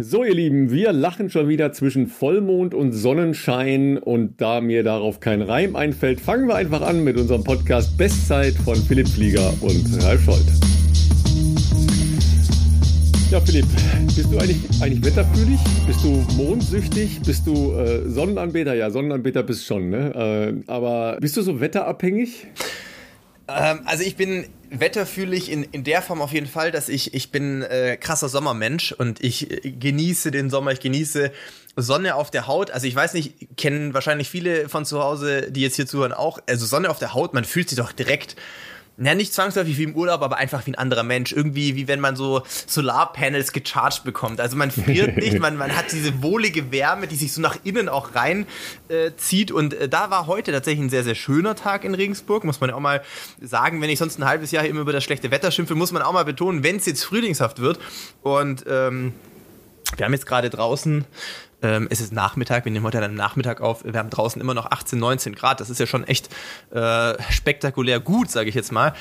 [0.00, 5.18] So, ihr Lieben, wir lachen schon wieder zwischen Vollmond und Sonnenschein und da mir darauf
[5.18, 9.84] kein Reim einfällt, fangen wir einfach an mit unserem Podcast Bestzeit von Philipp Flieger und
[10.04, 10.60] Ralf Scholz.
[13.32, 13.66] Ja, Philipp,
[14.14, 15.58] bist du eigentlich, eigentlich wetterfühlig?
[15.88, 17.20] Bist du mondsüchtig?
[17.26, 18.74] Bist du äh, Sonnenanbeter?
[18.74, 20.62] Ja, Sonnenanbeter bist schon, ne?
[20.68, 22.46] Äh, aber bist du so wetterabhängig?
[23.48, 27.30] Ähm, also ich bin wetterfühlig in, in der Form auf jeden Fall, dass ich, ich
[27.30, 31.32] bin äh, krasser Sommermensch und ich äh, genieße den Sommer, ich genieße
[31.74, 32.70] Sonne auf der Haut.
[32.70, 36.38] Also ich weiß nicht, kennen wahrscheinlich viele von zu Hause, die jetzt hier zuhören, auch.
[36.46, 38.36] Also Sonne auf der Haut, man fühlt sich doch direkt
[39.00, 41.32] ja, nicht zwangsläufig wie im Urlaub, aber einfach wie ein anderer Mensch.
[41.32, 44.40] Irgendwie wie wenn man so Solarpanels gecharged bekommt.
[44.40, 47.88] Also man friert nicht, man, man hat diese wohlige Wärme, die sich so nach innen
[47.88, 48.46] auch rein
[48.88, 49.52] äh, zieht.
[49.52, 52.70] Und äh, da war heute tatsächlich ein sehr, sehr schöner Tag in Regensburg, muss man
[52.70, 53.02] ja auch mal
[53.40, 53.80] sagen.
[53.80, 56.12] Wenn ich sonst ein halbes Jahr immer über das schlechte Wetter schimpfe, muss man auch
[56.12, 57.78] mal betonen, wenn es jetzt frühlingshaft wird.
[58.22, 59.12] Und ähm,
[59.96, 61.04] wir haben jetzt gerade draußen
[61.62, 63.84] ähm, es ist Nachmittag, wir nehmen heute dann Nachmittag auf.
[63.84, 65.60] Wir haben draußen immer noch 18, 19 Grad.
[65.60, 66.28] Das ist ja schon echt
[66.70, 68.94] äh, spektakulär gut, sage ich jetzt mal.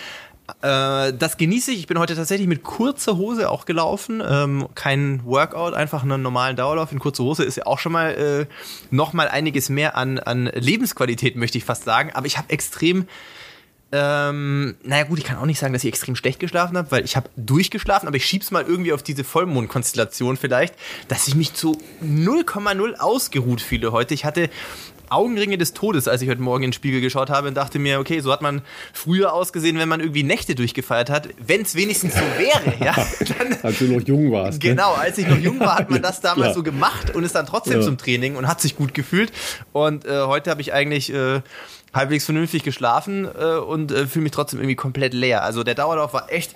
[0.62, 1.80] Äh, das genieße ich.
[1.80, 4.24] Ich bin heute tatsächlich mit kurzer Hose auch gelaufen.
[4.28, 8.12] Ähm, kein Workout, einfach einen normalen Dauerlauf in kurzer Hose ist ja auch schon mal
[8.12, 8.46] äh,
[8.90, 12.12] noch mal einiges mehr an, an Lebensqualität, möchte ich fast sagen.
[12.14, 13.08] Aber ich habe extrem
[13.92, 17.06] ähm, naja gut, ich kann auch nicht sagen, dass ich extrem schlecht geschlafen habe, weil
[17.06, 20.76] ich habe durchgeschlafen, aber ich schieb's mal irgendwie auf diese Vollmondkonstellation vielleicht,
[21.08, 24.14] dass ich mich zu 0,0 ausgeruht fühle heute.
[24.14, 24.50] Ich hatte
[25.10, 28.00] Augenringe des Todes, als ich heute Morgen in den Spiegel geschaut habe und dachte mir,
[28.00, 28.62] okay, so hat man
[28.94, 31.30] früher ausgesehen, wenn man irgendwie Nächte durchgefeiert hat.
[31.46, 32.94] Wenn es wenigstens so wäre, ja.
[33.38, 34.62] Dann, als du noch jung warst.
[34.62, 34.70] Ne?
[34.70, 36.54] Genau, als ich noch jung war, hat man das damals ja.
[36.54, 37.82] so gemacht und ist dann trotzdem ja.
[37.82, 39.32] zum Training und hat sich gut gefühlt.
[39.72, 41.42] Und äh, heute habe ich eigentlich äh,
[41.94, 45.44] halbwegs vernünftig geschlafen äh, und äh, fühle mich trotzdem irgendwie komplett leer.
[45.44, 46.56] Also der Dauerlauf war echt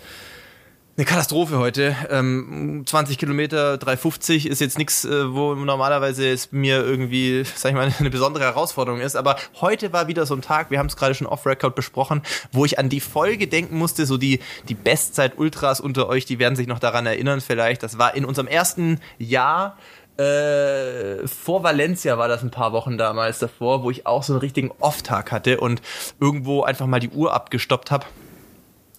[0.98, 1.96] eine Katastrophe heute.
[2.10, 7.76] Ähm, 20 Kilometer, 350 ist jetzt nichts, äh, wo normalerweise es mir irgendwie, sag ich
[7.76, 9.16] mal, eine besondere Herausforderung ist.
[9.16, 12.22] Aber heute war wieder so ein Tag, wir haben es gerade schon off-Record besprochen,
[12.52, 16.56] wo ich an die Folge denken musste, so die, die Bestzeit-Ultras unter euch, die werden
[16.56, 17.84] sich noch daran erinnern vielleicht.
[17.84, 19.78] Das war in unserem ersten Jahr
[20.18, 24.42] äh, vor Valencia war das ein paar Wochen damals davor, wo ich auch so einen
[24.42, 25.82] richtigen Off-Tag hatte und
[26.20, 28.06] irgendwo einfach mal die Uhr abgestoppt habe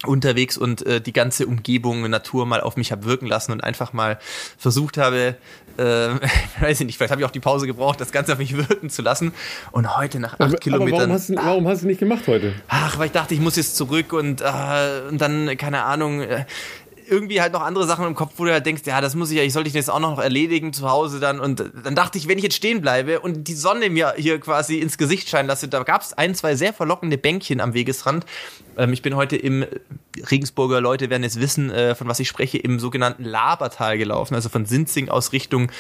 [0.06, 3.92] unterwegs und äh, die ganze Umgebung, Natur mal auf mich habe wirken lassen und einfach
[3.92, 4.18] mal
[4.58, 5.36] versucht habe,
[5.76, 5.82] äh,
[6.60, 8.90] weiß ich nicht, vielleicht habe ich auch die Pause gebraucht, das Ganze auf mich wirken
[8.90, 9.32] zu lassen.
[9.70, 10.94] Und heute nach acht aber, Kilometern.
[10.94, 12.54] Aber warum hast, du, warum hast du nicht gemacht heute?
[12.68, 14.44] Ach, weil ich dachte, ich muss jetzt zurück und, äh,
[15.08, 16.46] und dann, keine Ahnung, äh,
[17.12, 19.36] irgendwie halt noch andere Sachen im Kopf, wo du halt denkst, ja, das muss ich
[19.36, 21.38] ja, ich sollte ich das auch noch erledigen zu Hause dann.
[21.38, 24.78] Und dann dachte ich, wenn ich jetzt stehen bleibe und die Sonne mir hier quasi
[24.78, 28.24] ins Gesicht scheinen lasse, da gab es ein, zwei sehr verlockende Bänkchen am Wegesrand.
[28.76, 29.66] Ähm, ich bin heute im
[30.30, 34.48] Regensburger Leute werden es wissen, äh, von was ich spreche, im sogenannten Labertal gelaufen, also
[34.48, 35.70] von Sinzing aus Richtung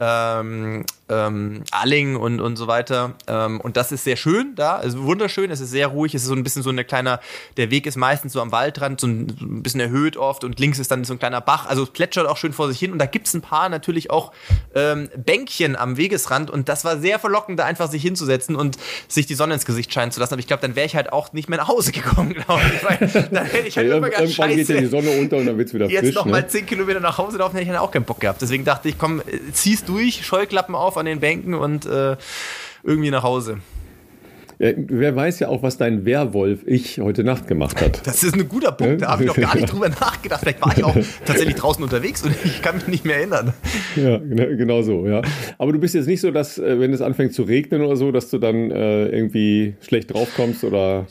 [0.00, 3.14] ähm, ähm, Alling und, und so weiter.
[3.26, 6.28] Ähm, und das ist sehr schön da, also wunderschön, es ist sehr ruhig, es ist
[6.28, 7.20] so ein bisschen so eine kleiner,
[7.56, 10.58] der Weg ist meistens so am Waldrand, so ein, so ein bisschen erhöht oft und
[10.58, 12.98] links ist dann so ein kleiner Bach, also plätschert auch schön vor sich hin und
[12.98, 14.32] da gibt's ein paar natürlich auch
[14.74, 18.78] ähm, Bänkchen am Wegesrand und das war sehr verlockend, da einfach sich hinzusetzen und
[19.08, 20.34] sich die Sonne ins Gesicht scheinen zu lassen.
[20.34, 22.84] Aber ich glaube, dann wäre ich halt auch nicht mehr nach Hause gekommen, glaube ich,
[22.84, 24.56] weil dann hätte ich halt ja, irgendwann Scheiße.
[24.56, 26.08] geht ja die Sonne unter und dann wird's wieder Jetzt frisch.
[26.08, 26.32] Jetzt noch ne?
[26.32, 28.42] mal zehn Kilometer nach Hause laufen, hätte ich dann auch keinen Bock gehabt.
[28.42, 29.22] Deswegen dachte ich, komm,
[29.52, 32.16] zieh's durch, Scheuklappen auf an den Bänken und äh,
[32.82, 33.58] irgendwie nach Hause.
[34.62, 38.06] Ja, wer weiß ja auch, was dein Werwolf-Ich heute Nacht gemacht hat.
[38.06, 40.40] Das ist ein guter Punkt, da habe ich noch gar nicht drüber nachgedacht.
[40.42, 43.54] Vielleicht war ich auch tatsächlich draußen unterwegs und ich kann mich nicht mehr erinnern.
[43.96, 45.20] Ja, genau, genau so, ja.
[45.58, 48.12] Aber du bist jetzt nicht so, dass, äh, wenn es anfängt zu regnen oder so,
[48.12, 51.06] dass du dann äh, irgendwie schlecht draufkommst oder.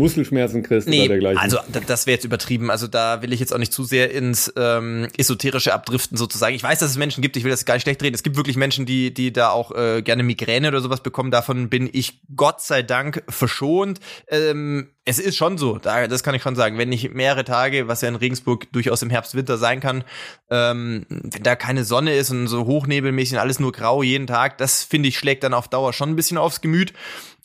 [0.00, 1.38] Muskelschmerzen kriegst nee, oder dergleichen.
[1.38, 2.70] Also das wäre jetzt übertrieben.
[2.70, 6.54] Also da will ich jetzt auch nicht zu sehr ins ähm, Esoterische abdriften sozusagen.
[6.54, 8.14] Ich weiß, dass es Menschen gibt, ich will das gar nicht schlecht reden.
[8.14, 11.30] Es gibt wirklich Menschen, die, die da auch äh, gerne Migräne oder sowas bekommen.
[11.30, 14.00] Davon bin ich Gott sei Dank verschont.
[14.28, 16.78] Ähm, es ist schon so, da, das kann ich schon sagen.
[16.78, 20.04] Wenn ich mehrere Tage, was ja in Regensburg durchaus im Herbst, Winter sein kann,
[20.50, 24.58] ähm, wenn da keine Sonne ist und so hochnebelmäßig und alles nur grau jeden Tag,
[24.58, 26.92] das finde ich schlägt dann auf Dauer schon ein bisschen aufs Gemüt.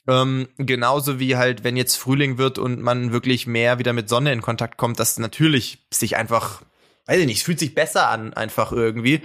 [0.08, 4.32] Ähm, genauso wie halt, wenn jetzt Frühling wird und man wirklich mehr wieder mit Sonne
[4.32, 6.62] in Kontakt kommt, dass natürlich sich einfach
[7.08, 9.22] weiß ich nicht, es fühlt sich besser an, einfach irgendwie.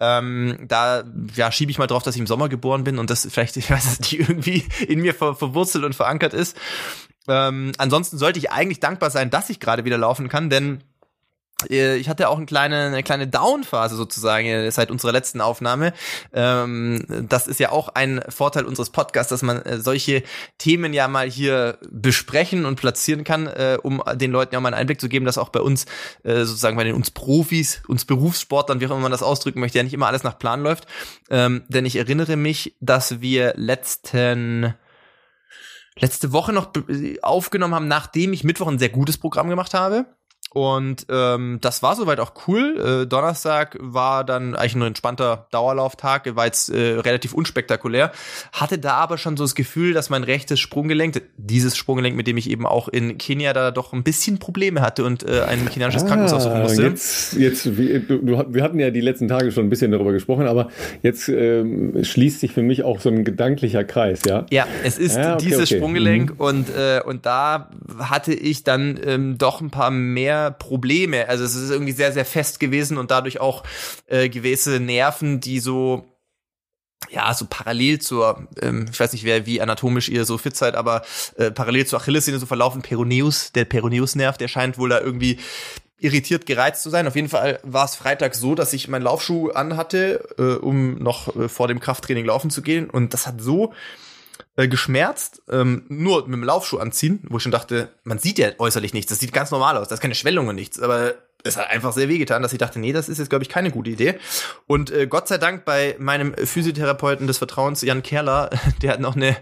[0.00, 1.04] Ähm, da
[1.34, 3.70] ja, schiebe ich mal drauf, dass ich im Sommer geboren bin und das vielleicht, ich
[3.70, 6.56] weiß nicht, irgendwie in mir ver verwurzelt und verankert ist.
[7.28, 10.82] Ähm, ansonsten sollte ich eigentlich dankbar sein, dass ich gerade wieder laufen kann, denn
[11.68, 15.92] ich hatte auch eine kleine, eine kleine Down-Phase sozusagen äh, seit unserer letzten Aufnahme.
[16.32, 20.22] Ähm, das ist ja auch ein Vorteil unseres Podcasts, dass man äh, solche
[20.58, 23.48] Themen ja mal hier besprechen und platzieren kann,
[23.82, 25.86] um den Leuten ja mal einen Einblick zu geben, dass auch bei uns
[26.22, 29.84] sozusagen bei den uns Profis, uns Berufssportlern, wie auch immer man das ausdrücken möchte, ja
[29.84, 30.86] nicht immer alles nach Plan läuft.
[31.30, 34.74] Ähm, denn ich erinnere mich, dass wir letzten
[35.98, 36.70] letzte Woche noch
[37.22, 40.06] aufgenommen haben, nachdem ich Mittwoch ein sehr gutes Programm gemacht habe.
[40.52, 43.02] Und ähm, das war soweit auch cool.
[43.04, 48.10] Äh, Donnerstag war dann eigentlich ein entspannter Dauerlauftag, war jetzt äh, relativ unspektakulär.
[48.50, 52.36] Hatte da aber schon so das Gefühl, dass mein rechtes Sprunggelenk, dieses Sprunggelenk, mit dem
[52.36, 56.02] ich eben auch in Kenia da doch ein bisschen Probleme hatte und äh, ein kenianisches
[56.02, 56.82] ah, Krankenhaus aufsuchen musste.
[56.82, 60.48] Jetzt, jetzt du, du, wir hatten ja die letzten Tage schon ein bisschen darüber gesprochen,
[60.48, 60.70] aber
[61.02, 64.46] jetzt ähm, schließt sich für mich auch so ein gedanklicher Kreis, ja?
[64.50, 65.76] Ja, es ist ja, okay, dieses okay.
[65.76, 66.40] Sprunggelenk mhm.
[66.40, 67.70] und, äh, und da
[68.00, 71.28] hatte ich dann ähm, doch ein paar mehr Probleme.
[71.28, 73.62] Also es ist irgendwie sehr, sehr fest gewesen und dadurch auch
[74.06, 76.06] äh, gewisse Nerven, die so
[77.08, 80.74] ja, so parallel zur, ähm, ich weiß nicht, wer wie anatomisch ihr so fit seid,
[80.74, 81.02] aber
[81.36, 85.38] äh, parallel zur Achillessehne so verlaufen, Peroneus, der Peroneusnerv, der scheint wohl da irgendwie
[85.98, 87.06] irritiert gereizt zu sein.
[87.06, 91.34] Auf jeden Fall war es Freitag so, dass ich meinen Laufschuh anhatte, äh, um noch
[91.36, 92.88] äh, vor dem Krafttraining laufen zu gehen.
[92.88, 93.72] Und das hat so
[94.60, 98.50] äh, geschmerzt, ähm, nur mit dem Laufschuh anziehen, wo ich schon dachte, man sieht ja
[98.58, 101.56] äußerlich nichts, das sieht ganz normal aus, da ist keine Schwellung und nichts, aber es
[101.56, 103.90] hat einfach sehr wehgetan, dass ich dachte, nee, das ist jetzt, glaube ich, keine gute
[103.90, 104.16] Idee.
[104.66, 108.50] Und äh, Gott sei Dank bei meinem Physiotherapeuten des Vertrauens, Jan Kerler,
[108.82, 109.36] der hat noch eine,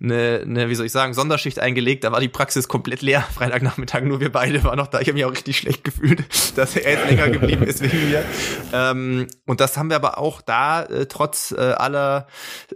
[0.00, 2.04] eine, eine, wie soll ich sagen, Sonderschicht eingelegt.
[2.04, 3.22] Da war die Praxis komplett leer.
[3.34, 5.00] Freitagnachmittag nur wir beide waren noch da.
[5.00, 6.24] Ich habe mich auch richtig schlecht gefühlt,
[6.56, 8.24] dass er jetzt länger geblieben ist wegen mir.
[8.72, 12.26] Ähm, und das haben wir aber auch da, äh, trotz äh, aller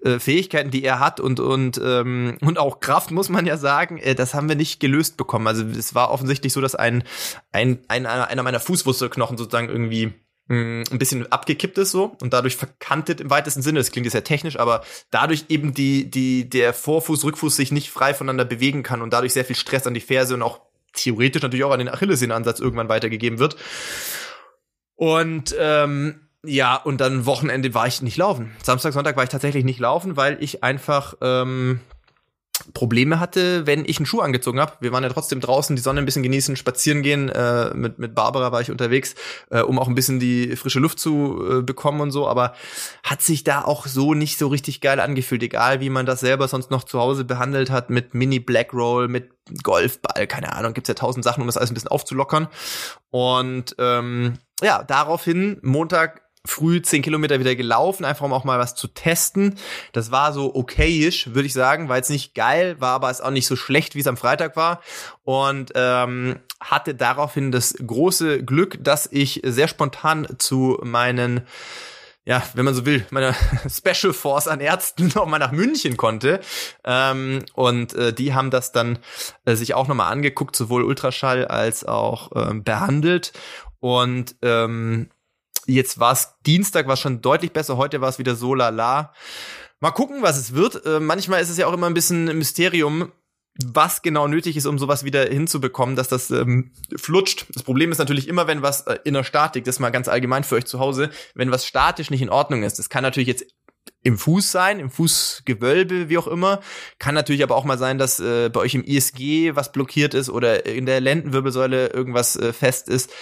[0.03, 3.99] äh, Fähigkeiten, die er hat und, und, ähm, und auch Kraft, muss man ja sagen,
[3.99, 5.47] äh, das haben wir nicht gelöst bekommen.
[5.47, 7.05] Also es war offensichtlich so, dass ein,
[7.53, 10.15] ein, ein einer meiner Fußwurzelknochen sozusagen irgendwie
[10.49, 13.81] mm, ein bisschen abgekippt ist so und dadurch verkantet im weitesten Sinne.
[13.81, 17.91] Das klingt jetzt sehr technisch, aber dadurch eben die, die, der Vorfuß, Rückfuß sich nicht
[17.91, 20.61] frei voneinander bewegen kann und dadurch sehr viel Stress an die Ferse und auch
[20.95, 23.57] theoretisch natürlich auch an den Achillessehnenansatz irgendwann weitergegeben wird.
[24.95, 28.55] Und ähm, ja, und dann Wochenende war ich nicht laufen.
[28.63, 31.81] Samstag, Sonntag war ich tatsächlich nicht laufen, weil ich einfach ähm,
[32.75, 34.75] Probleme hatte, wenn ich einen Schuh angezogen habe.
[34.81, 37.29] Wir waren ja trotzdem draußen, die Sonne ein bisschen genießen, spazieren gehen.
[37.29, 39.15] Äh, mit, mit Barbara war ich unterwegs,
[39.51, 42.29] äh, um auch ein bisschen die frische Luft zu äh, bekommen und so.
[42.29, 42.55] Aber
[43.03, 46.47] hat sich da auch so nicht so richtig geil angefühlt, egal wie man das selber
[46.47, 49.31] sonst noch zu Hause behandelt hat, mit Mini Black Roll, mit
[49.63, 52.49] Golfball, keine Ahnung, gibt's ja tausend Sachen, um das alles ein bisschen aufzulockern.
[53.11, 58.75] Und ähm, ja, daraufhin Montag früh zehn Kilometer wieder gelaufen, einfach um auch mal was
[58.75, 59.59] zu testen.
[59.93, 63.47] Das war so okayisch, würde ich sagen, war jetzt nicht geil, war aber auch nicht
[63.47, 64.81] so schlecht, wie es am Freitag war.
[65.23, 71.47] Und ähm, hatte daraufhin das große Glück, dass ich sehr spontan zu meinen
[72.25, 73.35] ja, wenn man so will, meiner
[73.69, 76.41] Special Force an Ärzten nochmal nach München konnte.
[76.85, 79.01] Ähm, und äh, die haben das dann
[79.45, 83.33] äh, sich auch nochmal angeguckt, sowohl Ultraschall als auch ähm, behandelt.
[83.81, 85.11] Und ähm,
[85.67, 87.77] Jetzt war es Dienstag, war schon deutlich besser.
[87.77, 89.13] Heute war es wieder so lala.
[89.81, 90.85] Mal gucken, was es wird.
[90.87, 93.13] Äh, manchmal ist es ja auch immer ein bisschen ein Mysterium,
[93.55, 97.47] was genau nötig ist, um sowas wieder hinzubekommen, dass das ähm, flutscht.
[97.53, 100.45] Das Problem ist natürlich immer, wenn was äh, in der Statik, das mal ganz allgemein
[100.45, 102.79] für euch zu Hause, wenn was statisch nicht in Ordnung ist.
[102.79, 103.45] Das kann natürlich jetzt
[104.05, 106.61] im Fuß sein, im Fußgewölbe, wie auch immer.
[106.99, 110.31] Kann natürlich aber auch mal sein, dass äh, bei euch im ISG was blockiert ist
[110.31, 113.13] oder in der Lendenwirbelsäule irgendwas äh, fest ist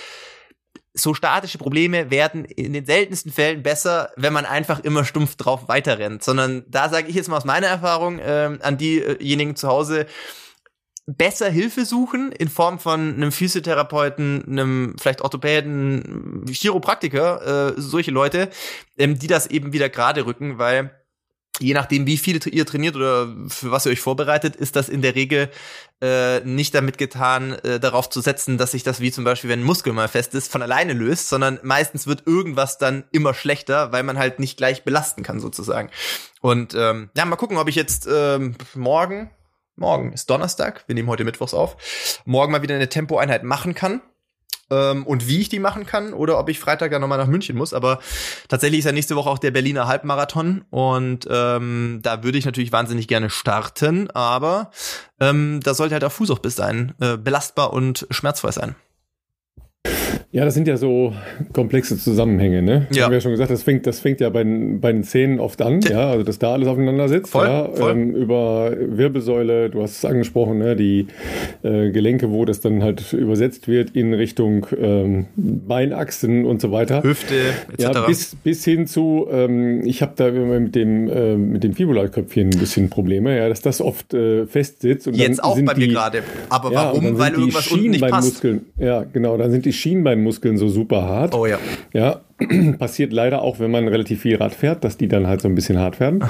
[0.92, 5.68] so statische Probleme werden in den seltensten Fällen besser, wenn man einfach immer stumpf drauf
[5.68, 6.24] weiterrennt.
[6.24, 10.06] Sondern da sage ich jetzt mal aus meiner Erfahrung äh, an diejenigen zu Hause,
[11.06, 18.50] besser Hilfe suchen in Form von einem Physiotherapeuten, einem vielleicht Orthopäden, Chiropraktiker, äh, solche Leute,
[18.98, 20.99] ähm, die das eben wieder gerade rücken, weil
[21.58, 25.02] je nachdem, wie viel ihr trainiert oder für was ihr euch vorbereitet, ist das in
[25.02, 25.50] der Regel
[26.00, 29.60] äh, nicht damit getan, äh, darauf zu setzen, dass sich das wie zum Beispiel, wenn
[29.60, 33.92] ein Muskel mal fest ist, von alleine löst, sondern meistens wird irgendwas dann immer schlechter,
[33.92, 35.90] weil man halt nicht gleich belasten kann sozusagen.
[36.40, 39.30] Und ähm, ja, mal gucken, ob ich jetzt ähm, morgen,
[39.76, 41.76] morgen ist Donnerstag, wir nehmen heute Mittwochs auf,
[42.24, 44.00] morgen mal wieder eine Tempoeinheit machen kann
[44.70, 47.56] ähm, und wie ich die machen kann oder ob ich Freitag dann nochmal nach München
[47.56, 47.74] muss.
[47.74, 48.00] Aber
[48.48, 52.72] tatsächlich ist ja nächste Woche auch der Berliner Halbmarathon und ähm, da würde ich natürlich
[52.72, 54.70] wahnsinnig gerne starten, aber
[55.20, 58.74] ähm, da sollte halt auch Fuß auch bis sein, äh, belastbar und schmerzfrei sein.
[60.32, 61.12] Ja, das sind ja so
[61.52, 62.86] komplexe Zusammenhänge, ne?
[62.92, 63.04] Ja.
[63.04, 65.40] Haben wir ja schon gesagt, das fängt, das fängt ja bei, den- bei den Zähnen
[65.40, 67.32] oft an, ja, also dass da alles aufeinander sitzt.
[67.32, 67.90] Voll, ja, voll.
[67.90, 70.76] Ähm, über Wirbelsäule, du hast es angesprochen, ne?
[70.76, 71.08] die
[71.64, 77.02] äh, Gelenke, wo das dann halt übersetzt wird in Richtung ähm, Beinachsen und so weiter.
[77.02, 77.34] Hüfte
[77.72, 77.82] etc.
[77.82, 81.74] Ja, bis, bis hin zu, ähm, ich habe da immer mit dem, äh, mit dem
[81.74, 85.08] Fibula-Köpfchen ein bisschen Probleme, ja, dass das oft äh, fest sitzt.
[85.08, 86.22] Und Jetzt dann auch sind bei mir gerade.
[86.50, 87.18] Aber warum?
[87.18, 88.46] Weil irgendwas unten nicht passt.
[88.78, 89.72] Ja, genau, dann sind die
[90.20, 91.34] Schienbeinmuskeln so super hart.
[91.34, 91.58] Oh ja.
[91.92, 92.20] Ja,
[92.78, 95.54] passiert leider auch, wenn man relativ viel Rad fährt, dass die dann halt so ein
[95.54, 96.22] bisschen hart werden.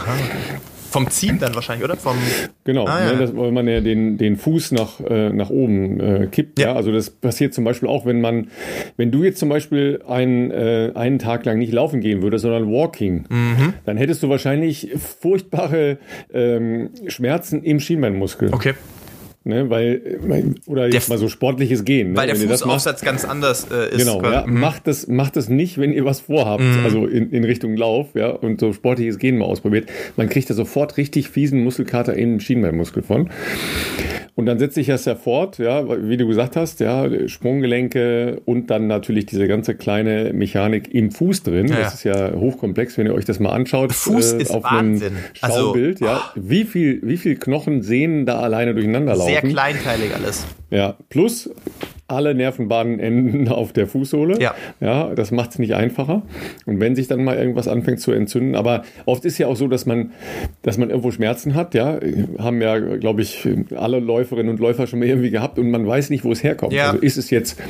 [0.91, 1.97] Vom Ziehen dann wahrscheinlich, oder?
[1.97, 2.17] Vom
[2.65, 3.13] Genau, Ah, ja.
[3.13, 6.59] ne, das, weil man ja den, den Fuß nach, äh, nach oben äh, kippt.
[6.59, 6.69] Ja.
[6.71, 6.75] Ja.
[6.75, 8.49] also das passiert zum Beispiel auch, wenn man,
[8.97, 12.71] wenn du jetzt zum Beispiel einen, äh, einen Tag lang nicht laufen gehen würdest, sondern
[12.73, 13.75] Walking, Mhm.
[13.87, 15.99] dann hättest du wahrscheinlich furchtbare
[16.35, 18.53] ähm, Schmerzen im Schienbeinmuskel.
[18.53, 18.75] Okay.
[19.43, 20.19] Ne, weil,
[20.67, 22.13] oder jetzt Der- mal so sportliches Gehen.
[22.13, 22.17] Ne?
[22.19, 23.99] Weil der Wenn das macht- Fußaufsatz ganz anders äh, ist.
[23.99, 24.61] Genau, ja, Mhm.
[24.61, 28.29] macht das, macht das nicht, wenn ihr was vorhabt, also in, in Richtung Lauf, ja,
[28.29, 29.89] und so sportliches Gehen mal ausprobiert.
[30.19, 33.31] Man kriegt da sofort richtig fiesen Muskelkater in den Schienbeinmuskel von.
[34.41, 38.71] Und dann setzt sich das ja fort, ja, wie du gesagt hast, ja, Sprunggelenke und
[38.71, 41.69] dann natürlich diese ganze kleine Mechanik im Fuß drin.
[41.69, 43.91] Ja, Das ist ja hochkomplex, wenn ihr euch das mal anschaut.
[43.91, 45.09] äh, Fuß ist auf Wahnsinn.
[45.09, 46.23] einem Also, Schaubild, ja.
[46.35, 49.31] Wie viel, wie viel Knochen, Sehnen da alleine durcheinander laufen.
[49.31, 50.47] Sehr kleinteilig alles.
[50.71, 51.51] Ja, plus
[52.11, 54.41] alle Nervenbahnen enden auf der Fußsohle.
[54.41, 54.55] Ja.
[54.81, 56.23] Ja, das macht es nicht einfacher.
[56.67, 59.69] Und wenn sich dann mal irgendwas anfängt zu entzünden, aber oft ist ja auch so,
[59.69, 60.13] dass man,
[60.63, 61.99] dass man irgendwo Schmerzen hat, ja,
[62.39, 66.11] haben ja, glaube ich, alle Läuferinnen und Läufer schon mal irgendwie gehabt und man weiß
[66.11, 66.73] nicht, wo es herkommt.
[66.73, 66.91] Ja.
[66.91, 67.61] Also ist es jetzt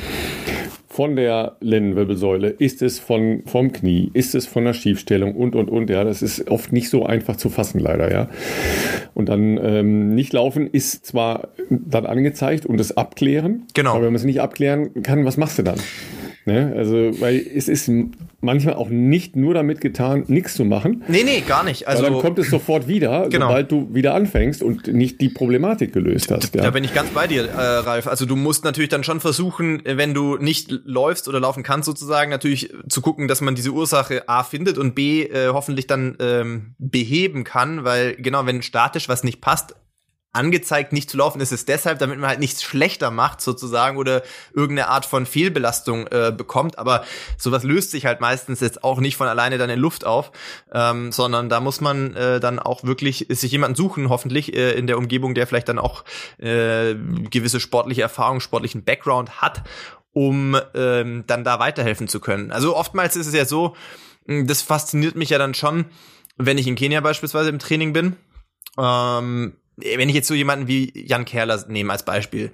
[0.91, 5.69] von der Lendenwirbelsäule, ist es von, vom Knie, ist es von der Schiefstellung und, und,
[5.69, 8.29] und, ja, das ist oft nicht so einfach zu fassen, leider, ja.
[9.13, 13.91] Und dann ähm, nicht laufen ist zwar dann angezeigt und das abklären, Genau.
[13.91, 15.79] aber wenn man es nicht abklären kann, was machst du dann?
[16.45, 16.73] Ne?
[16.75, 17.89] Also, weil es ist
[18.41, 21.87] manchmal auch nicht nur damit getan, nichts zu machen, Nee, nee, gar nicht.
[21.87, 23.47] Also dann kommt es sofort wieder, Genau.
[23.47, 26.55] sobald du wieder anfängst und nicht die Problematik gelöst hast.
[26.55, 26.63] Ja.
[26.63, 28.07] Da bin ich ganz bei dir, äh, Ralf.
[28.07, 32.31] Also du musst natürlich dann schon versuchen, wenn du nicht läufst oder laufen kannst sozusagen,
[32.31, 36.75] natürlich zu gucken, dass man diese Ursache A findet und B äh, hoffentlich dann ähm,
[36.79, 39.75] beheben kann, weil genau, wenn statisch was nicht passt,
[40.33, 44.23] angezeigt nicht zu laufen ist es deshalb, damit man halt nichts schlechter macht sozusagen oder
[44.53, 46.77] irgendeine Art von Fehlbelastung äh, bekommt.
[46.77, 47.03] Aber
[47.37, 50.31] sowas löst sich halt meistens jetzt auch nicht von alleine dann in Luft auf,
[50.73, 54.87] ähm, sondern da muss man äh, dann auch wirklich sich jemanden suchen, hoffentlich äh, in
[54.87, 56.05] der Umgebung, der vielleicht dann auch
[56.37, 56.95] äh,
[57.29, 59.63] gewisse sportliche Erfahrung, sportlichen Background hat,
[60.13, 62.51] um ähm, dann da weiterhelfen zu können.
[62.51, 63.75] Also oftmals ist es ja so,
[64.27, 65.85] mh, das fasziniert mich ja dann schon,
[66.37, 68.15] wenn ich in Kenia beispielsweise im Training bin.
[68.77, 72.51] Ähm, wenn ich jetzt so jemanden wie Jan Kerler nehme als Beispiel,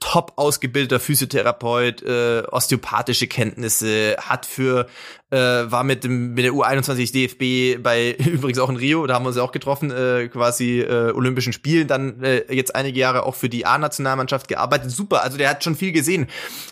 [0.00, 4.88] top ausgebildeter Physiotherapeut, äh, osteopathische Kenntnisse, hat für,
[5.30, 9.24] äh, war mit dem mit der U21 DFB bei übrigens auch in Rio, da haben
[9.24, 13.24] wir uns ja auch getroffen, äh, quasi äh, Olympischen Spielen, dann äh, jetzt einige Jahre
[13.24, 14.90] auch für die A-Nationalmannschaft gearbeitet.
[14.90, 16.26] Super, also der hat schon viel gesehen.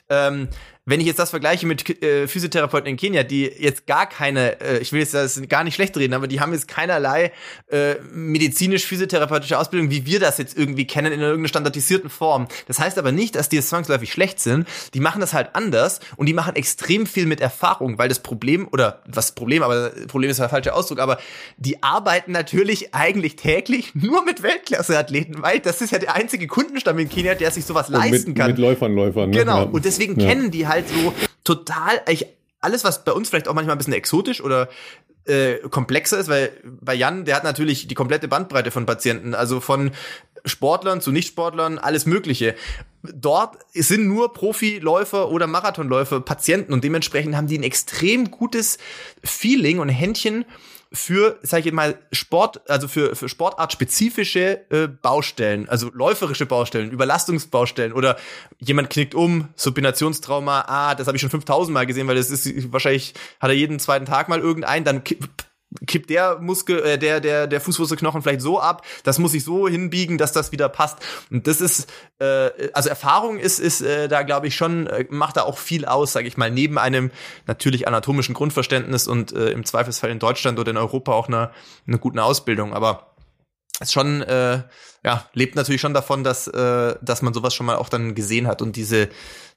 [0.08, 0.48] Ähm,
[0.86, 4.78] wenn ich jetzt das vergleiche mit äh, Physiotherapeuten in Kenia, die jetzt gar keine, äh,
[4.78, 7.32] ich will jetzt das gar nicht schlecht reden, aber die haben jetzt keinerlei
[7.68, 12.48] äh, medizinisch-physiotherapeutische Ausbildung, wie wir das jetzt irgendwie kennen, in irgendeiner standardisierten Form.
[12.66, 14.66] Das heißt aber nicht, dass die jetzt zwangsläufig schlecht sind.
[14.94, 18.68] Die machen das halt anders und die machen extrem viel mit Erfahrung, weil das Problem,
[18.72, 21.18] oder was Problem, aber Problem ist der falsche Ausdruck, aber
[21.56, 26.98] die arbeiten natürlich eigentlich täglich nur mit Weltklasse-Athleten, weil das ist ja der einzige Kundenstamm
[26.98, 28.50] in Kenia, der sich sowas Und leisten mit, kann.
[28.50, 29.30] mit Läufern, Läufern.
[29.30, 29.38] Ne?
[29.38, 30.28] Genau, und deswegen Ja.
[30.28, 31.14] kennen die halt so
[31.44, 32.26] total, ich,
[32.60, 34.68] alles, was bei uns vielleicht auch manchmal ein bisschen exotisch oder
[35.26, 39.60] äh, komplexer ist, weil bei Jan, der hat natürlich die komplette Bandbreite von Patienten, also
[39.60, 39.92] von
[40.44, 42.54] Sportlern zu Nichtsportlern, alles Mögliche.
[43.02, 48.78] Dort sind nur Profiläufer oder Marathonläufer Patienten und dementsprechend haben die ein extrem gutes
[49.22, 50.44] Feeling und Händchen
[50.94, 57.92] für, sag ich mal, Sport, also für, für sportartspezifische äh, Baustellen, also läuferische Baustellen, Überlastungsbaustellen
[57.92, 58.16] oder
[58.60, 62.72] jemand knickt um, Supinationstrauma, ah, das habe ich schon 5000 Mal gesehen, weil das ist
[62.72, 65.02] wahrscheinlich, hat er jeden zweiten Tag mal irgendeinen, dann
[65.86, 69.68] kippt der Muskel, äh, der, der, der Fußwurzelknochen vielleicht so ab, das muss ich so
[69.68, 70.98] hinbiegen, dass das wieder passt.
[71.30, 75.36] Und das ist, äh, also Erfahrung ist, ist äh, da, glaube ich, schon, äh, macht
[75.36, 77.10] da auch viel aus, sage ich mal, neben einem
[77.46, 81.52] natürlich anatomischen Grundverständnis und äh, im Zweifelsfall in Deutschland oder in Europa auch einer
[81.86, 82.72] eine guten Ausbildung.
[82.72, 83.14] Aber
[83.80, 84.62] es schon, äh,
[85.04, 88.46] ja, lebt natürlich schon davon, dass, äh, dass man sowas schon mal auch dann gesehen
[88.46, 89.08] hat und diese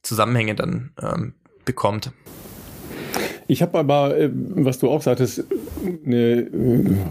[0.01, 2.11] Zusammenhänge dann ähm, bekommt.
[3.47, 5.45] Ich habe aber, äh, was du auch sagtest,
[6.05, 6.47] eine äh,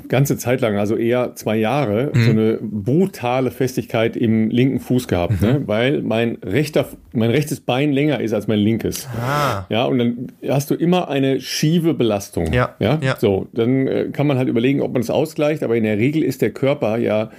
[0.09, 2.25] ganze Zeit lang, also eher zwei Jahre, mhm.
[2.25, 5.49] so eine brutale Festigkeit im linken Fuß gehabt, ne?
[5.49, 5.59] mhm.
[5.61, 5.63] ne?
[5.69, 9.09] weil mein rechter, mein rechtes Bein länger ist als mein linkes.
[9.19, 9.65] Ah.
[9.71, 12.53] Ja, und dann hast du immer eine schiefe Belastung.
[12.53, 12.75] Ja.
[12.79, 12.99] Ja.
[13.03, 13.17] ja.
[13.19, 16.23] So, dann äh, kann man halt überlegen, ob man es ausgleicht, aber in der Regel
[16.23, 17.31] ist der Körper ja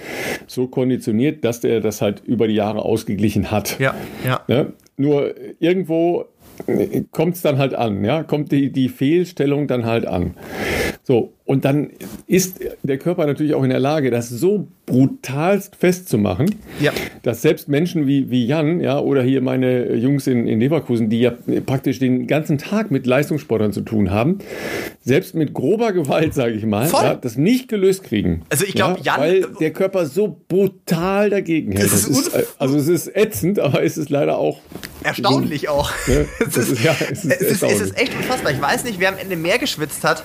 [0.48, 3.80] so konditioniert, dass der das halt über die Jahre ausgeglichen hat.
[3.80, 3.94] Ja.
[4.26, 4.42] Ja.
[4.48, 4.74] Ne?
[4.98, 6.26] Nur irgendwo
[7.12, 10.36] kommt es dann halt an, ja, kommt die, die Fehlstellung dann halt an.
[11.04, 11.92] So, und dann
[12.28, 16.92] ist der Körper natürlich auch in der Lage, das so brutalst festzumachen, ja.
[17.24, 21.22] dass selbst Menschen wie, wie Jan, ja, oder hier meine Jungs in, in Leverkusen, die
[21.22, 21.32] ja
[21.66, 24.40] praktisch den ganzen Tag mit Leistungssportern zu tun haben,
[25.02, 28.44] selbst mit grober Gewalt, sage ich mal, ja, das nicht gelöst kriegen.
[28.50, 31.86] Also ich glaube, ja, Jan, weil der Körper so brutal dagegen hält.
[31.86, 34.60] Das ist, ist also es ist ätzend, aber es ist leider auch
[35.04, 35.92] erstaunlich auch.
[36.08, 36.26] Ne?
[36.40, 38.52] Es, ist, ja, es, ist es, ist, es ist echt unfassbar.
[38.52, 40.24] Ich weiß nicht, wer am Ende mehr geschwitzt hat,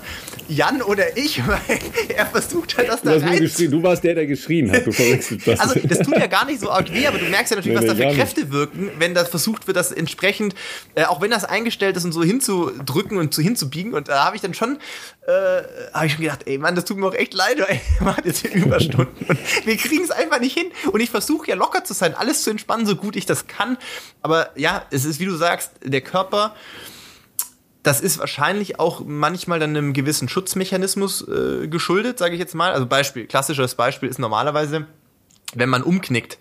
[0.49, 1.61] Jan oder ich, weil
[2.09, 3.51] er versucht hat, das da rein.
[3.71, 4.87] Du warst der, der geschrien hat.
[4.87, 5.61] Du verwechselt das.
[5.61, 7.89] Also das tut ja gar nicht so arg weh, aber du merkst ja natürlich, nee,
[7.89, 10.55] was da für Kräfte wirken, wenn das versucht wird, das entsprechend,
[10.95, 13.95] äh, auch wenn das eingestellt ist und so hinzudrücken und so hinzubiegen.
[13.95, 14.79] Und da habe ich dann schon,
[15.27, 15.33] äh,
[15.93, 18.47] habe ich schon gedacht, ey Mann, das tut mir auch echt leid, ey, macht jetzt
[18.47, 19.27] hier Überstunden.
[19.27, 20.67] Und wir kriegen es einfach nicht hin.
[20.93, 23.77] Und ich versuche ja locker zu sein, alles zu entspannen, so gut ich das kann.
[24.21, 26.55] Aber ja, es ist, wie du sagst, der Körper
[27.83, 32.73] das ist wahrscheinlich auch manchmal dann einem gewissen Schutzmechanismus äh, geschuldet, sage ich jetzt mal.
[32.73, 34.87] Also Beispiel, klassisches Beispiel ist normalerweise,
[35.55, 36.39] wenn man umknickt,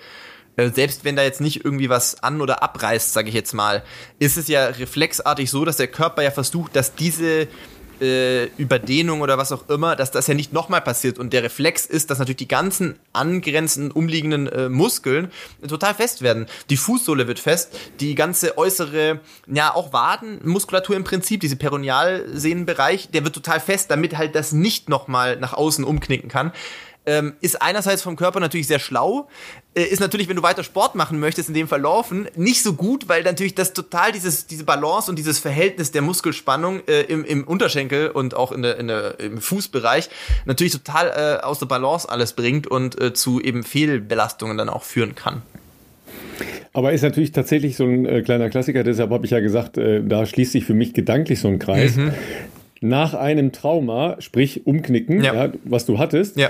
[0.55, 3.83] äh, selbst wenn da jetzt nicht irgendwie was an oder abreißt, sage ich jetzt mal,
[4.19, 7.48] ist es ja reflexartig so, dass der Körper ja versucht, dass diese
[8.01, 11.20] äh, Überdehnung oder was auch immer, dass das ja nicht nochmal passiert.
[11.20, 15.31] Und der Reflex ist, dass natürlich die ganzen angrenzenden, umliegenden äh, Muskeln
[15.67, 16.48] total fest werden.
[16.70, 23.24] Die Fußsohle wird fest, die ganze äußere, ja auch Wadenmuskulatur im Prinzip, diese Peronialsehnenbereich, der
[23.24, 26.51] wird total fest, damit halt das nicht nochmal nach außen umknicken kann
[27.05, 29.27] ähm, ist einerseits vom Körper natürlich sehr schlau,
[29.74, 32.74] äh, ist natürlich, wenn du weiter Sport machen möchtest, in dem Fall laufen, nicht so
[32.74, 37.25] gut, weil natürlich das total dieses, diese Balance und dieses Verhältnis der Muskelspannung äh, im,
[37.25, 40.10] im Unterschenkel und auch in der, in der, im Fußbereich
[40.46, 44.84] natürlich total äh, aus der Balance alles bringt und äh, zu eben Fehlbelastungen dann auch
[44.84, 45.41] führen kann.
[46.74, 50.03] Aber ist natürlich tatsächlich so ein äh, kleiner Klassiker, deshalb habe ich ja gesagt, äh,
[50.03, 51.96] da schließt sich für mich gedanklich so ein Kreis.
[51.96, 52.13] Mhm.
[52.84, 55.34] Nach einem Trauma, sprich Umknicken, ja.
[55.34, 56.50] Ja, was du hattest, ja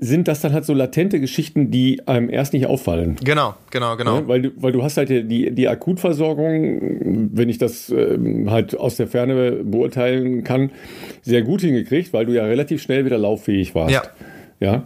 [0.00, 3.16] sind das dann halt so latente Geschichten, die einem erst nicht auffallen.
[3.22, 4.16] Genau, genau, genau.
[4.20, 8.76] Ja, weil, du, weil du hast halt die, die Akutversorgung, wenn ich das ähm, halt
[8.76, 10.70] aus der Ferne beurteilen kann,
[11.22, 13.92] sehr gut hingekriegt, weil du ja relativ schnell wieder lauffähig warst.
[13.92, 14.02] Ja.
[14.58, 14.84] Ja.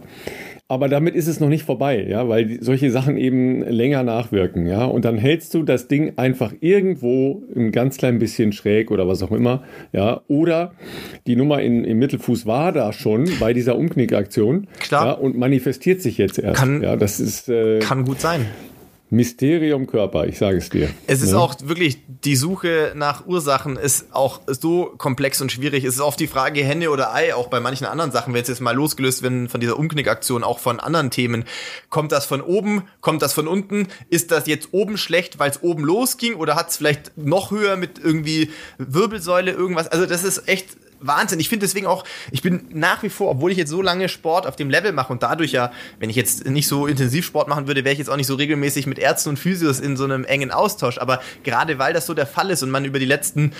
[0.67, 4.85] Aber damit ist es noch nicht vorbei, ja, weil solche Sachen eben länger nachwirken, ja.
[4.85, 9.21] Und dann hältst du das Ding einfach irgendwo ein ganz klein bisschen schräg oder was
[9.21, 9.61] auch immer,
[9.93, 10.21] ja.
[10.27, 10.73] Oder
[11.27, 14.65] die Nummer in, im Mittelfuß war da schon bei dieser Umknickaktion.
[14.79, 15.05] Klar.
[15.05, 16.59] Ja, und manifestiert sich jetzt erst.
[16.59, 18.47] Kann, ja, das ist, äh, kann gut sein.
[19.11, 20.89] Mysterium Körper, ich sage es dir.
[21.05, 21.39] Es ist ne?
[21.39, 25.83] auch wirklich, die Suche nach Ursachen ist auch so komplex und schwierig.
[25.83, 28.47] Es ist oft die Frage Henne oder Ei, auch bei manchen anderen Sachen, wenn es
[28.47, 31.45] jetzt mal losgelöst werden von dieser Umknickaktion, auch von anderen Themen.
[31.89, 32.83] Kommt das von oben?
[32.99, 33.87] Kommt das von unten?
[34.09, 36.33] Ist das jetzt oben schlecht, weil es oben losging?
[36.35, 39.87] Oder hat es vielleicht noch höher mit irgendwie Wirbelsäule irgendwas?
[39.87, 41.39] Also das ist echt Wahnsinn.
[41.39, 44.47] Ich finde deswegen auch, ich bin nach wie vor, obwohl ich jetzt so lange Sport
[44.47, 47.67] auf dem Level mache und dadurch ja, wenn ich jetzt nicht so intensiv Sport machen
[47.67, 50.23] würde, wäre ich jetzt auch nicht so regelmäßig mit Ärzten und Physios in so einem
[50.23, 50.97] engen Austausch.
[50.97, 53.53] Aber gerade weil das so der Fall ist und man über die letzten,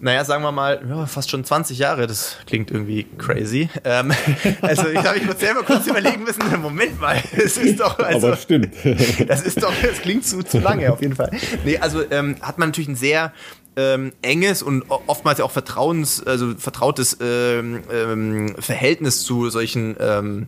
[0.00, 3.68] naja, sagen wir mal, ja, fast schon 20 Jahre, das klingt irgendwie crazy.
[3.84, 4.12] Ähm,
[4.60, 8.28] also ich habe ich muss selber kurz überlegen müssen, Moment mal, es ist doch, also,
[8.28, 8.74] Aber stimmt.
[9.28, 11.30] das ist doch, das klingt zu, zu lange auf jeden Fall.
[11.64, 13.32] Nee, also ähm, hat man natürlich ein sehr
[13.76, 20.46] ähm, enges und oftmals auch Vertrauens, also vertrautes ähm, ähm, Verhältnis zu solchen ähm,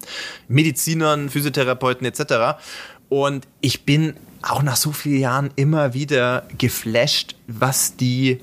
[0.48, 2.58] Medizinern, Physiotherapeuten etc.
[3.08, 8.40] Und ich bin auch nach so vielen Jahren immer wieder geflasht, was die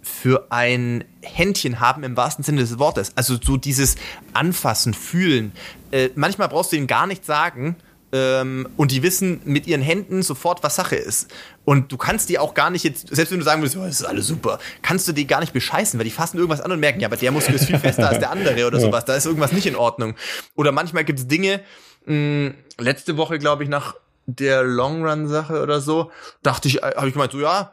[0.00, 3.12] für ein Händchen haben im wahrsten Sinne des Wortes.
[3.16, 3.96] Also so dieses
[4.32, 5.52] Anfassen, Fühlen.
[5.90, 7.76] Äh, manchmal brauchst du ihnen gar nichts sagen
[8.12, 11.30] ähm, und die wissen mit ihren Händen sofort, was Sache ist.
[11.64, 14.00] Und du kannst die auch gar nicht jetzt, selbst wenn du sagen würdest, oh, das
[14.00, 16.80] ist alles super, kannst du die gar nicht bescheißen, weil die fassen irgendwas an und
[16.80, 19.26] merken, ja, aber der Muskel ist viel fester als der andere oder sowas, da ist
[19.26, 20.14] irgendwas nicht in Ordnung.
[20.54, 21.60] Oder manchmal gibt es Dinge,
[22.04, 23.94] mh, hm, letzte Woche, glaube ich, nach
[24.26, 27.72] der Long Run Sache oder so, dachte ich, äh, habe ich gemeint, so ja,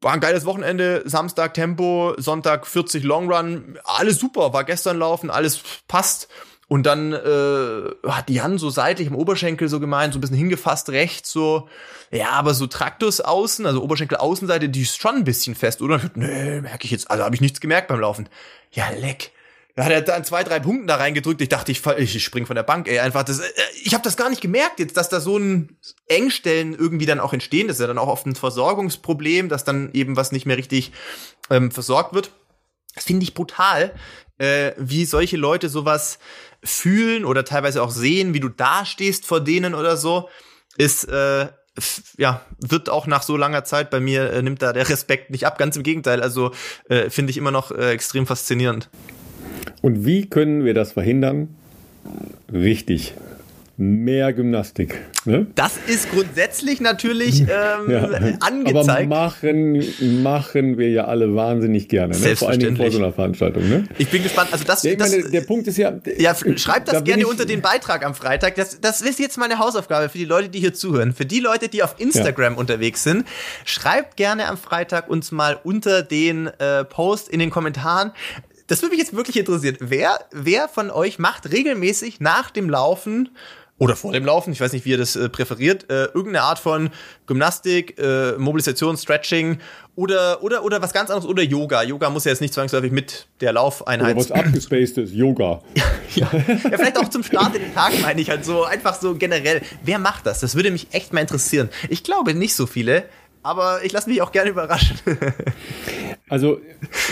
[0.00, 5.30] war ein geiles Wochenende, Samstag Tempo, Sonntag 40 Long Run, alles super, war gestern laufen,
[5.30, 6.28] alles passt.
[6.72, 10.38] Und dann äh, hat die Hand so seitlich im Oberschenkel so gemeint, so ein bisschen
[10.38, 11.68] hingefasst rechts so,
[12.10, 16.00] ja, aber so Traktus außen, also Oberschenkel Außenseite, die ist schon ein bisschen fest, oder?
[16.14, 18.26] Nee, merke ich jetzt, also habe ich nichts gemerkt beim Laufen.
[18.70, 19.32] Ja, leck.
[19.76, 21.42] Da hat er dann zwei, drei Punkten da reingedrückt.
[21.42, 23.00] Ich dachte, ich, ich spring von der Bank, ey.
[23.00, 23.40] Einfach das.
[23.40, 23.50] Äh,
[23.82, 27.34] ich habe das gar nicht gemerkt jetzt, dass da so ein Engstellen irgendwie dann auch
[27.34, 27.68] entstehen.
[27.68, 30.92] Das ist ja dann auch oft ein Versorgungsproblem, dass dann eben was nicht mehr richtig
[31.50, 32.32] ähm, versorgt wird.
[32.94, 33.92] Das finde ich brutal,
[34.38, 36.18] äh, wie solche Leute sowas
[36.62, 40.28] fühlen oder teilweise auch sehen, wie du dastehst vor denen oder so,
[40.76, 41.48] ist äh,
[42.18, 45.46] ja, wird auch nach so langer Zeit bei mir, äh, nimmt da der Respekt nicht
[45.46, 45.58] ab.
[45.58, 46.22] Ganz im Gegenteil.
[46.22, 46.52] Also
[46.88, 48.90] äh, finde ich immer noch äh, extrem faszinierend.
[49.80, 51.56] Und wie können wir das verhindern?
[52.52, 53.14] Richtig
[53.76, 54.98] mehr Gymnastik.
[55.24, 55.46] Ne?
[55.54, 57.46] Das ist grundsätzlich natürlich ähm,
[57.88, 58.04] ja.
[58.40, 58.88] angezeigt.
[58.88, 59.82] Aber machen,
[60.22, 62.18] machen wir ja alle wahnsinnig gerne.
[62.18, 62.36] Ne?
[62.36, 63.68] Vor allem vor so einer Veranstaltung.
[63.68, 63.84] Ne?
[63.98, 64.52] Ich bin gespannt.
[64.52, 65.92] Also das, ja, das meine, der Punkt ist ja.
[66.18, 68.56] Ja, schreibt das da gerne unter den Beitrag am Freitag.
[68.56, 71.12] Das, das ist jetzt meine Hausaufgabe für die Leute, die hier zuhören.
[71.12, 72.58] Für die Leute, die auf Instagram ja.
[72.58, 73.26] unterwegs sind,
[73.64, 78.12] schreibt gerne am Freitag uns mal unter den äh, Post in den Kommentaren,
[78.72, 79.76] das würde mich jetzt wirklich interessieren.
[79.80, 83.28] Wer, wer von euch macht regelmäßig nach dem Laufen
[83.82, 86.60] oder vor dem Laufen, ich weiß nicht, wie ihr das äh, präferiert, äh, irgendeine Art
[86.60, 86.90] von
[87.26, 89.58] Gymnastik, äh, Mobilisation, Stretching
[89.96, 91.82] oder, oder, oder was ganz anderes oder Yoga.
[91.82, 94.14] Yoga muss ja jetzt nicht zwangsläufig mit der Laufeinheit.
[94.14, 95.62] Oder was abgespacedes, Yoga.
[95.74, 96.30] ja, ja.
[96.32, 99.62] ja, vielleicht auch zum Start in den Tag meine ich halt so, einfach so generell.
[99.82, 100.38] Wer macht das?
[100.38, 101.68] Das würde mich echt mal interessieren.
[101.88, 103.06] Ich glaube nicht so viele,
[103.42, 104.96] aber ich lasse mich auch gerne überraschen.
[106.28, 106.60] also,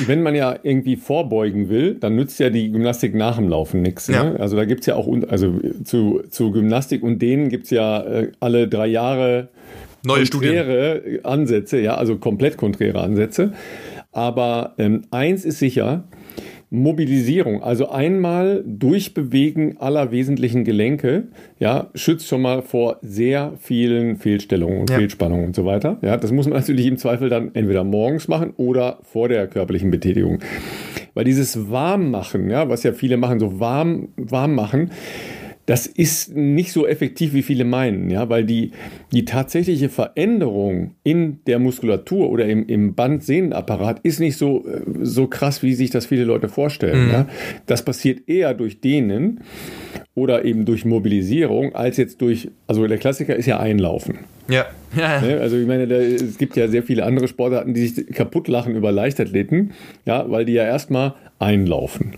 [0.06, 4.08] wenn man ja irgendwie vorbeugen will, dann nützt ja die Gymnastik nach dem Laufen nichts.
[4.08, 4.14] Ne?
[4.14, 4.36] Ja.
[4.36, 8.02] Also da gibt es ja auch, also zu, zu Gymnastik und denen gibt es ja
[8.02, 9.48] äh, alle drei Jahre
[10.04, 11.24] neue konträre Studien.
[11.24, 13.52] Ansätze, ja, also komplett konträre Ansätze.
[14.12, 16.04] Aber ähm, eins ist sicher,
[16.72, 21.24] Mobilisierung, also einmal Durchbewegen aller wesentlichen Gelenke,
[21.58, 24.96] ja, schützt schon mal vor sehr vielen Fehlstellungen und ja.
[24.96, 25.98] Fehlspannungen und so weiter.
[26.00, 29.90] Ja, das muss man natürlich im Zweifel dann entweder morgens machen oder vor der körperlichen
[29.90, 30.38] Betätigung.
[31.14, 34.90] Weil dieses Warmmachen, ja, was ja viele machen, so warm, warm machen,
[35.70, 38.72] das ist nicht so effektiv, wie viele meinen, ja, weil die,
[39.12, 45.28] die tatsächliche Veränderung in der Muskulatur oder im, im Bandsehnenapparat ist nicht so, äh, so
[45.28, 47.06] krass, wie sich das viele Leute vorstellen.
[47.06, 47.12] Mhm.
[47.12, 47.28] Ja.
[47.66, 49.42] Das passiert eher durch Dehnen
[50.16, 54.18] oder eben durch Mobilisierung, als jetzt durch, also der Klassiker ist ja Einlaufen.
[54.48, 54.66] Ja.
[54.96, 55.20] ja.
[55.20, 58.48] Ne, also ich meine, da, es gibt ja sehr viele andere Sportarten, die sich kaputt
[58.48, 59.70] lachen über Leichtathleten,
[60.04, 62.14] ja, weil die ja erstmal einlaufen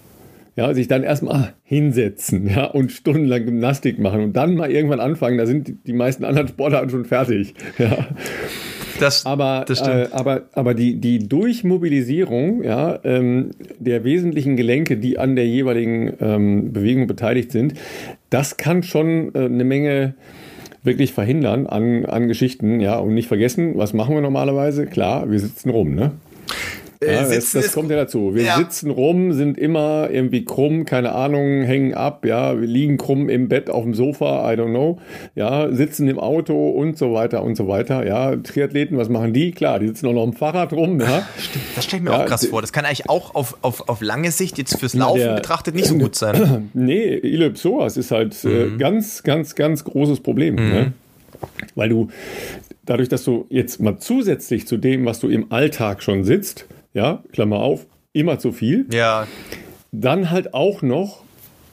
[0.57, 5.39] ja, sich dann erstmal hinsetzen, ja, und stundenlang Gymnastik machen und dann mal irgendwann anfangen,
[5.39, 8.07] da sind die meisten anderen Sportarten schon fertig, ja.
[9.01, 15.19] Das, aber, das äh, aber, aber die, die Durchmobilisierung ja, ähm, der wesentlichen Gelenke, die
[15.19, 17.75] an der jeweiligen ähm, Bewegung beteiligt sind,
[18.31, 20.15] das kann schon äh, eine Menge
[20.85, 22.81] wirklich verhindern an, an Geschichten.
[22.81, 24.87] Ja, und nicht vergessen, was machen wir normalerweise?
[24.87, 26.13] Klar, wir sitzen rum, ne?
[27.03, 28.35] Äh, ja, das, das kommt ja dazu.
[28.35, 28.57] Wir ja.
[28.57, 33.49] sitzen rum, sind immer irgendwie krumm, keine Ahnung, hängen ab, ja, wir liegen krumm im
[33.49, 34.99] Bett, auf dem Sofa, I don't know,
[35.35, 38.07] ja, sitzen im Auto und so weiter und so weiter.
[38.07, 39.53] Ja, Triathleten, was machen die?
[39.53, 41.27] Klar, die sitzen auch noch im Fahrrad rum, ja.
[41.39, 42.61] Stimmt, das stelle ich mir ja, auch krass vor.
[42.61, 45.87] Das kann eigentlich auch auf, auf, auf lange Sicht jetzt fürs Laufen der, betrachtet nicht
[45.87, 46.71] so gut sein.
[46.75, 48.75] Nee, Ellipsoas ist halt äh, mhm.
[48.75, 50.55] äh, ganz, ganz, ganz großes Problem.
[50.55, 50.71] Mhm.
[50.71, 50.93] Ne?
[51.75, 52.09] Weil du
[52.85, 57.23] dadurch, dass du jetzt mal zusätzlich zu dem, was du im Alltag schon sitzt, ja,
[57.33, 58.87] Klammer auf, immer zu viel.
[58.93, 59.27] Ja.
[59.91, 61.23] Dann halt auch noch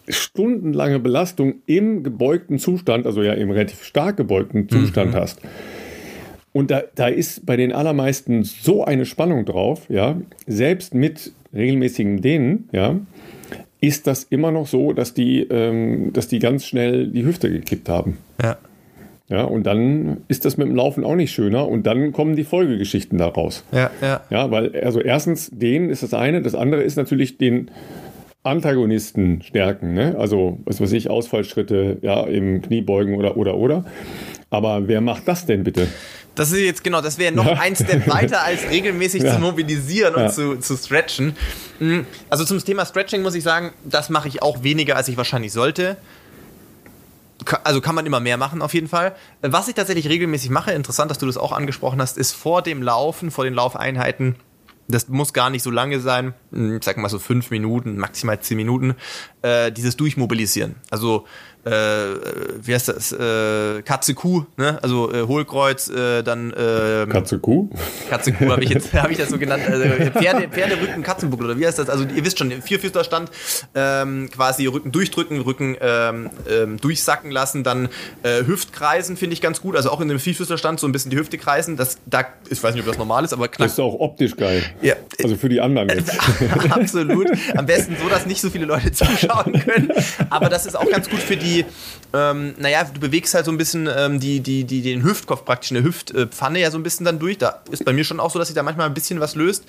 [0.08, 5.18] stundenlange Belastung im gebeugten Zustand, also ja im relativ stark gebeugten Zustand mhm.
[5.18, 5.40] hast.
[6.52, 12.22] Und da, da ist bei den allermeisten so eine Spannung drauf, ja, selbst mit regelmäßigen
[12.22, 12.96] Dehnen, ja,
[13.82, 17.88] ist das immer noch so, dass die, ähm, dass die ganz schnell die Hüfte gekippt
[17.88, 18.18] haben.
[18.42, 18.58] Ja.
[19.30, 22.44] Ja, und dann ist das mit dem Laufen auch nicht schöner und dann kommen die
[22.44, 23.64] Folgegeschichten daraus.
[23.72, 24.22] Ja, ja.
[24.32, 27.70] Ja, weil, also erstens, den ist das eine, das andere ist natürlich den
[28.42, 30.16] Antagonisten stärken, ne?
[30.18, 33.86] Also, was weiß ich, Ausfallschritte, ja, im Kniebeugen oder, oder, oder.
[34.50, 35.88] Aber wer macht das denn bitte?
[36.34, 37.60] Das ist jetzt genau, das wäre noch ja.
[37.60, 39.36] ein Step weiter als regelmäßig ja.
[39.36, 40.30] zu mobilisieren und ja.
[40.30, 41.36] zu, zu stretchen.
[41.78, 45.18] Hm, also zum Thema Stretching muss ich sagen, das mache ich auch weniger, als ich
[45.18, 45.98] wahrscheinlich sollte
[47.64, 49.16] also kann man immer mehr machen auf jeden Fall.
[49.42, 52.84] Was ich tatsächlich regelmäßig mache, interessant, dass du das auch angesprochen hast, ist vor dem
[52.84, 54.36] Laufen, vor den Laufeinheiten,
[54.90, 58.40] das muss gar nicht so lange sein, hm, ich sag mal so fünf Minuten, maximal
[58.40, 58.96] zehn Minuten,
[59.44, 60.76] äh, dieses Durchmobilisieren.
[60.90, 61.26] Also
[61.70, 62.16] äh,
[62.62, 64.80] wie heißt das, äh, Katze Kuh, ne?
[64.82, 67.70] Also äh, Hohlkreuz, äh, dann äh, Katze Kuh?
[68.10, 69.64] Katze Kuh habe ich jetzt habe ich das so genannt.
[69.68, 71.90] Also Pferde, Pferde Rücken Katzenbuckel oder wie heißt das?
[71.90, 73.32] Also ihr wisst schon, Vierfüßlerstand,
[73.76, 77.90] ähm, quasi Rücken durchdrücken, Rücken ähm, ähm, durchsacken lassen, dann
[78.24, 81.18] äh, Hüftkreisen finde ich ganz gut, also auch in dem Vierfüßlerstand so ein bisschen die
[81.18, 81.78] Hüfte kreisen.
[81.78, 83.68] Das da ich weiß nicht, ob das normal ist, aber knack.
[83.68, 84.64] Das ist auch optisch geil.
[84.82, 84.96] Ja.
[85.22, 86.12] Also für die anderen jetzt.
[86.70, 87.28] Absolut.
[87.56, 89.92] Am besten so, dass nicht so viele Leute zuschauen können.
[90.30, 91.59] Aber das ist auch ganz gut für die,
[92.14, 95.72] ähm, naja, du bewegst halt so ein bisschen ähm, die, die, die, den Hüftkopf praktisch,
[95.72, 97.38] eine Hüftpfanne ja so ein bisschen dann durch.
[97.38, 99.66] Da ist bei mir schon auch so, dass sich da manchmal ein bisschen was löst.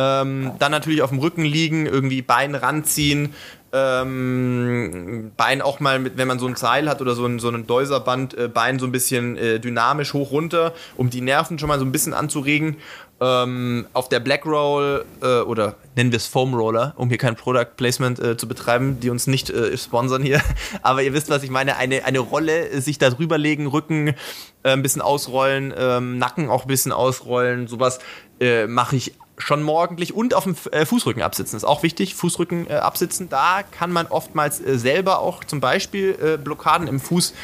[0.00, 3.34] Ähm, dann natürlich auf dem Rücken liegen, irgendwie Bein ranziehen,
[3.72, 7.48] ähm, Bein auch mal mit, wenn man so ein Seil hat oder so ein, so
[7.48, 11.68] ein Deuserband, äh, Bein so ein bisschen äh, dynamisch hoch runter, um die Nerven schon
[11.68, 12.76] mal so ein bisschen anzuregen.
[13.20, 17.34] Ähm, auf der Black Roll äh, oder nennen wir es Foam Roller, um hier kein
[17.34, 20.40] Product Placement äh, zu betreiben, die uns nicht äh, sponsern hier.
[20.82, 21.76] Aber ihr wisst, was ich meine.
[21.76, 24.14] Eine, eine Rolle, sich da drüber legen, Rücken äh,
[24.62, 27.98] ein bisschen ausrollen, ähm, Nacken auch ein bisschen ausrollen, sowas
[28.38, 31.56] äh, mache ich schon morgendlich und auf dem äh, Fußrücken absitzen.
[31.56, 33.28] ist auch wichtig, Fußrücken äh, absitzen.
[33.28, 37.34] Da kann man oftmals äh, selber auch zum Beispiel äh, Blockaden im Fuß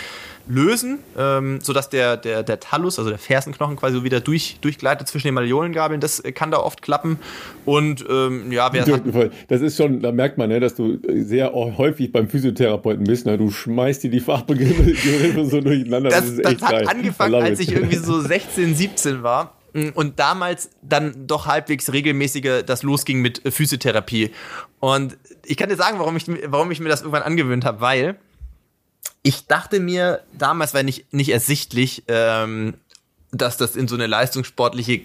[0.46, 5.08] lösen, ähm, sodass der, der, der Talus, also der Fersenknochen quasi so wieder durch, durchgleitet
[5.08, 6.00] zwischen den Malleolengabeln.
[6.00, 7.18] Das kann da oft klappen.
[7.64, 11.52] Und ähm, ja, wer hat Das ist schon, da merkt man, ne, dass du sehr
[11.54, 13.24] häufig beim Physiotherapeuten bist.
[13.24, 13.38] Ne?
[13.38, 16.10] Du schmeißt dir die Fachbegriffe so durcheinander.
[16.10, 16.88] Das, das, das hat geil.
[16.88, 22.82] angefangen, als ich irgendwie so 16, 17 war und damals dann doch halbwegs regelmäßiger das
[22.82, 24.30] losging mit äh, Physiotherapie.
[24.80, 28.16] Und ich kann dir sagen, warum ich, warum ich mir das irgendwann angewöhnt habe, weil
[29.22, 32.74] ich dachte mir, damals war nicht, nicht ersichtlich, ähm,
[33.32, 35.02] dass das in so eine leistungssportliche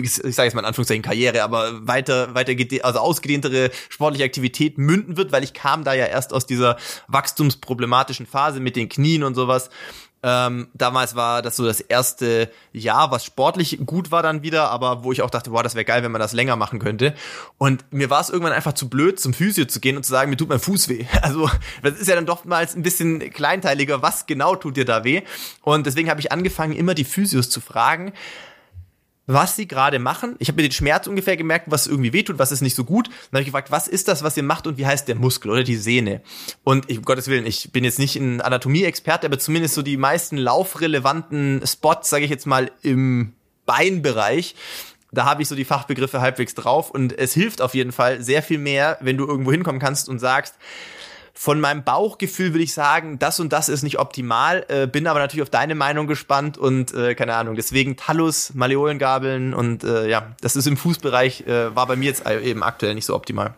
[0.00, 2.52] ich sage jetzt mal in Anführungszeichen Karriere, aber weiter, weiter
[2.84, 6.76] also ausgedehntere sportliche Aktivität münden wird, weil ich kam da ja erst aus dieser
[7.08, 9.70] wachstumsproblematischen Phase mit den Knien und sowas
[10.22, 15.02] ähm, damals war das so das erste Jahr, was sportlich gut war dann wieder, aber
[15.02, 17.14] wo ich auch dachte, boah, das wäre geil, wenn man das länger machen könnte.
[17.56, 20.28] Und mir war es irgendwann einfach zu blöd, zum Physio zu gehen und zu sagen,
[20.28, 21.06] mir tut mein Fuß weh.
[21.22, 21.50] Also
[21.82, 25.22] das ist ja dann doch mal ein bisschen kleinteiliger, was genau tut dir da weh?
[25.62, 28.12] Und deswegen habe ich angefangen, immer die Physios zu fragen,
[29.26, 30.36] was sie gerade machen.
[30.38, 33.08] Ich habe mir den Schmerz ungefähr gemerkt, was irgendwie wehtut, was ist nicht so gut.
[33.08, 35.50] Dann habe ich gefragt, was ist das, was ihr macht und wie heißt der Muskel
[35.50, 36.22] oder die Sehne?
[36.64, 39.96] Und ich, um Gottes Willen, ich bin jetzt nicht ein Anatomie-Experte, aber zumindest so die
[39.96, 43.34] meisten laufrelevanten Spots, sage ich jetzt mal, im
[43.66, 44.56] Beinbereich
[45.12, 48.42] da habe ich so die Fachbegriffe halbwegs drauf und es hilft auf jeden Fall sehr
[48.42, 50.54] viel mehr, wenn du irgendwo hinkommen kannst und sagst,
[51.40, 55.20] von meinem Bauchgefühl würde ich sagen, das und das ist nicht optimal, äh, bin aber
[55.20, 57.54] natürlich auf deine Meinung gespannt und äh, keine Ahnung.
[57.54, 62.28] Deswegen Talus, Maleolengabeln und äh, ja, das ist im Fußbereich, äh, war bei mir jetzt
[62.28, 63.54] eben aktuell nicht so optimal.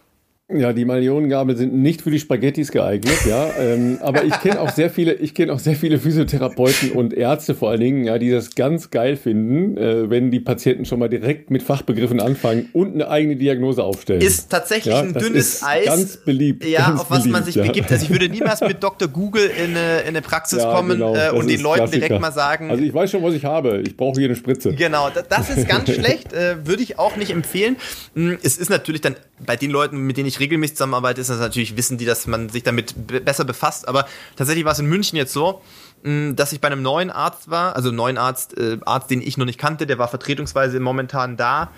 [0.59, 3.51] Ja, die Millionengabel sind nicht für die Spaghettis geeignet, ja.
[3.59, 7.55] Ähm, aber ich kenne auch sehr viele, ich kenne auch sehr viele Physiotherapeuten und Ärzte
[7.55, 11.09] vor allen Dingen, ja, die das ganz geil finden, äh, wenn die Patienten schon mal
[11.09, 14.21] direkt mit Fachbegriffen anfangen und eine eigene Diagnose aufstellen.
[14.21, 15.87] Ist tatsächlich ja, ein dünnes Eis.
[15.87, 16.65] Ganz beliebt.
[16.65, 17.65] Ja, ganz auf was beliebt, man sich ja.
[17.65, 17.91] begibt.
[17.91, 19.09] Also ich würde niemals mit Dr.
[19.09, 22.07] Google in eine, in eine Praxis ja, kommen genau, äh, und den Leuten Klassiker.
[22.07, 22.71] direkt mal sagen.
[22.71, 23.83] Also ich weiß schon, was ich habe.
[23.87, 24.75] Ich brauche hier eine Spritze.
[24.75, 26.33] Genau, das ist ganz schlecht.
[26.33, 27.77] Äh, würde ich auch nicht empfehlen.
[28.15, 31.39] Hm, es ist natürlich dann bei den Leuten, mit denen ich regelmäßig zusammenarbeite, ist das
[31.39, 33.89] natürlich, wissen die, dass man sich damit besser befasst.
[33.89, 35.63] Aber tatsächlich war es in München jetzt so,
[36.05, 39.47] dass ich bei einem neuen Arzt war, also neuen Arzt, äh, Arzt, den ich noch
[39.47, 41.71] nicht kannte, der war vertretungsweise momentan da,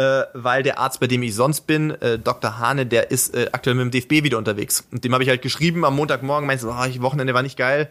[0.00, 2.58] äh, weil der Arzt, bei dem ich sonst bin, äh, Dr.
[2.58, 4.84] Hane, der ist äh, aktuell mit dem DFB wieder unterwegs.
[4.90, 7.58] Und dem habe ich halt geschrieben am Montagmorgen, meinte so, oh, ich Wochenende war nicht
[7.58, 7.90] geil,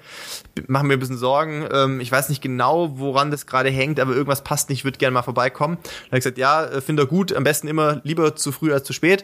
[0.68, 1.68] machen mir ein bisschen Sorgen.
[1.72, 4.98] Ähm, ich weiß nicht genau, woran das gerade hängt, aber irgendwas passt nicht, ich würde
[4.98, 5.78] gerne mal vorbeikommen.
[5.84, 8.74] Dann habe ich gesagt, ja, äh, finde er gut, am besten immer lieber zu früh
[8.74, 9.24] als zu spät.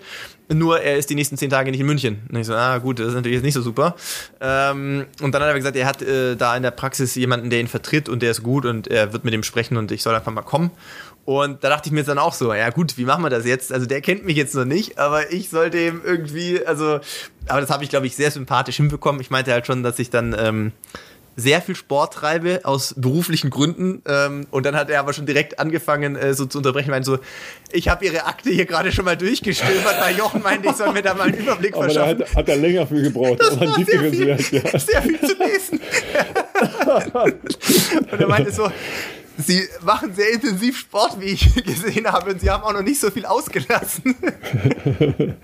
[0.54, 2.22] Nur er ist die nächsten zehn Tage nicht in München.
[2.30, 3.96] Und ich so, ah gut, das ist natürlich jetzt nicht so super.
[4.40, 7.62] Ähm, und dann hat er gesagt, er hat äh, da in der Praxis jemanden, der
[7.62, 10.14] ihn vertritt und der ist gut und er wird mit ihm sprechen und ich soll
[10.14, 10.70] einfach mal kommen.
[11.26, 13.46] Und da dachte ich mir jetzt dann auch so, ja gut, wie machen wir das
[13.46, 13.74] jetzt?
[13.74, 17.00] Also der kennt mich jetzt noch nicht, aber ich sollte ihm irgendwie, also,
[17.48, 19.20] aber das habe ich, glaube ich, sehr sympathisch hinbekommen.
[19.22, 20.72] Ich meinte halt schon, dass ich dann ähm,
[21.36, 24.02] sehr viel Sport treibe aus beruflichen Gründen.
[24.08, 26.92] Ähm, und dann hat er aber schon direkt angefangen, äh, so zu unterbrechen.
[26.92, 27.18] Meinte so,
[27.72, 31.02] ich habe ihre Akte hier gerade schon mal durchgestöbert, weil Jochen meinte, ich soll mir
[31.02, 32.20] da mal einen Überblick aber verschaffen.
[32.20, 33.40] Da hat, hat er länger für gebraucht.
[33.40, 35.82] Das war sehr viel, sehr viel zu lesen.
[38.12, 38.70] und er meinte so,
[39.38, 43.00] Sie machen sehr intensiv Sport, wie ich gesehen habe, und Sie haben auch noch nicht
[43.00, 44.16] so viel ausgelassen.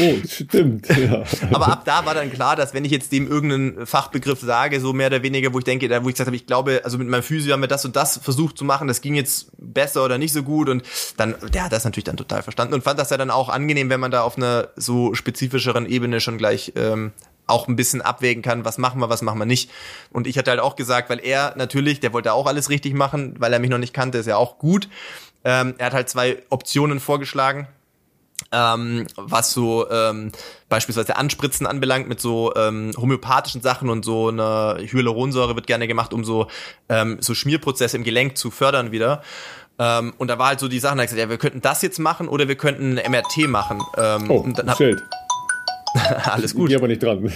[0.00, 0.88] oh, stimmt.
[0.88, 1.22] Ja.
[1.52, 4.92] Aber ab da war dann klar, dass wenn ich jetzt dem irgendeinen Fachbegriff sage, so
[4.92, 7.08] mehr oder weniger, wo ich denke, da wo ich gesagt habe, ich glaube, also mit
[7.08, 10.18] meinem Physio haben wir das und das versucht zu machen, das ging jetzt besser oder
[10.18, 10.82] nicht so gut und
[11.16, 13.90] dann, der hat das natürlich dann total verstanden und fand das ja dann auch angenehm,
[13.90, 17.12] wenn man da auf einer so spezifischeren Ebene schon gleich ähm,
[17.46, 19.70] auch ein bisschen abwägen kann, was machen wir, was machen wir nicht.
[20.10, 23.34] Und ich hatte halt auch gesagt, weil er natürlich, der wollte auch alles richtig machen,
[23.38, 24.88] weil er mich noch nicht kannte, ist ja auch gut.
[25.44, 27.68] Ähm, er hat halt zwei Optionen vorgeschlagen.
[28.52, 30.30] Ähm, was so ähm,
[30.68, 36.12] beispielsweise Anspritzen anbelangt mit so ähm, homöopathischen Sachen und so eine Hyaluronsäure wird gerne gemacht,
[36.12, 36.46] um so
[36.88, 39.22] ähm, so Schmierprozesse im Gelenk zu fördern wieder.
[39.78, 41.98] Ähm, und da war halt so die Sache, da gesagt, ja, wir könnten das jetzt
[41.98, 43.82] machen oder wir könnten ein MRT machen.
[43.96, 45.02] Ähm, oh, und dann hab, Schild.
[46.24, 46.64] Alles gut.
[46.64, 47.22] Ich gehe aber nicht dran.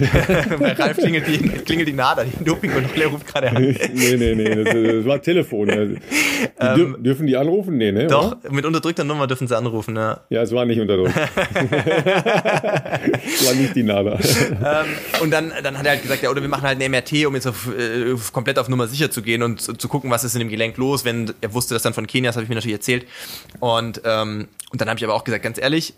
[0.59, 3.63] Bei Ralf klingelt die, klingelt die Nader, die Dopingkontrolle ruft gerade an.
[3.63, 5.69] nee, nee, nee, das, das war Telefon.
[5.69, 5.99] Die
[6.59, 7.77] ähm, dürfen die anrufen?
[7.77, 8.07] Nee, ne?
[8.07, 8.51] Doch, oder?
[8.51, 10.21] mit unterdrückter Nummer dürfen sie anrufen, ja.
[10.31, 11.15] Ja, es war nicht unterdrückt.
[13.25, 14.19] es war nicht die Nader.
[14.21, 14.87] Ähm,
[15.23, 17.35] und dann, dann hat er halt gesagt, ja, oder wir machen halt ein MRT, um
[17.35, 20.35] jetzt auf, äh, komplett auf Nummer sicher zu gehen und zu, zu gucken, was ist
[20.35, 21.05] in dem Gelenk los.
[21.05, 23.07] Wenn er wusste das dann von Kenia, das habe ich mir natürlich erzählt.
[23.61, 25.95] Und, ähm, und dann habe ich aber auch gesagt, ganz ehrlich,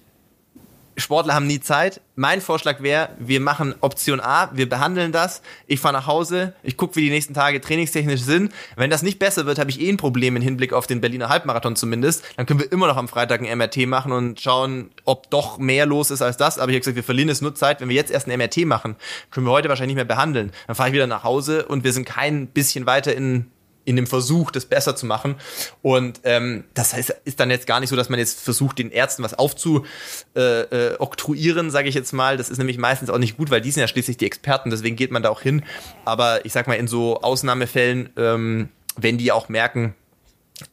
[0.96, 2.00] Sportler haben nie Zeit.
[2.16, 5.42] Mein Vorschlag wäre, wir machen Option A, wir behandeln das.
[5.66, 8.52] Ich fahre nach Hause, ich gucke, wie die nächsten Tage trainingstechnisch sind.
[8.76, 11.28] Wenn das nicht besser wird, habe ich eh ein Problem im Hinblick auf den Berliner
[11.28, 12.24] Halbmarathon zumindest.
[12.36, 15.86] Dann können wir immer noch am Freitag ein MRT machen und schauen, ob doch mehr
[15.86, 16.58] los ist als das.
[16.58, 17.80] Aber ich habe gesagt, wir verlieren es nur Zeit.
[17.80, 18.96] Wenn wir jetzt erst ein MRT machen,
[19.30, 20.52] können wir heute wahrscheinlich nicht mehr behandeln.
[20.66, 23.50] Dann fahre ich wieder nach Hause und wir sind kein bisschen weiter in
[23.84, 25.36] in dem Versuch, das besser zu machen.
[25.82, 28.90] Und ähm, das heißt, ist dann jetzt gar nicht so, dass man jetzt versucht, den
[28.90, 32.36] Ärzten was aufzuoktroyieren, äh, äh, sage ich jetzt mal.
[32.36, 34.96] Das ist nämlich meistens auch nicht gut, weil die sind ja schließlich die Experten, deswegen
[34.96, 35.62] geht man da auch hin.
[36.04, 39.94] Aber ich sag mal, in so Ausnahmefällen, ähm, wenn die auch merken,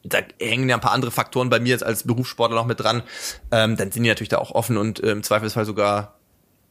[0.04, 3.02] da hängen ja ein paar andere Faktoren bei mir jetzt als Berufssportler noch mit dran,
[3.50, 6.14] ähm, dann sind die natürlich da auch offen und äh, im Zweifelsfall sogar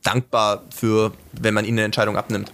[0.04, 2.52] dankbar für, wenn man ihnen eine Entscheidung abnimmt.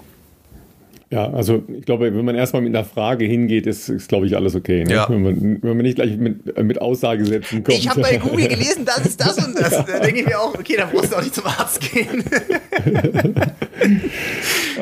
[1.11, 4.35] Ja, also ich glaube, wenn man erstmal mit einer Frage hingeht, ist, ist glaube ich,
[4.35, 4.83] alles okay.
[4.85, 4.93] Ne?
[4.93, 5.07] Ja.
[5.07, 7.77] Wenn, man, wenn man nicht gleich mit, mit Aussagesätzen kommt.
[7.77, 9.71] Ich habe bei Google gelesen, das ist das und das.
[9.71, 9.83] Ja.
[9.83, 12.23] Da denke ich mir auch, okay, dann brauchst du auch nicht zum Arzt gehen.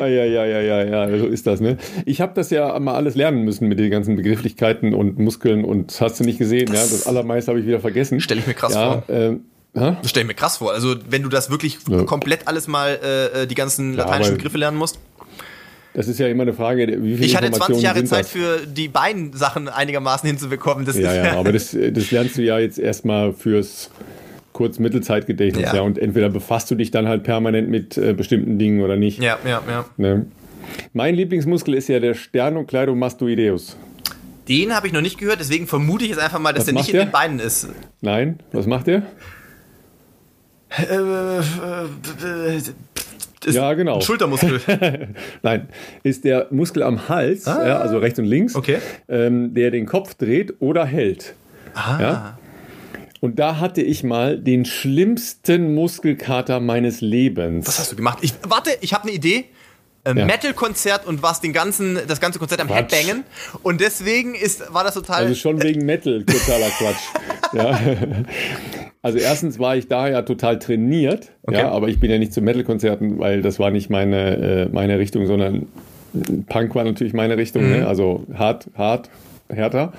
[0.00, 1.60] ah, ja, ja, ja, ja, ja, so ist das.
[1.60, 1.76] Ne?
[2.06, 6.00] Ich habe das ja mal alles lernen müssen mit den ganzen Begrifflichkeiten und Muskeln und
[6.00, 6.66] hast du nicht gesehen.
[6.66, 6.96] Das, ja?
[6.96, 8.20] das allermeiste habe ich wieder vergessen.
[8.20, 9.14] Stelle ich mir krass ja, vor.
[9.14, 10.72] Ähm, das stelle ich mir krass vor.
[10.72, 12.04] Also wenn du das wirklich ja.
[12.04, 14.98] komplett alles mal äh, äh die ganzen lateinischen Begriffe lernen musst.
[15.94, 18.88] Das ist ja immer eine Frage, wie viel Ich hatte 20 Jahre Zeit für die
[18.88, 20.84] beiden Sachen einigermaßen hinzubekommen.
[20.84, 23.90] Das ja, ja, aber das, das lernst du ja jetzt erstmal fürs
[24.52, 25.76] Kurz-Mittelzeitgedächtnis, ja.
[25.76, 25.82] ja.
[25.82, 29.22] Und entweder befasst du dich dann halt permanent mit äh, bestimmten Dingen oder nicht.
[29.22, 29.84] Ja, ja, ja.
[29.96, 30.26] Ne?
[30.92, 33.76] Mein Lieblingsmuskel ist ja der Sternocleidomastoideus.
[34.48, 36.92] Den habe ich noch nicht gehört, deswegen vermute ich jetzt einfach mal, dass der nicht
[36.92, 37.02] der?
[37.02, 37.68] in den Beinen ist.
[38.00, 39.02] Nein, was macht der?
[40.78, 42.60] Äh, äh, äh
[43.44, 44.00] ist ja, genau.
[44.00, 44.60] Schultermuskel.
[45.42, 45.68] Nein,
[46.02, 47.66] ist der Muskel am Hals, ah.
[47.66, 48.78] ja, also rechts und links, okay.
[49.08, 51.34] ähm, der den Kopf dreht oder hält.
[51.74, 51.98] Ah.
[52.00, 52.38] Ja?
[53.20, 57.66] Und da hatte ich mal den schlimmsten Muskelkater meines Lebens.
[57.66, 58.18] Was hast du gemacht?
[58.20, 59.46] Ich, warte, ich habe eine Idee.
[60.06, 60.26] Ähm, ja.
[60.26, 62.92] Metal-Konzert und warst den ganzen, das ganze Konzert am Quatsch.
[62.92, 63.24] Headbangen.
[63.62, 65.22] Und deswegen ist, war das total.
[65.22, 67.52] Also schon wegen Metal, totaler Quatsch.
[67.54, 67.80] ja.
[69.00, 71.58] Also erstens war ich da ja total trainiert, okay.
[71.58, 74.98] ja, aber ich bin ja nicht zu Metal-Konzerten, weil das war nicht meine, äh, meine
[74.98, 75.66] Richtung, sondern
[76.48, 77.68] Punk war natürlich meine Richtung, ne?
[77.68, 77.80] mhm.
[77.80, 77.86] ne?
[77.88, 79.10] also hart, hart,
[79.48, 79.92] härter.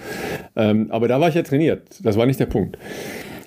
[0.55, 2.77] Ähm, aber da war ich ja trainiert, das war nicht der Punkt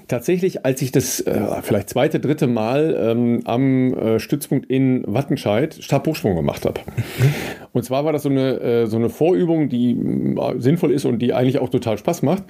[0.09, 5.75] tatsächlich, als ich das äh, vielleicht zweite, dritte Mal ähm, am äh, Stützpunkt in Wattenscheid
[5.75, 6.81] Stabhochsprung gemacht habe.
[7.73, 11.21] Und zwar war das so eine, äh, so eine Vorübung, die äh, sinnvoll ist und
[11.21, 12.45] die eigentlich auch total Spaß macht.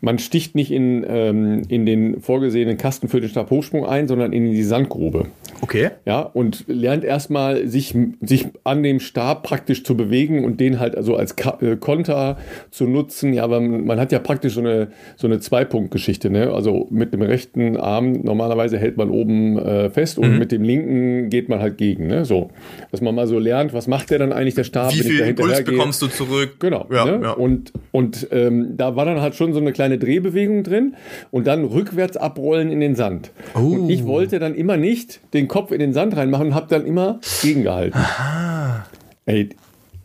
[0.00, 4.50] Man sticht nicht in, ähm, in den vorgesehenen Kasten für den Stabhochsprung ein, sondern in
[4.50, 5.26] die Sandgrube.
[5.60, 5.90] Okay.
[6.06, 10.96] Ja, und lernt erstmal sich, sich an dem Stab praktisch zu bewegen und den halt
[10.96, 12.38] also als Ka äh, Konter
[12.70, 13.32] zu nutzen.
[13.32, 16.52] Ja, aber man hat ja praktisch so eine, so eine Zwei-Punkt-Geschichte, ne?
[16.52, 20.38] Also mit dem rechten Arm normalerweise hält man oben äh, fest und mhm.
[20.38, 22.06] mit dem linken geht man halt gegen.
[22.06, 22.24] Ne?
[22.24, 22.50] So,
[22.90, 24.92] dass man mal so lernt, was macht der dann eigentlich der Stab?
[24.94, 26.56] Wie viel Impuls bekommst du zurück?
[26.60, 26.86] Genau.
[26.90, 27.20] Ja, ne?
[27.22, 27.30] ja.
[27.32, 30.94] Und, und ähm, da war dann halt schon so eine kleine Drehbewegung drin
[31.30, 33.30] und dann rückwärts abrollen in den Sand.
[33.54, 33.58] Oh.
[33.58, 36.86] Und ich wollte dann immer nicht den Kopf in den Sand reinmachen und habe dann
[36.86, 38.00] immer gegengehalten.
[38.00, 38.86] Aha.
[39.26, 39.50] Ey,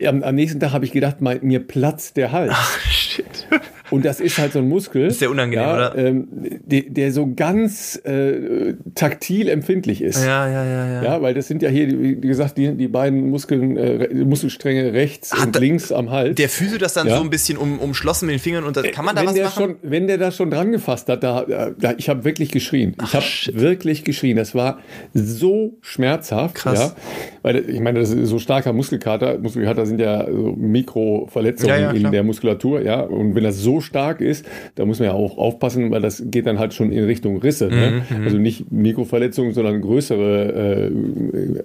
[0.06, 2.52] am, am nächsten Tag habe ich gedacht, mein, mir platzt der Hals.
[2.54, 3.23] Ach, shit.
[3.90, 5.06] Und das ist halt so ein Muskel.
[5.06, 5.96] Ist sehr unangenehm, ja, oder?
[5.96, 10.24] Ähm, der, der, so ganz äh, taktil empfindlich ist.
[10.24, 11.02] Ja, ja, ja, ja.
[11.02, 15.32] Ja, weil das sind ja hier, wie gesagt, die, die beiden Muskeln, äh, Muskelstränge rechts
[15.32, 16.36] Hat und links am Hals.
[16.36, 17.16] Der Physio das dann ja.
[17.16, 19.34] so ein bisschen um, umschlossen mit den Fingern und da, kann man da wenn was
[19.34, 19.62] der machen?
[19.62, 22.94] Schon, wenn der das schon dran gefasst hat, da, da ich habe wirklich geschrien.
[22.98, 24.36] Ach, ich habe wirklich geschrien.
[24.36, 24.78] Das war
[25.12, 26.54] so schmerzhaft.
[26.54, 26.78] Krass.
[26.78, 26.96] Ja,
[27.42, 29.38] weil ich meine, das ist so starker Muskelkater.
[29.38, 32.80] Muskelkater sind ja so Mikroverletzungen ja, in der Muskulatur.
[32.80, 36.00] Ja, und wenn das so so stark ist, da muss man ja auch aufpassen, weil
[36.00, 37.68] das geht dann halt schon in Richtung Risse.
[37.68, 38.04] Ne?
[38.08, 38.24] Mhm, mhm.
[38.24, 40.90] Also nicht Mikroverletzungen, sondern größere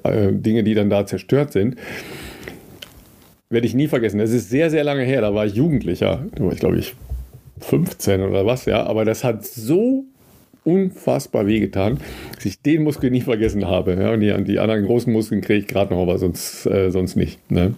[0.04, 1.76] äh, äh, Dinge, die dann da zerstört sind.
[3.50, 4.20] Werde ich nie vergessen.
[4.20, 5.22] Das ist sehr, sehr lange her.
[5.22, 6.26] Da war ich Jugendlicher.
[6.36, 6.96] Da war ich, glaube ich,
[7.60, 8.84] 15 oder was, ja.
[8.86, 10.06] Aber das hat so
[10.64, 12.00] unfassbar wehgetan,
[12.36, 13.98] dass ich den Muskel nie vergessen habe.
[14.00, 17.16] Ja, und die, die anderen großen Muskeln kriege ich gerade noch, aber sonst, äh, sonst
[17.16, 17.40] nicht.
[17.50, 17.74] Ne?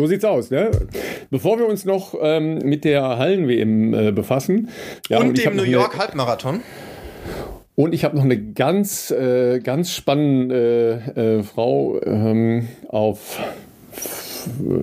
[0.00, 0.50] So sieht's aus.
[0.50, 0.70] Ne?
[1.28, 4.70] Bevor wir uns noch ähm, mit der Hallen-WM äh, befassen.
[5.10, 6.62] Ja, und, und dem New York Halbmarathon.
[7.74, 13.40] Und ich habe noch eine ganz, äh, ganz spannende äh, Frau ähm, auf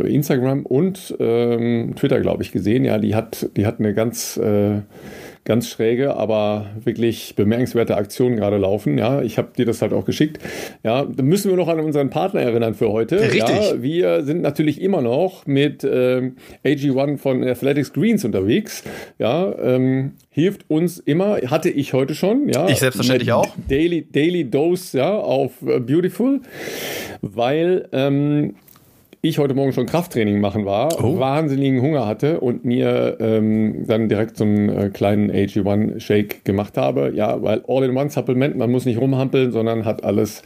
[0.03, 2.85] Instagram und ähm, Twitter, glaube ich, gesehen.
[2.85, 4.81] Ja, die hat, die hat eine ganz äh,
[5.47, 8.97] ganz schräge, aber wirklich bemerkenswerte Aktionen gerade laufen.
[8.97, 10.39] Ja, ich habe dir das halt auch geschickt.
[10.83, 13.21] Ja, da müssen wir noch an unseren Partner erinnern für heute.
[13.21, 13.41] Richtig.
[13.47, 16.35] Ja, wir sind natürlich immer noch mit ähm,
[16.65, 18.83] AG1 von Athletics Greens unterwegs.
[19.19, 22.49] Ja, ähm, hilft uns immer, hatte ich heute schon.
[22.49, 23.47] Ja, ich selbstverständlich auch.
[23.69, 26.41] Daily, Daily Dose, ja, auf uh, Beautiful,
[27.21, 28.55] weil ähm,
[29.27, 31.19] ich heute Morgen schon Krafttraining machen war, oh.
[31.19, 37.11] wahnsinnigen Hunger hatte und mir ähm, dann direkt so einen äh, kleinen AG1-Shake gemacht habe.
[37.13, 40.43] Ja, weil All-in-One-Supplement, man muss nicht rumhampeln, sondern hat alles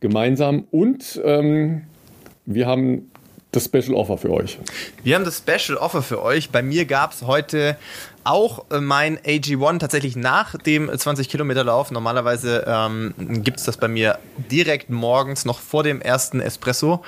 [0.00, 0.64] gemeinsam.
[0.70, 1.82] Und ähm,
[2.46, 3.10] wir haben
[3.54, 4.58] das Special Offer für euch.
[5.02, 6.50] Wir haben das Special Offer für euch.
[6.50, 7.76] Bei mir gab es heute
[8.24, 11.90] auch äh, mein AG1 tatsächlich nach dem 20 Kilometer Lauf.
[11.90, 14.18] Normalerweise ähm, gibt es das bei mir
[14.50, 17.02] direkt morgens noch vor dem ersten Espresso.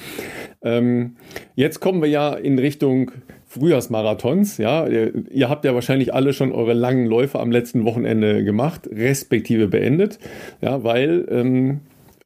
[0.61, 1.15] Ähm,
[1.55, 3.11] jetzt kommen wir ja in Richtung
[3.47, 4.57] Frühjahrsmarathons.
[4.57, 8.89] Ja, ihr, ihr, habt ja wahrscheinlich alle schon eure langen Läufe am letzten Wochenende gemacht,
[8.91, 10.19] respektive beendet.
[10.61, 11.79] Ja, weil ähm,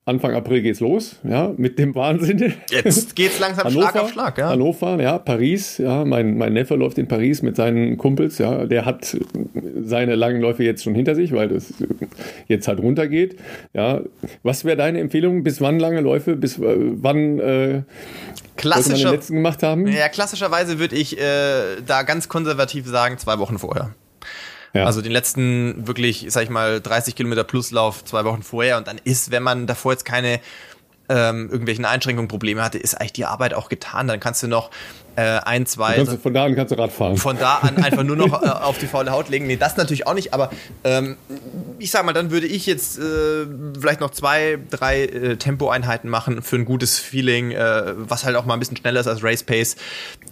[0.03, 2.53] Anfang April geht's los, ja, mit dem Wahnsinn.
[2.71, 4.49] Jetzt geht's langsam Hannover, Schlag auf Schlag, ja.
[4.49, 8.85] Hannover, ja, Paris, ja, mein, mein Neffe läuft in Paris mit seinen Kumpels, ja, der
[8.85, 9.15] hat
[9.83, 11.71] seine langen Läufe jetzt schon hinter sich, weil das
[12.47, 13.35] jetzt halt runtergeht,
[13.73, 14.01] ja.
[14.41, 15.43] Was wäre deine Empfehlung?
[15.43, 16.35] Bis wann lange Läufe?
[16.35, 17.83] Bis äh, wann äh,
[18.57, 19.87] Klassischer, den letzten gemacht haben?
[19.87, 23.93] Ja, klassischerweise würde ich äh, da ganz konservativ sagen, zwei Wochen vorher.
[24.73, 24.85] Ja.
[24.85, 28.99] Also den letzten wirklich, sag ich mal, 30 Kilometer Pluslauf zwei Wochen vorher und dann
[29.03, 30.39] ist, wenn man davor jetzt keine
[31.09, 34.07] ähm, irgendwelchen Einschränkungen, Probleme hatte, ist eigentlich die Arbeit auch getan.
[34.07, 34.71] Dann kannst du noch
[35.15, 35.95] äh, ein, zwei.
[35.95, 37.17] Kannst, von da an kannst du Rad fahren.
[37.17, 39.47] Von da an einfach nur noch äh, auf die faule Haut legen.
[39.47, 40.49] Nee, das natürlich auch nicht, aber
[40.83, 41.17] ähm,
[41.79, 43.45] ich sag mal, dann würde ich jetzt äh,
[43.79, 48.45] vielleicht noch zwei, drei äh, Tempoeinheiten machen für ein gutes Feeling, äh, was halt auch
[48.45, 49.75] mal ein bisschen schneller ist als Race Pace.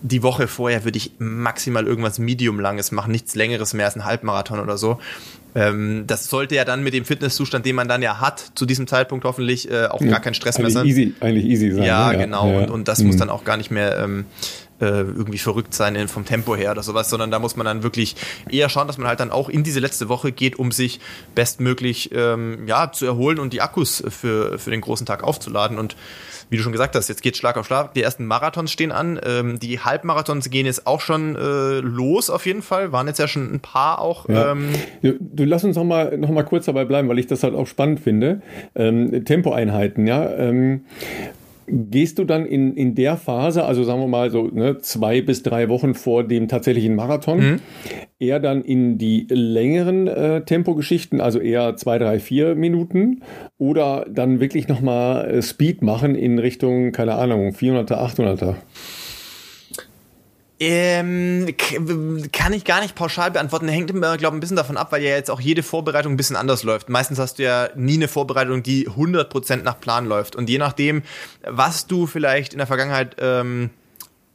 [0.01, 4.59] Die Woche vorher würde ich maximal irgendwas Medium-Langes machen, nichts Längeres mehr als ein Halbmarathon
[4.59, 4.99] oder so.
[5.55, 8.87] Ähm, das sollte ja dann mit dem Fitnesszustand, den man dann ja hat, zu diesem
[8.87, 10.85] Zeitpunkt hoffentlich äh, auch ja, gar kein Stress mehr sein.
[10.85, 11.83] Easy, eigentlich easy sein.
[11.83, 12.13] Ja, ne?
[12.13, 12.51] ja genau.
[12.51, 12.59] Ja.
[12.59, 13.07] Und, und das mhm.
[13.07, 14.25] muss dann auch gar nicht mehr ähm,
[14.81, 17.83] äh, irgendwie verrückt sein in, vom Tempo her oder sowas, sondern da muss man dann
[17.83, 18.15] wirklich
[18.49, 20.99] eher schauen, dass man halt dann auch in diese letzte Woche geht, um sich
[21.35, 25.77] bestmöglich ähm, ja, zu erholen und die Akkus für, für den großen Tag aufzuladen.
[25.77, 25.95] Und
[26.49, 27.93] wie du schon gesagt hast, jetzt geht Schlag auf Schlag.
[27.93, 29.19] Die ersten Marathons stehen an.
[29.23, 32.91] Ähm, die Halbmarathons gehen jetzt auch schon äh, los auf jeden Fall.
[32.91, 34.27] Waren jetzt ja schon ein paar auch.
[34.27, 34.51] Ja.
[34.51, 34.69] Ähm,
[35.01, 37.67] du lass uns noch mal, noch mal kurz dabei bleiben, weil ich das halt auch
[37.67, 38.41] spannend finde.
[38.75, 40.29] Ähm, Tempoeinheiten, ja.
[40.37, 40.81] Ähm,
[41.71, 45.43] Gehst du dann in, in der Phase, also sagen wir mal so ne, zwei bis
[45.43, 47.59] drei Wochen vor dem tatsächlichen Marathon, mhm.
[48.19, 53.21] eher dann in die längeren äh, Tempogeschichten, also eher zwei, drei, vier Minuten
[53.59, 58.55] oder dann wirklich nochmal äh, Speed machen in Richtung, keine Ahnung, 400er, 800er?
[60.61, 61.55] Ähm,
[62.33, 63.69] kann ich gar nicht pauschal beantworten.
[63.69, 66.17] Hängt immer, glaube ich, ein bisschen davon ab, weil ja jetzt auch jede Vorbereitung ein
[66.17, 66.89] bisschen anders läuft.
[66.89, 70.35] Meistens hast du ja nie eine Vorbereitung, die 100% nach Plan läuft.
[70.35, 71.03] Und je nachdem,
[71.43, 73.69] was du vielleicht in der Vergangenheit ähm,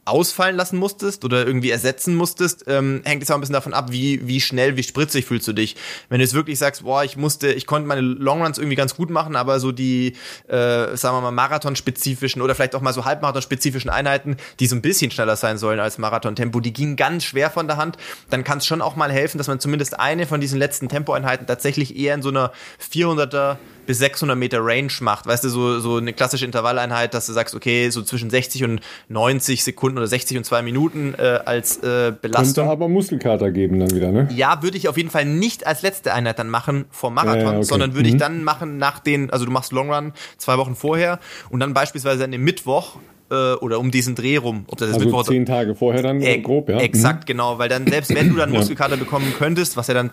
[0.05, 3.91] ausfallen lassen musstest oder irgendwie ersetzen musstest, ähm, hängt es auch ein bisschen davon ab,
[3.91, 5.75] wie, wie schnell, wie spritzig fühlst du dich.
[6.09, 9.09] Wenn du jetzt wirklich sagst, boah, ich musste, ich konnte meine Longruns irgendwie ganz gut
[9.09, 10.15] machen, aber so die,
[10.47, 14.81] äh, sagen wir mal, Marathon-spezifischen oder vielleicht auch mal so Halbmarathon-spezifischen Einheiten, die so ein
[14.83, 17.97] bisschen schneller sein sollen als Marathon-Tempo, die gingen ganz schwer von der Hand,
[18.29, 21.47] dann kann es schon auch mal helfen, dass man zumindest eine von diesen letzten Tempoeinheiten
[21.47, 25.27] tatsächlich eher in so einer 400er bis 600 Meter Range macht.
[25.27, 28.81] Weißt du, so, so eine klassische Intervalleinheit, dass du sagst, okay, so zwischen 60 und
[29.09, 32.65] 90 Sekunden oder 60 und 2 Minuten äh, als äh, Belastung.
[32.65, 34.27] Könnte aber Muskelkater geben dann wieder, ne?
[34.33, 37.57] Ja, würde ich auf jeden Fall nicht als letzte Einheit dann machen vor Marathon, ja,
[37.57, 37.63] okay.
[37.63, 38.15] sondern würde mhm.
[38.15, 41.19] ich dann machen nach den, also du machst Long Run zwei Wochen vorher
[41.49, 42.97] und dann beispielsweise an dem Mittwoch
[43.29, 44.65] äh, oder um diesen Dreh rum.
[44.67, 46.79] Ob das also Mittwoch zehn Tage vorher dann äh, grob, ja.
[46.79, 47.27] Exakt, mhm.
[47.27, 50.11] genau, weil dann selbst wenn du dann Muskelkater bekommen könntest, was ja dann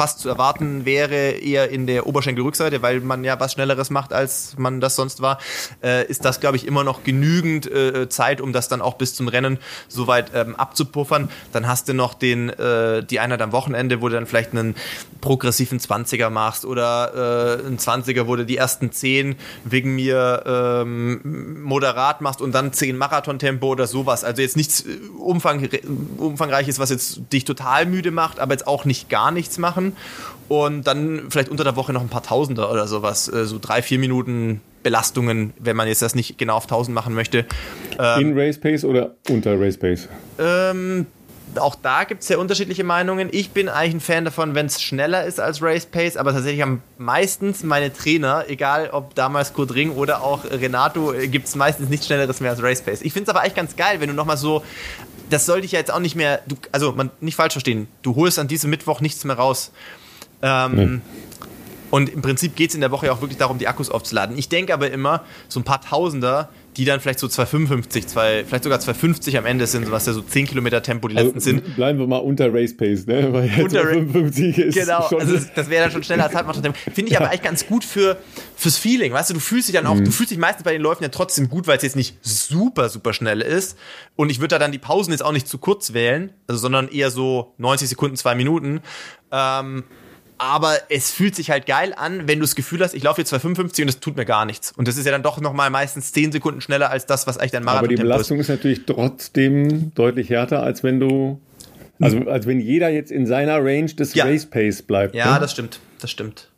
[0.00, 4.54] fast zu erwarten wäre, eher in der Oberschenkelrückseite, weil man ja was Schnelleres macht, als
[4.56, 5.38] man das sonst war,
[5.84, 9.14] äh, ist das, glaube ich, immer noch genügend äh, Zeit, um das dann auch bis
[9.14, 11.28] zum Rennen soweit ähm, abzupuffern.
[11.52, 14.74] Dann hast du noch den, äh, die Einheit am Wochenende, wo du dann vielleicht einen
[15.20, 21.62] progressiven 20er machst oder äh, einen 20er, wo du die ersten 10 wegen mir ähm,
[21.62, 24.24] moderat machst und dann 10 Marathontempo oder sowas.
[24.24, 25.68] Also jetzt nichts äh, umfang,
[26.16, 29.89] umfangreiches, was jetzt dich total müde macht, aber jetzt auch nicht gar nichts machen
[30.48, 33.82] und dann vielleicht unter der Woche noch ein paar Tausender oder sowas, äh, so drei,
[33.82, 37.44] vier Minuten Belastungen, wenn man jetzt das nicht genau auf 1000 machen möchte.
[37.98, 40.08] Ähm, In Race Pace oder unter Race Pace?
[40.38, 41.06] Ähm,
[41.56, 43.28] auch da gibt es ja unterschiedliche Meinungen.
[43.32, 46.62] Ich bin eigentlich ein Fan davon, wenn es schneller ist als Race Pace, aber tatsächlich
[46.62, 51.56] haben meistens meine Trainer, egal ob damals Kurt Ring oder auch Renato, äh, gibt es
[51.56, 53.02] meistens nichts Schnelleres mehr als Race Pace.
[53.02, 54.62] Ich finde es aber eigentlich ganz geil, wenn du nochmal so
[55.30, 58.16] das sollte ich ja jetzt auch nicht mehr, du, also man nicht falsch verstehen, du
[58.16, 59.72] holst an diesem Mittwoch nichts mehr raus.
[60.42, 61.00] Ähm, nee.
[61.90, 64.38] Und im Prinzip geht es in der Woche ja auch wirklich darum, die Akkus aufzuladen.
[64.38, 68.64] Ich denke aber immer, so ein paar Tausender die dann vielleicht so 255, zwei, vielleicht
[68.64, 71.76] sogar 250 am Ende sind, was ja so 10 Kilometer Tempo die letzten also, sind.
[71.76, 73.32] Bleiben wir mal unter Race Pace, ne?
[73.32, 76.72] Weil unter 255 ist Genau, also das wäre dann schon schneller als Halbmarathon.
[76.74, 77.20] Finde ich ja.
[77.20, 78.18] aber eigentlich ganz gut für,
[78.56, 80.04] fürs Feeling, weißt du, du fühlst dich dann auch, mhm.
[80.04, 82.88] du fühlst dich meistens bei den Läufen ja trotzdem gut, weil es jetzt nicht super,
[82.88, 83.76] super schnell ist.
[84.16, 86.88] Und ich würde da dann die Pausen jetzt auch nicht zu kurz wählen, also, sondern
[86.88, 88.80] eher so 90 Sekunden, zwei Minuten.
[89.32, 89.84] Ähm,
[90.40, 93.28] aber es fühlt sich halt geil an, wenn du das Gefühl hast, ich laufe jetzt
[93.28, 94.72] 255 und es tut mir gar nichts.
[94.72, 97.50] Und das ist ja dann doch nochmal meistens 10 Sekunden schneller als das, was eigentlich
[97.50, 97.88] dein Marathon ist.
[97.90, 98.48] Aber die Belastung ist.
[98.48, 101.38] ist natürlich trotzdem deutlich härter, als wenn du,
[102.00, 104.24] also als wenn jeder jetzt in seiner Range des ja.
[104.24, 105.14] Race Pace bleibt.
[105.14, 105.40] Ja, ne?
[105.40, 106.48] das stimmt, das stimmt.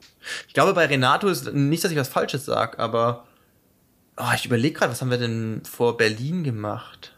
[0.47, 3.27] Ich glaube, bei Renato ist nicht, dass ich was Falsches sage, aber
[4.17, 7.17] oh, ich überlege gerade, was haben wir denn vor Berlin gemacht?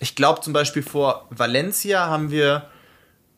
[0.00, 2.66] Ich glaube zum Beispiel vor Valencia haben wir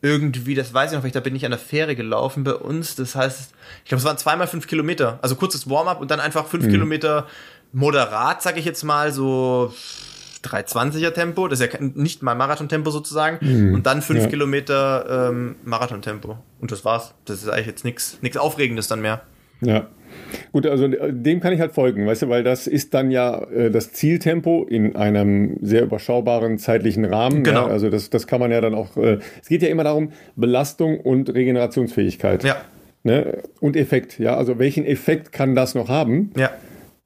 [0.05, 2.95] irgendwie, das weiß ich noch, da bin ich an der Fähre gelaufen bei uns.
[2.95, 3.53] Das heißt,
[3.83, 5.17] ich glaube, es waren zweimal fünf Kilometer.
[5.23, 6.71] Also kurzes Warm-up und dann einfach fünf mhm.
[6.71, 7.25] Kilometer
[7.73, 9.73] moderat, sag ich jetzt mal, so
[10.43, 11.47] 320er Tempo.
[11.47, 13.39] Das ist ja nicht mal Marathon-Tempo sozusagen.
[13.41, 13.73] Mhm.
[13.73, 14.27] Und dann fünf ja.
[14.27, 16.37] Kilometer ähm, Marathon-Tempo.
[16.61, 17.15] Und das war's.
[17.25, 19.21] Das ist eigentlich jetzt nichts Aufregendes dann mehr.
[19.61, 19.87] Ja.
[20.51, 23.43] Gut, also äh, dem kann ich halt folgen, weißt du, weil das ist dann ja
[23.51, 27.43] äh, das Zieltempo in einem sehr überschaubaren zeitlichen Rahmen.
[27.43, 27.67] Genau.
[27.67, 28.97] Ja, also das, das kann man ja dann auch.
[28.97, 32.43] Äh, es geht ja immer darum, Belastung und Regenerationsfähigkeit.
[32.43, 32.57] Ja.
[33.03, 33.43] Ne?
[33.59, 34.35] Und Effekt, ja.
[34.35, 36.31] Also welchen Effekt kann das noch haben?
[36.37, 36.51] Ja.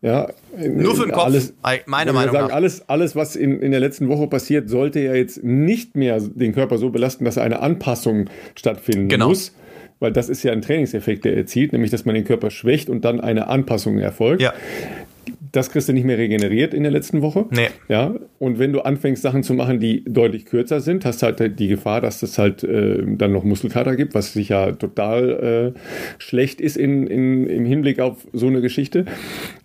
[0.02, 1.54] Ja, Nur für den Kopf, alles,
[1.86, 2.56] meine Meinung sagen, nach.
[2.56, 6.54] Alles, alles, was in, in der letzten Woche passiert, sollte ja jetzt nicht mehr den
[6.54, 9.28] Körper so belasten, dass eine Anpassung stattfinden genau.
[9.28, 9.52] muss
[10.00, 13.06] weil das ist ja ein Trainingseffekt, der erzielt, nämlich dass man den Körper schwächt und
[13.06, 14.42] dann eine Anpassung erfolgt.
[14.42, 14.54] Ja.
[15.52, 17.46] Das kriegst du nicht mehr regeneriert in der letzten Woche.
[17.50, 17.70] Nee.
[17.88, 18.14] Ja.
[18.38, 22.02] Und wenn du anfängst, Sachen zu machen, die deutlich kürzer sind, hast halt die Gefahr,
[22.02, 25.80] dass es halt äh, dann noch Muskelkater gibt, was sicher total äh,
[26.20, 29.06] schlecht ist in, in, im Hinblick auf so eine Geschichte.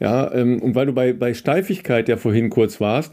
[0.01, 0.33] Ja.
[0.33, 3.13] Ähm, und weil du bei, bei Steifigkeit ja vorhin kurz warst,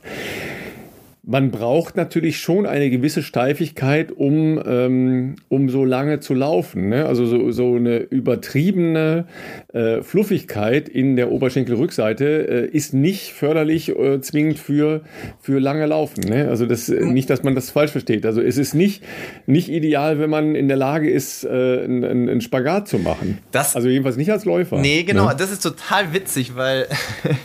[1.24, 6.90] man braucht natürlich schon eine gewisse Steifigkeit, um, ähm, um so lange zu laufen.
[6.90, 7.06] Ne?
[7.06, 9.28] Also so, so eine übertriebene
[9.72, 15.02] äh, Fluffigkeit in der Oberschenkelrückseite äh, ist nicht förderlich äh, zwingend für,
[15.40, 16.24] für lange Laufen.
[16.28, 16.48] Ne?
[16.50, 18.26] Also das, äh, nicht, dass man das falsch versteht.
[18.26, 19.04] Also es ist nicht,
[19.46, 23.38] nicht ideal, wenn man in der Lage ist, äh, einen, einen Spagat zu machen.
[23.52, 24.80] Das, also jedenfalls nicht als Läufer.
[24.80, 25.28] Nee, genau.
[25.28, 25.36] Ne?
[25.38, 26.88] Das ist total witzig, weil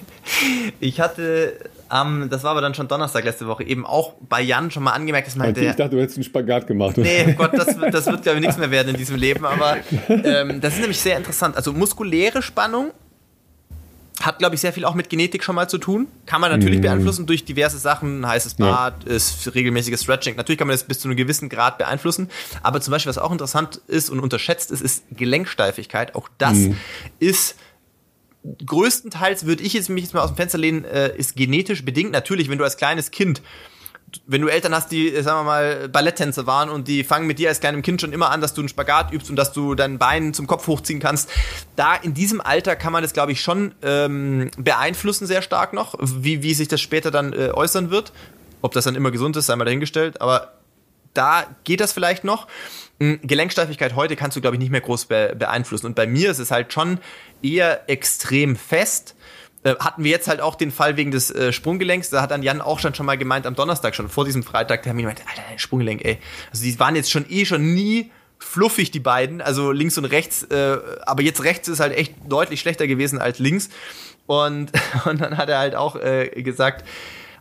[0.81, 1.53] ich hatte
[1.93, 4.93] ähm, das war aber dann schon Donnerstag letzte Woche, eben auch bei Jan schon mal
[4.93, 5.61] angemerkt, dass meinte.
[5.61, 6.97] Ich dachte, du hättest einen Spagat gemacht.
[6.97, 9.45] Nee, Gott, das, das wird, glaube ich, nichts mehr werden in diesem Leben.
[9.45, 9.77] Aber
[10.09, 11.57] ähm, das ist nämlich sehr interessant.
[11.57, 12.93] Also muskuläre Spannung
[14.21, 16.09] hat, glaube ich, sehr viel auch mit Genetik schon mal zu tun.
[16.25, 16.83] Kann man natürlich mm.
[16.83, 19.13] beeinflussen durch diverse Sachen, heißes Bad, ja.
[19.13, 20.37] ist regelmäßiges Stretching.
[20.37, 22.31] Natürlich kann man das bis zu einem gewissen Grad beeinflussen.
[22.63, 26.15] Aber zum Beispiel, was auch interessant ist und unterschätzt ist, ist Gelenksteifigkeit.
[26.15, 26.73] Auch das mm.
[27.19, 27.57] ist
[28.65, 32.13] größtenteils würde ich jetzt mich jetzt mal aus dem Fenster lehnen, äh, ist genetisch bedingt.
[32.13, 33.43] Natürlich, wenn du als kleines Kind
[34.27, 37.49] wenn du Eltern hast, die, sagen wir mal, Balletttänzer waren und die fangen mit dir
[37.49, 39.99] als kleinem Kind schon immer an, dass du einen Spagat übst und dass du dein
[39.99, 41.31] Bein zum Kopf hochziehen kannst,
[41.75, 45.97] da in diesem Alter kann man das, glaube ich, schon ähm, beeinflussen sehr stark noch,
[46.01, 48.13] wie, wie sich das später dann äh, äußern wird.
[48.63, 50.53] Ob das dann immer gesund ist, sei mal dahingestellt, aber
[51.13, 52.47] da geht das vielleicht noch.
[53.01, 55.87] Hm, Gelenksteifigkeit heute kannst du, glaube ich, nicht mehr groß be beeinflussen.
[55.87, 56.99] Und bei mir ist es halt schon
[57.43, 59.15] eher extrem fest.
[59.65, 62.11] Äh, hatten wir jetzt halt auch den Fall wegen des äh, Sprunggelenks.
[62.11, 64.83] Da hat dann Jan auch schon, schon mal gemeint, am Donnerstag schon, vor diesem Freitag,
[64.83, 66.19] der hat mir gemeint, Alter, dein Sprunggelenk, ey.
[66.51, 70.45] Also die waren jetzt schon eh schon nie fluffig, die beiden, also links und rechts,
[70.45, 73.69] äh, aber jetzt rechts ist halt echt deutlich schlechter gewesen als links.
[74.27, 74.73] Und,
[75.05, 76.87] und dann hat er halt auch äh, gesagt,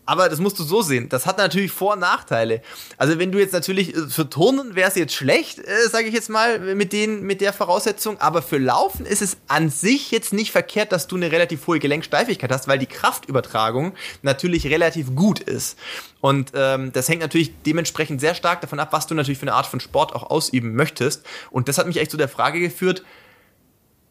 [0.06, 1.10] aber das musst du so sehen.
[1.10, 2.62] Das hat natürlich Vor- und Nachteile.
[2.98, 6.14] Also wenn du jetzt natürlich äh, für Turnen wäre es jetzt schlecht, äh, sage ich
[6.14, 8.20] jetzt mal mit den mit der Voraussetzung.
[8.20, 11.80] Aber für Laufen ist es an sich jetzt nicht verkehrt, dass du eine relativ hohe
[11.80, 15.78] Gelenksteifigkeit hast, weil die Kraftübertragung natürlich relativ gut ist.
[16.22, 19.54] Und ähm, das hängt natürlich dementsprechend sehr stark davon ab, was du natürlich für eine
[19.54, 21.26] Art von Sport auch ausüben möchtest.
[21.52, 23.04] Und das hat mich echt zu der Frage geführt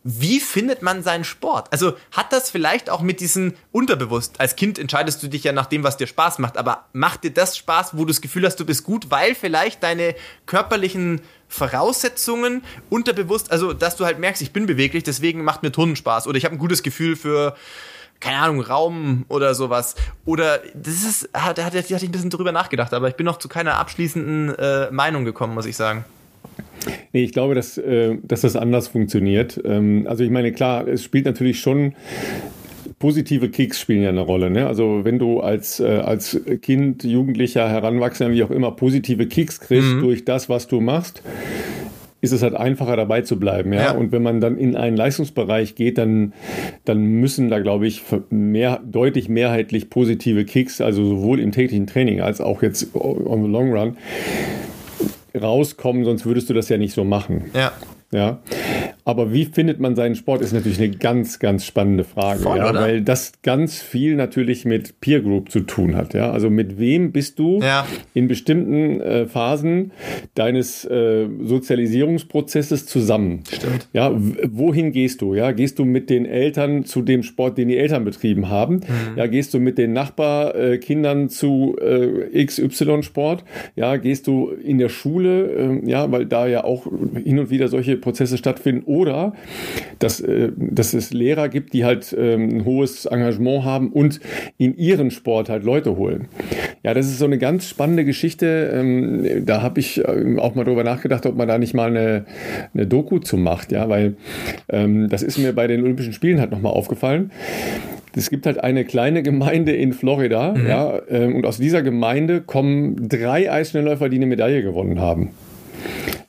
[0.07, 1.73] wie findet man seinen Sport?
[1.73, 4.39] Also hat das vielleicht auch mit diesem unterbewusst?
[4.39, 7.31] Als Kind entscheidest du dich ja nach dem, was dir Spaß macht, aber macht dir
[7.31, 12.63] das Spaß, wo du das Gefühl hast, du bist gut, weil vielleicht deine körperlichen Voraussetzungen
[12.91, 16.37] unterbewusst, also dass du halt merkst, ich bin beweglich, deswegen macht mir Turnen Spaß oder
[16.37, 17.57] ich habe ein gutes Gefühl für
[18.21, 19.97] keine Ahnung, Raum oder sowas.
[20.25, 23.49] Oder das ist, da hatte, ich ein bisschen drüber nachgedacht, aber ich bin noch zu
[23.49, 26.05] keiner abschließenden äh, Meinung gekommen, muss ich sagen.
[27.13, 29.61] Nee, ich glaube, dass, äh, dass das anders funktioniert.
[29.65, 31.95] Ähm, also ich meine, klar, es spielt natürlich schon
[32.99, 34.51] positive Kicks spielen ja eine Rolle.
[34.51, 34.67] Ne?
[34.67, 39.89] Also wenn du als, äh, als Kind, Jugendlicher, Heranwachsender, wie auch immer, positive Kicks kriegst
[39.89, 40.01] mhm.
[40.01, 41.23] durch das, was du machst,
[42.21, 43.73] ist es halt einfacher dabei zu bleiben.
[43.73, 43.83] Ja?
[43.83, 43.91] ja?
[43.93, 46.33] Und wenn man dann in einen Leistungsbereich geht, dann,
[46.87, 52.23] dann müssen da, glaube ich, mehr, deutlich mehrheitlich positive Kicks, also sowohl im täglichen Training
[52.23, 53.97] als auch jetzt on the long run,
[55.41, 57.51] rauskommen, sonst würdest du das ja nicht so machen.
[57.55, 57.73] Ja.
[58.13, 58.39] Ja.
[59.07, 62.73] Aber wie findet man seinen Sport, ist natürlich eine ganz, ganz spannende Frage, Voll, ja,
[62.73, 66.15] weil das ganz viel natürlich mit Peer Group zu tun hat.
[66.15, 67.87] Ja, also mit wem bist du ja.
[68.15, 69.93] in bestimmten äh, Phasen
[70.35, 73.45] deines äh, Sozialisierungsprozesses zusammen?
[73.53, 73.89] Stimmt.
[73.93, 75.35] Ja, wohin gehst du?
[75.35, 78.77] Ja, gehst du mit den Eltern zu dem Sport, den die Eltern betrieben haben?
[78.77, 79.17] Mhm.
[79.17, 83.45] Ja, gehst du mit den Nachbarkindern zu äh, XY Sport?
[83.77, 85.81] Ja, gehst du in der Schule?
[85.85, 86.87] Äh, ja, weil da ja auch
[87.23, 89.35] hin und wieder solche Prozesse stattfinden oder
[89.99, 94.21] dass, äh, dass es Lehrer gibt, die halt ähm, ein hohes Engagement haben und
[94.57, 96.29] in ihren Sport halt Leute holen.
[96.83, 98.71] Ja, das ist so eine ganz spannende Geschichte.
[98.73, 102.27] Ähm, da habe ich ähm, auch mal drüber nachgedacht, ob man da nicht mal eine,
[102.73, 104.17] eine Doku zu macht, ja, weil
[104.69, 107.33] ähm, das ist mir bei den Olympischen Spielen halt nochmal aufgefallen.
[108.17, 110.69] Es gibt halt eine kleine Gemeinde in Florida, mhm.
[110.69, 115.31] ja, und aus dieser Gemeinde kommen drei Eisschnellläufer, die eine Medaille gewonnen haben.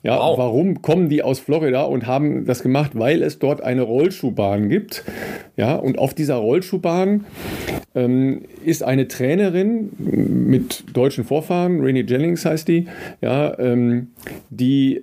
[0.06, 0.38] Ja, wow.
[0.38, 2.92] warum kommen die aus Florida und haben das gemacht?
[2.94, 5.02] Weil es dort eine Rollschuhbahn gibt.
[5.56, 7.24] Ja, und auf dieser Rollschuhbahn
[7.96, 12.86] ähm, ist eine Trainerin mit deutschen Vorfahren, Rainy Jennings heißt die,
[13.20, 14.12] ja, ähm,
[14.50, 15.02] die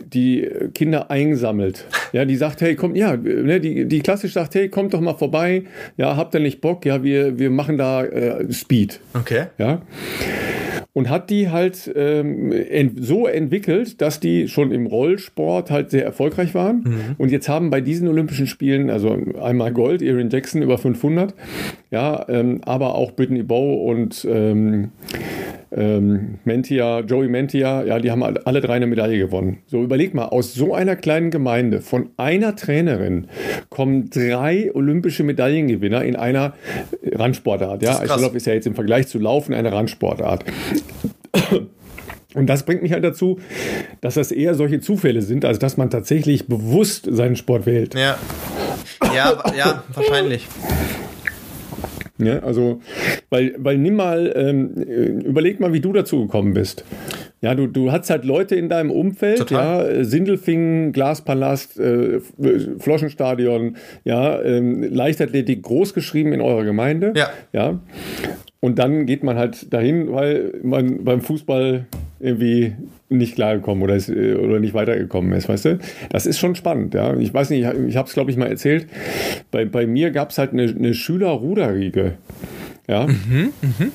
[0.00, 1.84] die Kinder einsammelt.
[2.12, 5.14] Ja, die sagt, hey, komm, ja, ne, die, die klassisch sagt, hey, kommt doch mal
[5.14, 5.64] vorbei.
[5.96, 6.86] Ja, habt ihr nicht Bock?
[6.86, 9.00] Ja, wir, wir machen da äh, Speed.
[9.14, 9.46] Okay.
[9.58, 9.82] Ja
[10.96, 16.06] und hat die halt ähm, ent so entwickelt, dass die schon im Rollsport halt sehr
[16.06, 16.84] erfolgreich waren.
[16.84, 17.00] Mhm.
[17.18, 21.34] Und jetzt haben bei diesen Olympischen Spielen, also einmal Gold, Erin Jackson über 500,
[21.90, 24.88] ja, ähm, aber auch Brittany Bow und ähm,
[25.72, 29.58] ähm, Mentia, Joey Mentia, ja, die haben alle drei eine Medaille gewonnen.
[29.66, 33.28] So, überleg mal, aus so einer kleinen Gemeinde von einer Trainerin
[33.68, 36.54] kommen drei olympische Medaillengewinner in einer
[37.04, 37.82] Randsportart.
[37.82, 40.44] Ja, Eisstoff ist ja jetzt im Vergleich zu Laufen eine Randsportart.
[42.34, 43.40] Und das bringt mich halt dazu,
[44.02, 47.94] dass das eher solche Zufälle sind, als dass man tatsächlich bewusst seinen Sport wählt.
[47.94, 48.18] Ja.
[49.14, 50.46] Ja, ja, wahrscheinlich.
[52.18, 52.80] Ja, also,
[53.30, 54.70] weil, weil nimm mal, ähm,
[55.22, 56.84] überleg mal, wie du dazu gekommen bist.
[57.42, 59.96] Ja, du, du hast halt Leute in deinem Umfeld, Total.
[59.98, 62.20] ja, Sindelfingen, Glaspalast, äh,
[62.78, 67.12] Floschenstadion, ja, ähm, Leichtathletik groß geschrieben in eurer Gemeinde.
[67.14, 67.30] Ja.
[67.52, 67.80] ja.
[68.66, 71.86] Und dann geht man halt dahin, weil man beim Fußball
[72.18, 72.72] irgendwie
[73.08, 75.78] nicht klargekommen oder, ist, äh, oder nicht weitergekommen ist, weißt du?
[76.10, 77.16] Das ist schon spannend, ja.
[77.16, 78.88] Ich weiß nicht, ich habe es, glaube ich, mal erzählt.
[79.52, 82.14] Bei, bei mir gab es halt eine, eine Schüler-Ruderriege.
[82.88, 83.06] Ja.
[83.06, 83.86] Mhm, mh.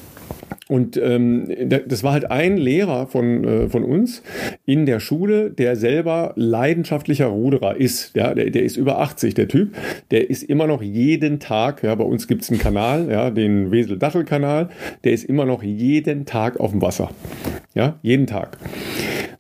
[0.72, 1.50] Und ähm,
[1.86, 4.24] das war halt ein Lehrer von, äh, von uns
[4.66, 8.16] in der Schule, der selber leidenschaftlicher Ruderer ist.
[8.16, 9.76] Ja, der, der ist über 80, der Typ.
[10.12, 13.70] Der ist immer noch jeden Tag, ja, bei uns gibt es einen Kanal, ja, den
[13.70, 14.70] Wesel-Dattel-Kanal,
[15.04, 17.10] der ist immer noch jeden Tag auf dem Wasser.
[17.74, 18.58] Ja, jeden Tag.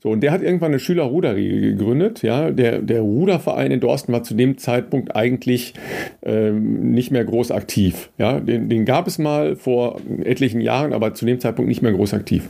[0.04, 2.24] So, und der hat irgendwann eine Schülerruderriege gegründet.
[2.24, 5.76] Ja, der, der Ruderverein in Dorsten war zu dem Zeitpunkt eigentlich
[6.24, 8.10] ähm, nicht mehr groß aktiv.
[8.18, 11.92] Ja, den, den gab es mal vor etlichen Jahren, aber zu dem Zeitpunkt nicht mehr
[11.92, 12.50] groß aktiv.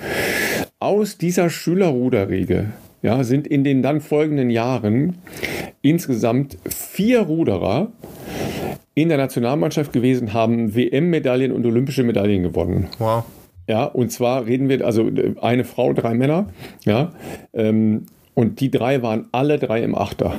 [0.80, 2.68] Aus dieser Schülerruderriege
[3.02, 5.18] ja, sind in den dann folgenden Jahren
[5.82, 7.92] insgesamt vier Ruderer
[8.94, 12.88] in der Nationalmannschaft gewesen, haben WM-Medaillen und olympische Medaillen gewonnen.
[12.98, 13.26] Wow.
[13.72, 15.10] Ja, und zwar reden wir, also
[15.40, 16.48] eine Frau, drei Männer,
[16.84, 17.14] ja,
[17.54, 20.36] ähm, und die drei waren alle drei im Achter.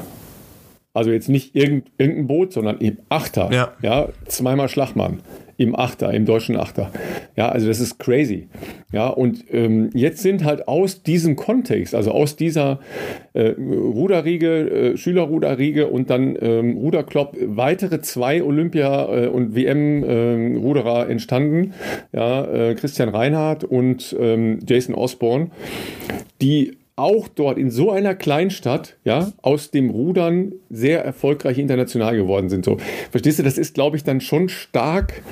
[0.93, 3.51] Also jetzt nicht irgendein Boot, sondern im Achter.
[3.51, 3.73] Ja.
[3.81, 5.21] ja zweimal Schlachmann
[5.57, 6.91] im Achter, im deutschen Achter.
[7.37, 8.49] Ja, also das ist crazy.
[8.93, 12.81] Ja, und ähm, jetzt sind halt aus diesem Kontext, also aus dieser
[13.33, 21.11] äh, Ruderriege, äh, Schülerruderriege und dann ähm, Ruderklopp weitere zwei Olympia- äh, und WM-Ruderer ähm,
[21.11, 21.75] entstanden.
[22.13, 25.51] Ja, äh, Christian Reinhardt und ähm, Jason Osborne,
[26.41, 32.49] die auch dort in so einer Kleinstadt, ja, aus dem Rudern sehr erfolgreich international geworden
[32.49, 32.65] sind.
[32.65, 32.79] So,
[33.11, 35.23] verstehst du, das ist, glaube ich, dann schon stark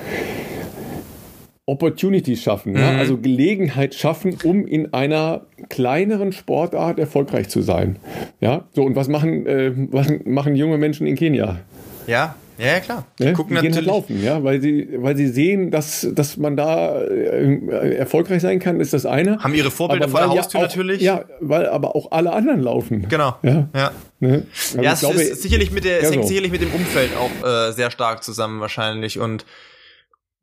[1.65, 2.79] Opportunities schaffen, mhm.
[2.79, 2.97] ja?
[2.97, 7.97] also Gelegenheit schaffen, um in einer kleineren Sportart erfolgreich zu sein.
[8.41, 11.59] Ja, so und was machen, äh, was machen junge Menschen in Kenia?
[12.07, 13.05] Ja, ja, klar.
[13.19, 16.37] Die ja, gucken die gehen halt laufen, ja, weil sie, weil sie sehen, dass, dass
[16.37, 19.39] man da äh, erfolgreich sein kann, ist das eine.
[19.39, 21.01] Haben ihre Vorbilder vor der Haustür ja auch, natürlich.
[21.01, 23.07] Ja, weil aber auch alle anderen laufen.
[23.09, 23.35] Genau.
[23.43, 23.69] Ja.
[23.73, 24.45] Ja, ne?
[24.73, 26.27] also ja es glaube, ist sicherlich mit der, es hängt so.
[26.27, 29.45] sicherlich mit dem Umfeld auch äh, sehr stark zusammen wahrscheinlich und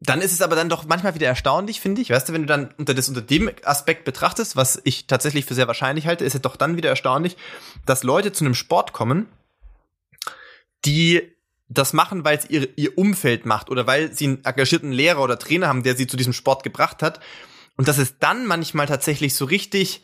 [0.00, 2.11] dann ist es aber dann doch manchmal wieder erstaunlich, finde ich.
[2.11, 5.54] Weißt du, wenn du dann unter das unter dem Aspekt betrachtest, was ich tatsächlich für
[5.54, 7.36] sehr wahrscheinlich halte, ist es doch dann wieder erstaunlich,
[7.84, 9.26] dass Leute zu einem Sport kommen,
[10.84, 11.22] die
[11.69, 15.39] das machen, weil es ihr, ihr Umfeld macht oder weil sie einen engagierten Lehrer oder
[15.39, 17.21] Trainer haben, der sie zu diesem Sport gebracht hat.
[17.77, 20.03] Und dass es dann manchmal tatsächlich so richtig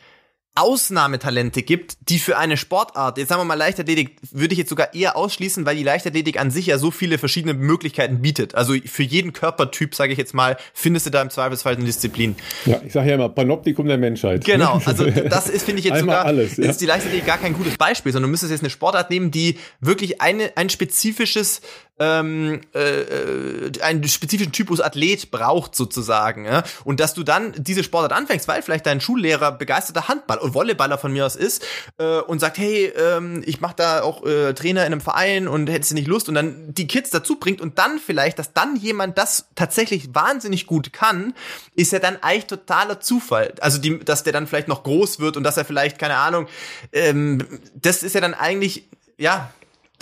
[0.57, 4.95] Ausnahmetalente gibt, die für eine Sportart, jetzt sagen wir mal Leichtathletik, würde ich jetzt sogar
[4.95, 8.55] eher ausschließen, weil die Leichtathletik an sich ja so viele verschiedene Möglichkeiten bietet.
[8.55, 12.37] Also für jeden Körpertyp, sage ich jetzt mal, findest du da im Zweifelsfall eine Disziplin.
[12.67, 14.45] Ja, ich sage ja immer, Panoptikum der Menschheit.
[14.45, 16.71] Genau, also das ist, finde ich jetzt sogar, alles, ja.
[16.71, 19.59] ist die Leichtathletik gar kein gutes Beispiel, sondern du müsstest jetzt eine Sportart nehmen, die
[19.81, 21.63] wirklich eine, ein spezifisches
[21.99, 26.45] ähm, äh, äh, einen spezifischen Typus Athlet braucht sozusagen.
[26.45, 26.65] Ja?
[26.85, 30.99] Und dass du dann diese Sportart anfängst, weil vielleicht dein Schullehrer begeisterter Handball und Volleyballer
[30.99, 31.65] von mir aus ist
[31.99, 35.71] äh, und sagt, hey, ähm, ich mache da auch äh, Trainer in einem Verein und
[35.71, 38.77] hättest du nicht Lust und dann die Kids dazu bringt und dann vielleicht, dass dann
[38.77, 41.35] jemand das tatsächlich wahnsinnig gut kann,
[41.77, 43.55] ist ja dann eigentlich totaler Zufall.
[43.61, 46.49] Also die, dass der dann vielleicht noch groß wird und dass er vielleicht keine Ahnung,
[46.93, 49.53] ähm, das ist ja dann eigentlich ja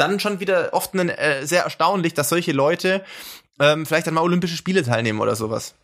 [0.02, 3.02] dann schon wieder oft ein, äh, sehr erstaunlich, dass solche Leute
[3.60, 5.74] ähm, vielleicht dann mal Olympische Spiele teilnehmen oder sowas.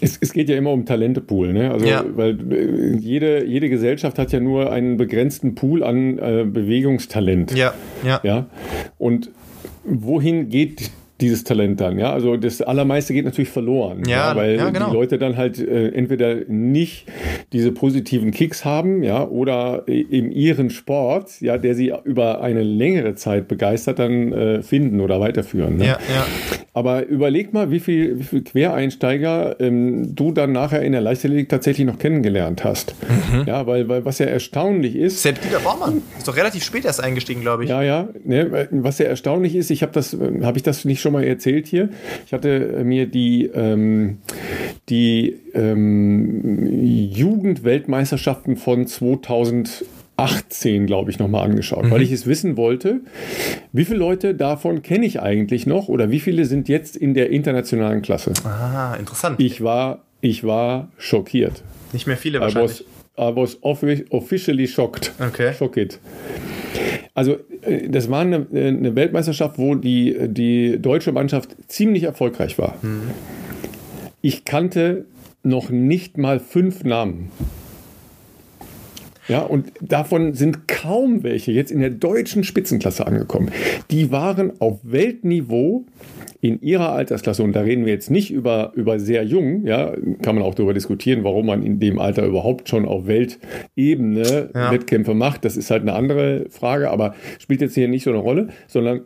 [0.00, 1.70] Es, es, geht ja immer um Talentepool, ne?
[1.70, 2.04] Also, ja.
[2.16, 7.52] weil äh, jede, jede Gesellschaft hat ja nur einen begrenzten Pool an äh, Bewegungstalent.
[7.52, 8.20] Ja, ja.
[8.24, 8.46] ja?
[8.98, 9.30] Und
[9.84, 10.90] wohin geht
[11.20, 12.12] dieses Talent dann, ja.
[12.12, 14.90] Also das Allermeiste geht natürlich verloren, ja, ja weil ja, genau.
[14.90, 17.06] die Leute dann halt äh, entweder nicht
[17.52, 23.14] diese positiven Kicks haben, ja, oder in ihren Sport, ja, der sie über eine längere
[23.14, 25.76] Zeit begeistert, dann äh, finden oder weiterführen.
[25.76, 25.86] Ne?
[25.86, 26.26] Ja, ja.
[26.76, 31.48] Aber überleg mal, wie viel, wie viel Quereinsteiger ähm, du dann nachher in der Leichtathletik
[31.48, 32.96] tatsächlich noch kennengelernt hast.
[33.30, 33.44] Mhm.
[33.46, 35.22] Ja, weil, weil was ja erstaunlich ist.
[35.22, 37.70] Selbst Dieter Baumann ist doch relativ spät erst eingestiegen, glaube ich.
[37.70, 38.08] Ja, ja.
[38.24, 41.66] Ne, was ja erstaunlich ist, ich habe das, habe ich das nicht schon mal erzählt
[41.66, 41.88] hier.
[42.26, 44.18] Ich hatte mir die, ähm,
[44.88, 46.68] die ähm,
[47.10, 51.90] Jugendweltmeisterschaften von 2018, glaube ich, nochmal angeschaut, mhm.
[51.90, 53.00] weil ich es wissen wollte,
[53.72, 57.30] wie viele Leute davon kenne ich eigentlich noch oder wie viele sind jetzt in der
[57.30, 58.32] internationalen Klasse?
[58.44, 59.40] Ah, interessant.
[59.40, 61.62] Ich war, ich war schockiert.
[61.92, 62.84] Nicht mehr viele wahrscheinlich.
[63.16, 65.12] I was, I was officially shocked.
[65.20, 65.54] Okay.
[65.54, 66.00] Shocked.
[67.14, 72.76] Also äh, das war eine, eine, Weltmeisterschaft, wo die, die deutsche Mannschaft ziemlich erfolgreich war.
[72.82, 73.10] Mhm.
[74.20, 75.06] Ich kannte
[75.42, 77.30] noch nicht mal fünf Namen.
[79.28, 83.50] Ja, und davon sind kaum welche jetzt in der deutschen Spitzenklasse angekommen.
[83.90, 85.86] Die waren auf Weltniveau
[86.42, 90.34] in ihrer Altersklasse, und da reden wir jetzt nicht über, über sehr jung, ja, kann
[90.34, 94.70] man auch darüber diskutieren, warum man in dem Alter überhaupt schon auf Weltebene ja.
[94.70, 95.46] Wettkämpfe macht.
[95.46, 99.02] Das ist halt eine andere Frage, aber spielt jetzt hier nicht so eine Rolle, sondern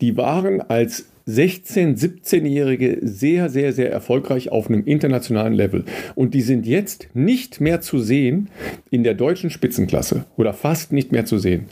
[0.00, 5.84] die waren als 16-, 17-Jährige sehr, sehr, sehr erfolgreich auf einem internationalen Level.
[6.14, 8.48] Und die sind jetzt nicht mehr zu sehen
[8.90, 11.66] in der deutschen Spitzenklasse oder fast nicht mehr zu sehen.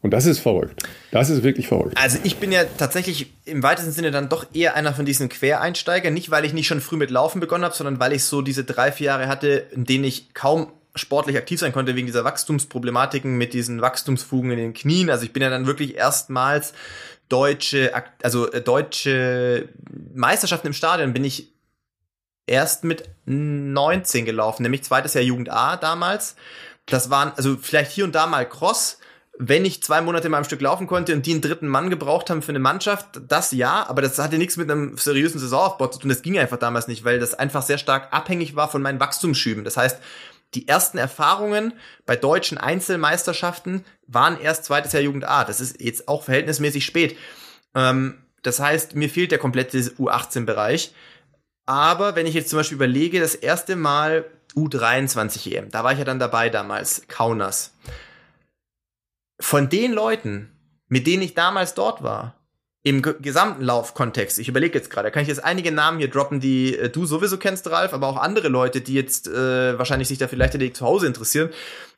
[0.00, 0.84] Und das ist verrückt.
[1.10, 1.96] Das ist wirklich verrückt.
[2.00, 6.14] Also ich bin ja tatsächlich im weitesten Sinne dann doch eher einer von diesen Quereinsteigern.
[6.14, 8.62] Nicht, weil ich nicht schon früh mit Laufen begonnen habe, sondern weil ich so diese
[8.62, 10.68] drei, vier Jahre hatte, in denen ich kaum
[10.98, 15.10] sportlich aktiv sein konnte wegen dieser Wachstumsproblematiken mit diesen Wachstumsfugen in den Knien.
[15.10, 16.72] Also ich bin ja dann wirklich erstmals
[17.28, 17.92] deutsche,
[18.22, 19.68] also äh, deutsche
[20.14, 21.52] Meisterschaften im Stadion bin ich
[22.46, 26.36] erst mit 19 gelaufen, nämlich zweites Jahr Jugend A damals.
[26.86, 28.98] Das waren, also vielleicht hier und da mal Cross,
[29.38, 32.28] wenn ich zwei Monate mal am Stück laufen konnte und die einen dritten Mann gebraucht
[32.28, 36.00] haben für eine Mannschaft, das ja, aber das hatte nichts mit einem seriösen Saisonaufbau zu
[36.00, 36.08] tun.
[36.08, 39.62] Das ging einfach damals nicht, weil das einfach sehr stark abhängig war von meinen Wachstumsschüben.
[39.62, 40.00] Das heißt,
[40.54, 41.74] die ersten Erfahrungen
[42.06, 45.44] bei deutschen Einzelmeisterschaften waren erst zweites Jahr Jugend A.
[45.44, 47.16] Das ist jetzt auch verhältnismäßig spät.
[47.74, 50.94] Ähm, das heißt, mir fehlt der komplette U18-Bereich.
[51.66, 54.24] Aber wenn ich jetzt zum Beispiel überlege, das erste Mal
[54.54, 57.74] U23 EM, da war ich ja dann dabei damals, Kaunas.
[59.38, 60.50] Von den Leuten,
[60.88, 62.37] mit denen ich damals dort war,
[62.88, 66.74] im gesamten Laufkontext, ich überlege jetzt gerade, kann ich jetzt einige Namen hier droppen, die
[66.74, 70.26] äh, du sowieso kennst, Ralf, aber auch andere Leute, die jetzt äh, wahrscheinlich sich da
[70.26, 71.50] vielleicht zu Hause interessieren.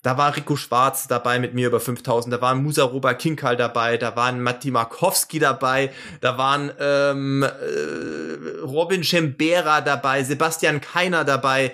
[0.03, 3.99] Da war Rico Schwarz dabei mit mir über 5000, da war Musa Roba Kinkal dabei,
[3.99, 11.73] da waren Matti Markowski dabei, da waren ähm, äh, Robin Schembera dabei, Sebastian Keiner dabei,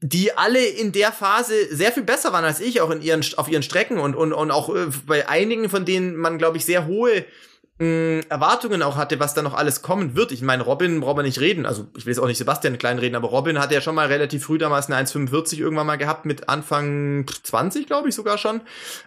[0.00, 3.48] die alle in der Phase sehr viel besser waren als ich, auch in ihren, auf
[3.48, 6.86] ihren Strecken und, und, und auch äh, bei einigen von denen man, glaube ich, sehr
[6.86, 7.24] hohe
[7.80, 10.32] Erwartungen auch hatte, was da noch alles kommen wird.
[10.32, 11.64] Ich meine, Robin braucht man nicht reden.
[11.64, 14.08] Also ich will jetzt auch nicht Sebastian klein reden, aber Robin hatte ja schon mal
[14.08, 18.60] relativ früh damals eine 1,45 irgendwann mal gehabt, mit Anfang 20, glaube ich sogar schon.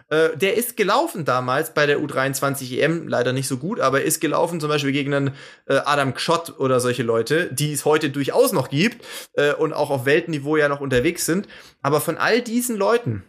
[0.08, 4.20] Äh, der ist gelaufen damals bei der U23 EM, leider nicht so gut, aber ist
[4.20, 5.34] gelaufen zum Beispiel gegen einen
[5.66, 9.90] äh, Adam Kschott oder solche Leute, die es heute durchaus noch gibt äh, und auch
[9.90, 11.46] auf Weltniveau ja noch unterwegs sind.
[11.80, 13.22] Aber von all diesen Leuten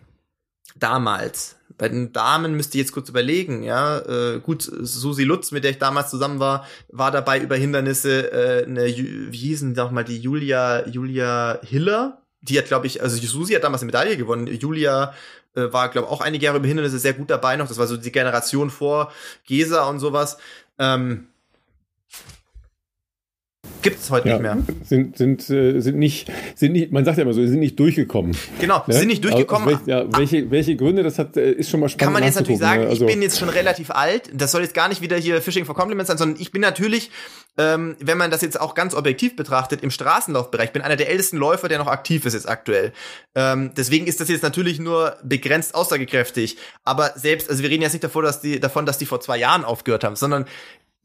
[0.76, 4.00] damals bei den Damen müsste ich jetzt kurz überlegen, ja.
[4.00, 8.66] Äh, gut, Susi Lutz, mit der ich damals zusammen war, war dabei über Hindernisse, äh,
[8.66, 12.22] eine, wie hießen doch mal die Julia, Julia Hiller?
[12.42, 14.48] Die hat, glaube ich, also Susi hat damals eine Medaille gewonnen.
[14.48, 15.14] Julia
[15.56, 17.68] äh, war, glaube ich, auch einige Jahre über Hindernisse sehr gut dabei noch.
[17.68, 19.12] Das war so die Generation vor
[19.46, 20.38] Gesa und sowas.
[20.78, 21.28] Ähm,
[23.86, 24.58] Gibt es heute ja, nicht mehr.
[24.84, 28.36] Sind, sind, äh, sind, nicht, sind nicht, man sagt ja immer so, sind nicht durchgekommen.
[28.60, 28.96] Genau, ne?
[28.96, 29.68] sind nicht durchgekommen.
[29.68, 32.02] Welch, ja, welche, welche Gründe das hat, äh, ist schon mal spannend.
[32.02, 32.88] Kann man jetzt natürlich sagen, ne?
[32.90, 34.32] also, ich bin jetzt schon relativ alt.
[34.34, 37.12] Das soll jetzt gar nicht wieder hier Fishing for Compliments sein, sondern ich bin natürlich,
[37.60, 41.38] ähm, wenn man das jetzt auch ganz objektiv betrachtet, im Straßenlaufbereich, bin einer der ältesten
[41.38, 42.92] Läufer, der noch aktiv ist jetzt aktuell.
[43.36, 46.58] Ähm, deswegen ist das jetzt natürlich nur begrenzt aussagekräftig.
[46.84, 49.38] Aber selbst, also wir reden jetzt nicht davor, dass die, davon, dass die vor zwei
[49.38, 50.46] Jahren aufgehört haben, sondern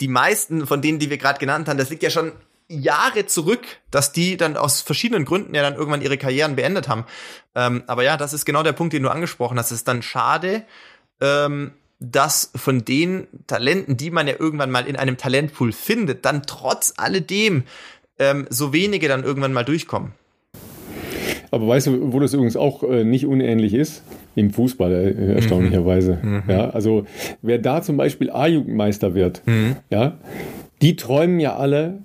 [0.00, 2.32] die meisten von denen, die wir gerade genannt haben, das liegt ja schon
[2.70, 7.04] Jahre zurück, dass die dann aus verschiedenen Gründen ja dann irgendwann ihre Karrieren beendet haben.
[7.54, 9.72] Ähm, aber ja, das ist genau der Punkt, den du angesprochen hast.
[9.72, 10.62] Es ist dann schade,
[11.20, 16.44] ähm, dass von den Talenten, die man ja irgendwann mal in einem Talentpool findet, dann
[16.44, 17.64] trotz alledem
[18.18, 20.12] ähm, so wenige dann irgendwann mal durchkommen.
[21.50, 24.04] Aber weißt du, wo das übrigens auch äh, nicht unähnlich ist?
[24.36, 26.18] Im Fußball, äh, erstaunlicherweise.
[26.22, 26.42] Mhm.
[26.48, 27.04] Ja, also
[27.42, 29.76] wer da zum Beispiel A-Jugendmeister wird, mhm.
[29.90, 30.18] ja,
[30.80, 31.98] die träumen ja alle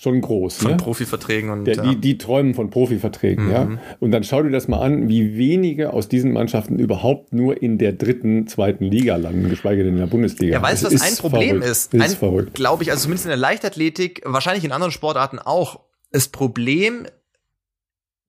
[0.00, 0.56] schon groß.
[0.56, 0.76] Von ne?
[0.78, 1.66] Profiverträgen und.
[1.66, 3.50] Ja, die, die träumen von Profiverträgen, mhm.
[3.50, 3.68] ja.
[4.00, 7.76] Und dann schau dir das mal an, wie wenige aus diesen Mannschaften überhaupt nur in
[7.76, 10.54] der dritten, zweiten Liga landen, geschweige denn in der Bundesliga.
[10.54, 11.70] Ja, weißt du, was ein Problem verrückt.
[11.70, 11.94] ist?
[11.94, 12.54] ist verrückt.
[12.54, 15.80] Glaube ich, also zumindest in der Leichtathletik, wahrscheinlich in anderen Sportarten auch.
[16.12, 17.06] Das Problem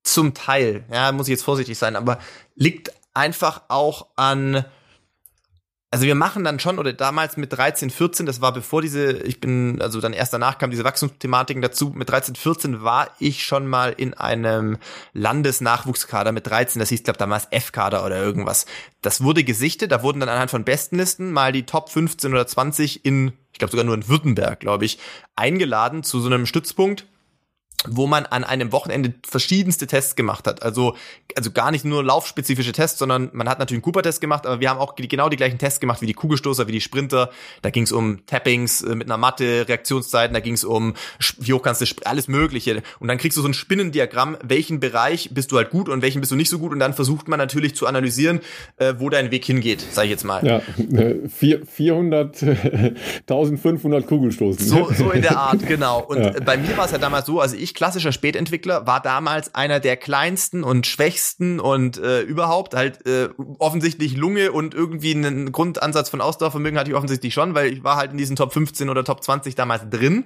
[0.03, 2.19] zum Teil, ja, muss ich jetzt vorsichtig sein, aber
[2.55, 4.65] liegt einfach auch an
[5.93, 9.41] also wir machen dann schon, oder damals mit 13, 14, das war bevor diese, ich
[9.41, 13.67] bin, also dann erst danach kam diese Wachstumsthematiken dazu, mit 13, 14 war ich schon
[13.67, 14.77] mal in einem
[15.11, 18.65] Landesnachwuchskader mit 13, das hieß, glaube damals F-Kader oder irgendwas.
[19.01, 23.03] Das wurde gesichtet, da wurden dann anhand von Bestenlisten mal die Top 15 oder 20
[23.03, 24.97] in, ich glaube sogar nur in Württemberg, glaube ich,
[25.35, 27.05] eingeladen zu so einem Stützpunkt
[27.87, 30.61] wo man an einem Wochenende verschiedenste Tests gemacht hat.
[30.63, 30.95] Also,
[31.35, 34.69] also gar nicht nur laufspezifische Tests, sondern man hat natürlich einen Cooper-Test gemacht, aber wir
[34.69, 37.31] haben auch genau die gleichen Tests gemacht wie die Kugelstoßer, wie die Sprinter.
[37.61, 40.93] Da ging es um Tappings äh, mit einer Matte, Reaktionszeiten, da ging es um,
[41.39, 42.83] wie hoch kannst du, alles Mögliche.
[42.99, 46.21] Und dann kriegst du so ein Spinnendiagramm, welchen Bereich bist du halt gut und welchen
[46.21, 46.71] bist du nicht so gut.
[46.71, 48.41] Und dann versucht man natürlich zu analysieren,
[48.77, 50.45] äh, wo dein Weg hingeht, sage ich jetzt mal.
[50.45, 50.61] Ja,
[51.65, 54.65] 400, 1500 Kugelstoßen.
[54.65, 56.01] So, so in der Art, genau.
[56.01, 56.31] Und ja.
[56.43, 59.79] bei mir war es ja damals so, also ich ich, klassischer Spätentwickler, war damals einer
[59.79, 66.09] der kleinsten und schwächsten und äh, überhaupt halt äh, offensichtlich Lunge und irgendwie einen Grundansatz
[66.09, 69.03] von Ausdauervermögen hatte ich offensichtlich schon, weil ich war halt in diesen Top 15 oder
[69.03, 70.25] Top 20 damals drin.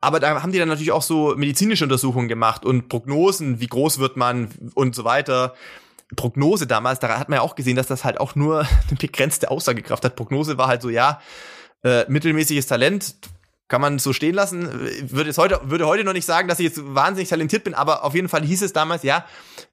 [0.00, 3.98] Aber da haben die dann natürlich auch so medizinische Untersuchungen gemacht und Prognosen, wie groß
[3.98, 5.54] wird man und so weiter.
[6.16, 9.50] Prognose damals, da hat man ja auch gesehen, dass das halt auch nur eine begrenzte
[9.50, 10.16] Aussagekraft hat.
[10.16, 11.20] Prognose war halt so, ja,
[11.84, 13.14] äh, mittelmäßiges Talent,
[13.70, 14.68] kann man so stehen lassen.
[15.10, 18.04] Würde es heute, würde heute noch nicht sagen, dass ich jetzt wahnsinnig talentiert bin, aber
[18.04, 19.24] auf jeden Fall hieß es damals, ja,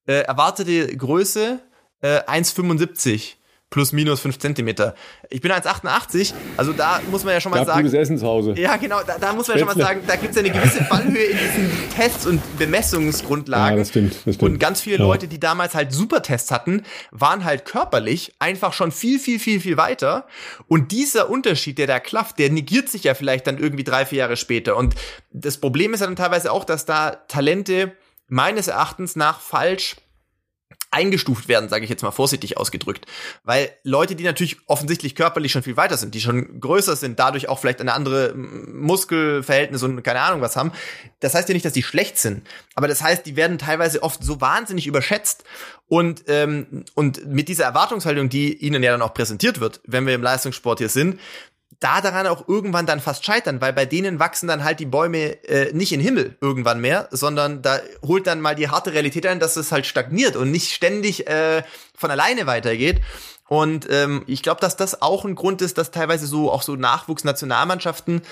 [0.05, 1.59] äh, erwartete Größe
[2.01, 3.36] äh, 1,75
[3.69, 4.95] plus minus fünf Zentimeter.
[5.29, 7.81] Ich bin 1,88, also da muss man ja schon mal sagen.
[7.81, 8.53] Gutes Essen zu Hause.
[8.57, 10.51] Ja, genau, da, da muss man ja schon mal sagen, da gibt es ja eine
[10.51, 13.77] gewisse Fallhöhe in diesen Tests und Bemessungsgrundlagen.
[13.77, 14.53] Ja, das stimmt, das stimmt.
[14.53, 15.03] Und ganz viele ja.
[15.03, 19.75] Leute, die damals halt Supertests hatten, waren halt körperlich einfach schon viel, viel, viel, viel
[19.75, 20.27] weiter.
[20.69, 24.19] Und dieser Unterschied, der da klafft, der negiert sich ja vielleicht dann irgendwie drei, vier
[24.19, 24.77] Jahre später.
[24.77, 24.95] Und
[25.31, 27.91] das Problem ist ja dann teilweise auch, dass da Talente
[28.29, 29.97] meines Erachtens nach falsch
[30.91, 33.05] eingestuft werden, sage ich jetzt mal vorsichtig ausgedrückt.
[33.43, 37.49] Weil Leute, die natürlich offensichtlich körperlich schon viel weiter sind, die schon größer sind, dadurch
[37.49, 40.71] auch vielleicht eine andere Muskelverhältnis und keine Ahnung was haben,
[41.19, 42.47] das heißt ja nicht, dass die schlecht sind.
[42.75, 45.43] Aber das heißt, die werden teilweise oft so wahnsinnig überschätzt.
[45.89, 50.15] Und, ähm, und mit dieser Erwartungshaltung, die ihnen ja dann auch präsentiert wird, wenn wir
[50.15, 51.19] im Leistungssport hier sind,
[51.79, 55.43] da daran auch irgendwann dann fast scheitern, weil bei denen wachsen dann halt die Bäume
[55.47, 59.39] äh, nicht in Himmel irgendwann mehr, sondern da holt dann mal die harte Realität ein,
[59.39, 61.63] dass es halt stagniert und nicht ständig äh,
[61.95, 63.01] von alleine weitergeht.
[63.47, 66.75] Und ähm, ich glaube, dass das auch ein Grund ist, dass teilweise so auch so
[66.75, 68.23] Nachwuchsnationalmannschaften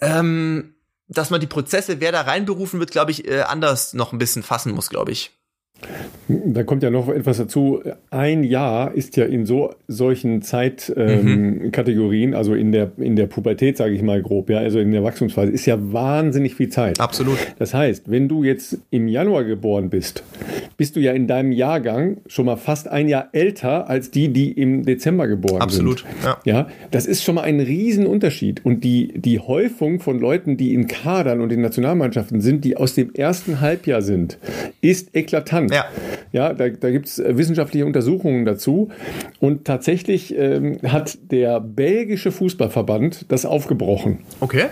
[0.00, 0.74] ähm,
[1.10, 4.42] dass man die Prozesse, wer da reinberufen wird, glaube ich, äh, anders noch ein bisschen
[4.42, 5.32] fassen muss, glaube ich.
[6.28, 7.80] Da kommt ja noch etwas dazu.
[8.10, 12.36] Ein Jahr ist ja in so solchen Zeitkategorien, ähm, mhm.
[12.36, 15.50] also in der in der Pubertät, sage ich mal grob, ja, also in der Wachstumsphase,
[15.50, 17.00] ist ja wahnsinnig viel Zeit.
[17.00, 17.38] Absolut.
[17.58, 20.22] Das heißt, wenn du jetzt im Januar geboren bist,
[20.76, 24.52] bist du ja in deinem Jahrgang schon mal fast ein Jahr älter als die, die
[24.52, 26.00] im Dezember geboren Absolut.
[26.00, 26.08] sind.
[26.08, 26.46] Absolut.
[26.46, 26.52] Ja.
[26.52, 28.64] ja, das ist schon mal ein Riesenunterschied.
[28.64, 32.94] Und die die Häufung von Leuten, die in Kadern und in Nationalmannschaften sind, die aus
[32.94, 34.38] dem ersten Halbjahr sind,
[34.80, 35.69] ist eklatant.
[35.72, 35.86] Ja.
[36.32, 38.90] Ja, da, da gibt es äh, wissenschaftliche Untersuchungen dazu.
[39.40, 44.20] Und tatsächlich ähm, hat der belgische Fußballverband das aufgebrochen.
[44.40, 44.66] Okay.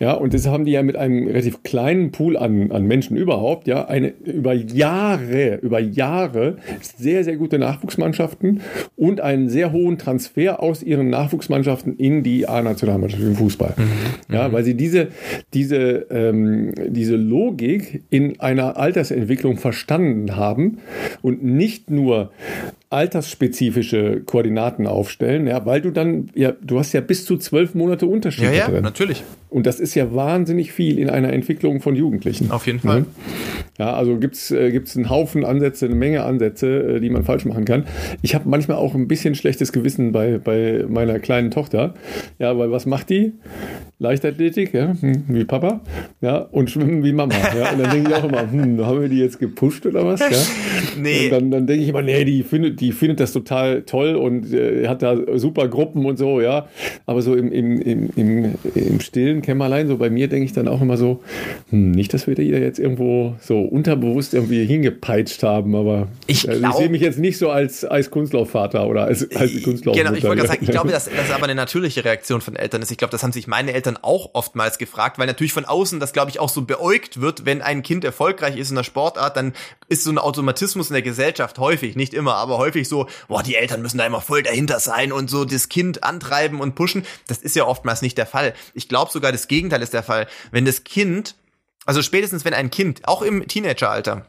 [0.00, 3.68] Ja, und das haben die ja mit einem relativ kleinen Pool an, an Menschen überhaupt,
[3.68, 8.60] ja, eine über Jahre, über Jahre sehr, sehr gute Nachwuchsmannschaften
[8.96, 13.74] und einen sehr hohen Transfer aus ihren Nachwuchsmannschaften in die A-Nationalmannschaft im Fußball.
[13.76, 14.34] Mhm.
[14.34, 15.08] Ja, weil sie diese,
[15.52, 20.78] diese, ähm, diese Logik in einer Altersentwicklung verstanden haben
[21.22, 22.32] und nicht nur
[22.94, 28.06] altersspezifische Koordinaten aufstellen, ja, weil du dann, ja, du hast ja bis zu zwölf Monate
[28.06, 28.82] Unterschied ja, ja, drin.
[28.82, 29.24] natürlich.
[29.50, 32.50] Und das ist ja wahnsinnig viel in einer Entwicklung von Jugendlichen.
[32.50, 33.04] Auf jeden Fall.
[33.78, 37.44] Ja, also gibt's äh, gibt's einen Haufen Ansätze, eine Menge Ansätze, äh, die man falsch
[37.44, 37.84] machen kann.
[38.22, 41.94] Ich habe manchmal auch ein bisschen schlechtes Gewissen bei, bei meiner kleinen Tochter.
[42.38, 43.32] Ja, weil was macht die?
[43.98, 45.80] Leichtathletik, ja, hm, wie Papa,
[46.20, 47.34] ja, und Schwimmen wie Mama.
[47.56, 50.20] Ja, und dann denke ich auch immer, hm, haben wir die jetzt gepusht oder was?
[50.20, 50.28] Ja?
[50.96, 51.24] Nee.
[51.24, 54.52] Und dann, dann denke ich immer, nee, die findet, die findet das total toll und
[54.52, 56.68] äh, hat da super Gruppen und so, ja.
[57.06, 60.68] Aber so im, im, im, im, im stillen Kämmerlein, so bei mir denke ich dann
[60.68, 61.22] auch immer so,
[61.70, 66.66] hm, nicht, dass wir da jetzt irgendwo so unterbewusst irgendwie hingepeitscht haben, aber ich, also
[66.66, 69.96] ich sehe mich jetzt nicht so als, als Kunstlaufvater oder als, als Kunstlauf.
[69.96, 72.82] Genau, ich wollte gerade sagen, ich glaube, dass das aber eine natürliche Reaktion von Eltern
[72.82, 72.90] ist.
[72.90, 76.12] Ich glaube, das haben sich meine Eltern auch oftmals gefragt, weil natürlich von außen das,
[76.12, 79.52] glaube ich, auch so beäugt wird, wenn ein Kind erfolgreich ist in der Sportart, dann
[79.88, 83.56] ist so ein Automatismus in der Gesellschaft häufig, nicht immer, aber häufig so, boah, die
[83.56, 87.04] Eltern müssen da immer voll dahinter sein und so das Kind antreiben und pushen.
[87.26, 88.54] Das ist ja oftmals nicht der Fall.
[88.74, 90.26] Ich glaube sogar, das Gegenteil ist der Fall.
[90.50, 91.34] Wenn das Kind,
[91.84, 94.26] also spätestens wenn ein Kind, auch im Teenageralter,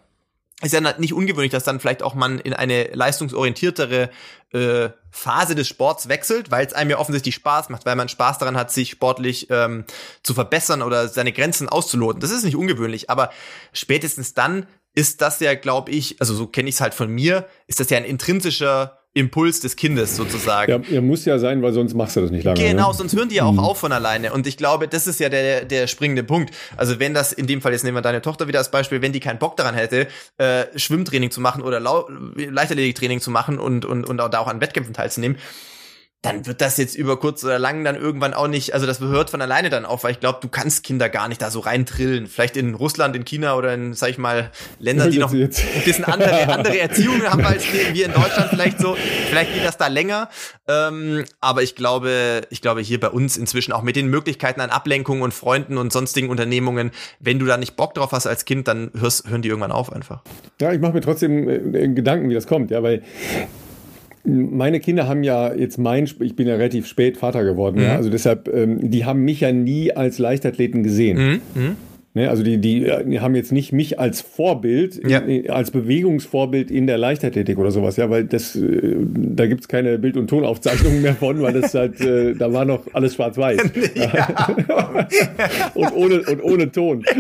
[0.62, 4.10] ist ja nicht ungewöhnlich, dass dann vielleicht auch man in eine leistungsorientiertere
[4.54, 8.38] äh, Phase des Sports wechselt, weil es einem ja offensichtlich Spaß macht, weil man Spaß
[8.38, 9.84] daran hat, sich sportlich ähm,
[10.24, 12.22] zu verbessern oder seine Grenzen auszuloten.
[12.22, 13.32] Das ist nicht ungewöhnlich, aber
[13.74, 17.48] spätestens dann ist das ja, glaube ich, also so kenne ich es halt von mir,
[17.68, 20.70] ist das ja ein intrinsischer Impuls des Kindes sozusagen.
[20.70, 22.60] Ja, er muss ja sein, weil sonst machst du das nicht lange.
[22.60, 22.94] Genau, ne?
[22.94, 23.60] sonst hören die ja auch mhm.
[23.60, 24.34] auf von alleine.
[24.34, 26.54] Und ich glaube, das ist ja der, der springende Punkt.
[26.76, 29.14] Also wenn das in dem Fall, jetzt nehmen wir deine Tochter wieder als Beispiel, wenn
[29.14, 30.08] die keinen Bock daran hätte,
[30.38, 34.60] äh, Schwimmtraining zu machen oder Leichtathletiktraining zu machen und, und, und auch da auch an
[34.60, 35.38] Wettkämpfen teilzunehmen,
[36.26, 39.30] dann wird das jetzt über kurz oder lang dann irgendwann auch nicht, also das hört
[39.30, 42.28] von alleine dann auf, weil ich glaube, du kannst Kinder gar nicht da so reintrillen.
[42.28, 44.50] Vielleicht in Russland, in China oder in, sag ich mal,
[44.80, 45.50] Ländern, die noch ein
[45.86, 48.96] bisschen andere, andere Erziehung haben als wir in Deutschland vielleicht so.
[49.30, 50.30] Vielleicht geht das da länger.
[50.68, 54.72] Ähm, aber ich glaube, ich glaube hier bei uns inzwischen auch mit den Möglichkeiten an
[54.72, 58.68] Ablenkungen und Freunden und sonstigen Unternehmungen, wenn du da nicht Bock drauf hast als Kind,
[58.68, 60.24] dann hörst, hören die irgendwann auf einfach.
[60.60, 63.04] Ja, ich mache mir trotzdem äh, Gedanken, wie das kommt, ja, weil
[64.26, 67.84] meine Kinder haben ja jetzt mein, ich bin ja relativ spät Vater geworden, mhm.
[67.84, 71.18] ja, also deshalb, ähm, die haben mich ja nie als Leichtathleten gesehen.
[71.18, 71.62] Mhm.
[71.62, 71.76] Mhm.
[72.16, 75.20] Ne, also die, die, die, haben jetzt nicht mich als Vorbild, ja.
[75.20, 80.00] in, als Bewegungsvorbild in der Leichtathletik oder sowas, ja, weil das, äh, da gibt's keine
[80.00, 83.60] Bild- und Tonaufzeichnungen mehr von, weil das halt, äh, da war noch alles schwarz-weiß.
[83.96, 84.58] Ja.
[85.74, 87.04] und, ohne, und ohne Ton.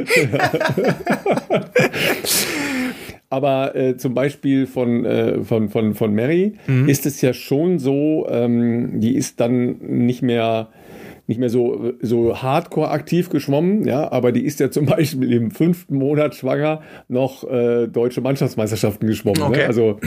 [3.29, 6.87] Aber äh, zum Beispiel von, äh, von, von, von Mary mhm.
[6.87, 10.69] ist es ja schon so, ähm, die ist dann nicht mehr
[11.27, 15.51] nicht mehr so, so hardcore aktiv geschwommen, ja, aber die ist ja zum Beispiel im
[15.51, 19.41] fünften Monat schwanger noch äh, deutsche Mannschaftsmeisterschaften geschwommen.
[19.41, 19.47] Ne?
[19.47, 19.59] Okay.
[19.61, 19.67] Ne?
[19.67, 19.99] Also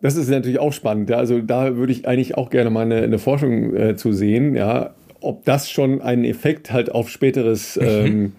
[0.00, 1.10] das ist natürlich auch spannend.
[1.10, 1.18] Ja?
[1.18, 4.94] Also da würde ich eigentlich auch gerne mal eine, eine Forschung äh, zu sehen, ja,
[5.20, 8.32] ob das schon einen Effekt halt auf späteres, ähm,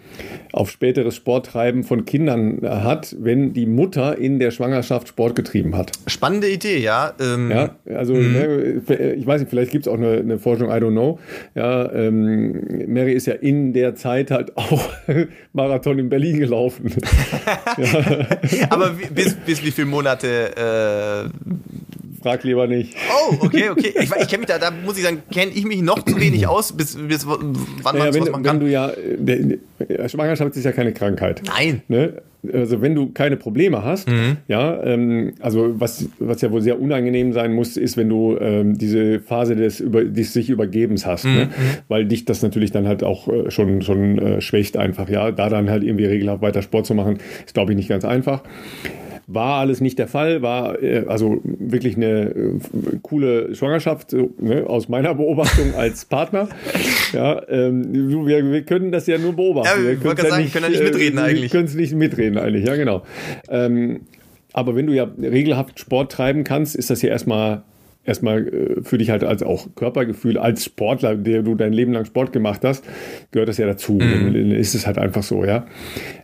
[0.52, 5.92] auf späteres Sporttreiben von Kindern hat, wenn die Mutter in der Schwangerschaft Sport getrieben hat.
[6.08, 7.14] Spannende Idee, ja.
[7.20, 8.34] Ähm, ja, also mhm.
[8.34, 11.20] ne, ich weiß nicht, vielleicht gibt es auch eine, eine, Forschung, I don't know.
[11.56, 14.90] Ja, ähm, Mary ist ja in der Zeit halt auch
[15.54, 16.92] Marathon in Berlin gelaufen.
[17.78, 18.68] ja.
[18.70, 21.30] Aber bis, bis wie viele Monate äh,
[22.22, 22.96] frag lieber nicht.
[23.10, 23.94] Oh, okay, okay.
[23.96, 26.48] Ich, ich kenne mich da, da muss ich sagen, kenne ich mich noch zu wenig
[26.48, 27.54] aus, bis, bis wann
[27.84, 28.60] naja, man sowas machen kann.
[28.60, 29.58] Wenn du ja, der,
[29.88, 31.42] der Schwangerschaft ist ja keine Krankheit.
[31.46, 31.82] Nein.
[31.88, 32.22] Ne?
[32.52, 34.38] Also wenn du keine Probleme hast, mhm.
[34.48, 38.78] ja, ähm, also was, was ja wohl sehr unangenehm sein muss, ist, wenn du ähm,
[38.80, 41.34] diese Phase des, über, des sich Übergebens hast, mhm.
[41.34, 41.46] ne?
[41.46, 41.52] Mhm.
[41.88, 45.32] weil dich das natürlich dann halt auch äh, schon, schon äh, schwächt einfach, ja.
[45.32, 48.42] Da dann halt irgendwie regelhaft weiter Sport zu machen, ist glaube ich nicht ganz einfach.
[49.28, 52.60] War alles nicht der Fall, war äh, also wirklich eine äh,
[53.02, 56.50] coole Schwangerschaft ne, aus meiner Beobachtung als Partner.
[57.14, 59.84] Ja, ähm, wir, wir können das ja nur beobachten.
[59.84, 61.42] Ja, wir können ja, sagen, nicht, können ja nicht mitreden äh, eigentlich.
[61.44, 63.04] Wir können es nicht mitreden eigentlich, ja genau.
[63.50, 64.02] Ähm,
[64.54, 67.64] aber wenn du ja regelhaft Sport treiben kannst, ist das ja erstmal
[68.04, 72.06] erstmal äh, für dich halt als auch Körpergefühl, als Sportler, der du dein Leben lang
[72.06, 72.84] Sport gemacht hast,
[73.32, 73.94] gehört das ja dazu.
[73.94, 74.34] Mhm.
[74.34, 75.66] Dann ist es halt einfach so, ja.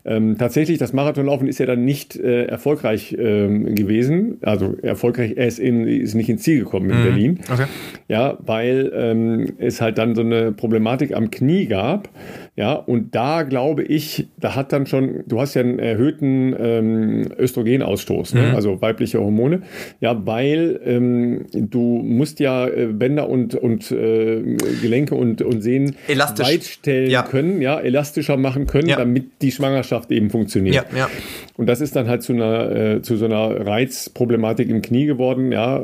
[0.05, 4.37] Ähm, tatsächlich, das Marathonlaufen ist ja dann nicht äh, erfolgreich ähm, gewesen.
[4.41, 7.03] Also erfolgreich, er ist, in, ist nicht ins Ziel gekommen in mhm.
[7.03, 7.39] Berlin.
[7.51, 7.65] Okay.
[8.07, 12.09] Ja, weil ähm, es halt dann so eine Problematik am Knie gab.
[12.57, 17.29] Ja, und da glaube ich, da hat dann schon, du hast ja einen erhöhten ähm,
[17.37, 18.47] Östrogenausstoß, ne?
[18.47, 18.55] mhm.
[18.55, 19.61] also weibliche Hormone.
[20.01, 24.41] Ja, weil ähm, du musst ja äh, Bänder und, und äh,
[24.81, 26.47] Gelenke und, und Sehnen Elastisch.
[26.47, 27.21] weitstellen ja.
[27.21, 28.97] können, ja, elastischer machen können, ja.
[28.97, 30.87] damit die Schwangerschaft eben funktioniert.
[30.91, 31.09] Ja, ja.
[31.57, 35.51] Und das ist dann halt zu einer, äh, zu so einer Reizproblematik im Knie geworden,
[35.51, 35.83] ja,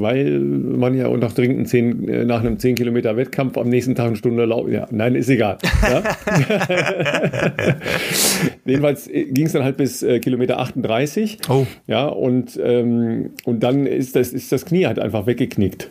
[0.00, 3.94] weil man ja auch nach, dringend zehn, äh, nach einem 10 Kilometer Wettkampf am nächsten
[3.94, 4.72] Tag eine Stunde laufen.
[4.72, 5.58] Ja, nein, ist egal.
[5.82, 6.02] Ja?
[8.64, 11.38] Jedenfalls äh, ging es dann halt bis äh, Kilometer 38.
[11.48, 11.66] Oh.
[11.86, 15.90] Ja, und, ähm, und dann ist das, ist das Knie halt einfach weggeknickt.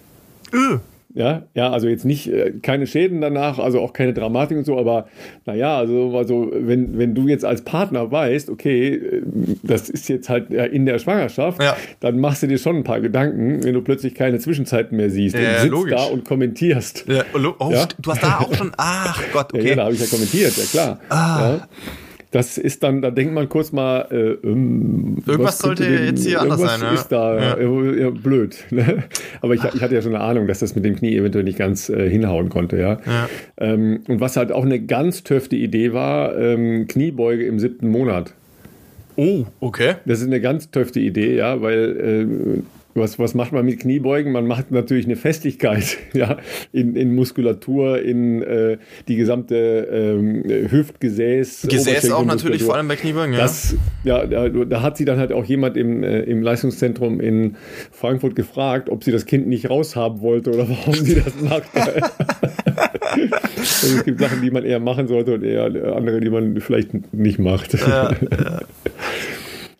[0.53, 0.77] Öh.
[1.15, 4.77] Ja, ja, also jetzt nicht äh, keine Schäden danach, also auch keine Dramatik und so,
[4.77, 5.07] aber
[5.45, 9.21] naja, also, also wenn, wenn du jetzt als Partner weißt, okay, äh,
[9.63, 11.77] das ist jetzt halt in der Schwangerschaft, ja.
[12.01, 15.35] dann machst du dir schon ein paar Gedanken, wenn du plötzlich keine Zwischenzeiten mehr siehst
[15.35, 15.95] ja, und sitzt logisch.
[15.95, 17.05] da und kommentierst.
[17.07, 17.87] Ja, oh, ja?
[17.97, 19.69] du hast da auch schon, ach Gott, okay.
[19.69, 20.99] Ja, da habe ich ja kommentiert, ja klar.
[21.07, 21.59] Ah
[22.35, 26.41] das ist dann, da denkt man kurz mal, äh, ähm, irgendwas sollte denn, jetzt hier
[26.41, 26.81] anders sein.
[26.81, 26.93] Ne?
[26.93, 27.57] ist da ja.
[27.57, 28.57] Äh, blöd.
[28.71, 29.05] Ne?
[29.39, 31.57] Aber ich, ich, hatte ja schon eine Ahnung, dass das mit dem Knie eventuell nicht
[31.57, 32.77] ganz äh, hinhauen konnte.
[32.77, 32.99] Ja.
[33.05, 33.29] ja.
[33.57, 38.33] Ähm, und was halt auch eine ganz töfte Idee war, ähm, Kniebeuge im siebten Monat.
[39.15, 39.95] Oh, okay.
[40.05, 42.63] Das ist eine ganz töfte Idee, ja, weil äh,
[42.95, 44.31] was, was macht man mit Kniebeugen?
[44.31, 46.37] Man macht natürlich eine Festigkeit ja,
[46.71, 48.77] in, in Muskulatur, in äh,
[49.07, 51.67] die gesamte ähm, Hüftgesäß.
[51.69, 53.39] Gesäß auch natürlich, vor allem bei Kniebeugen, ja.
[53.39, 53.75] Das,
[54.05, 57.57] ja, da, da, hat sie dann halt auch jemand im, äh, im Leistungszentrum in
[57.91, 61.63] Frankfurt gefragt, ob sie das Kind nicht raushaben wollte oder warum sie das macht.
[61.75, 65.65] also es gibt Sachen, die man eher machen sollte und eher
[65.95, 67.73] andere, die man vielleicht nicht macht.
[67.73, 68.61] Ja, ja.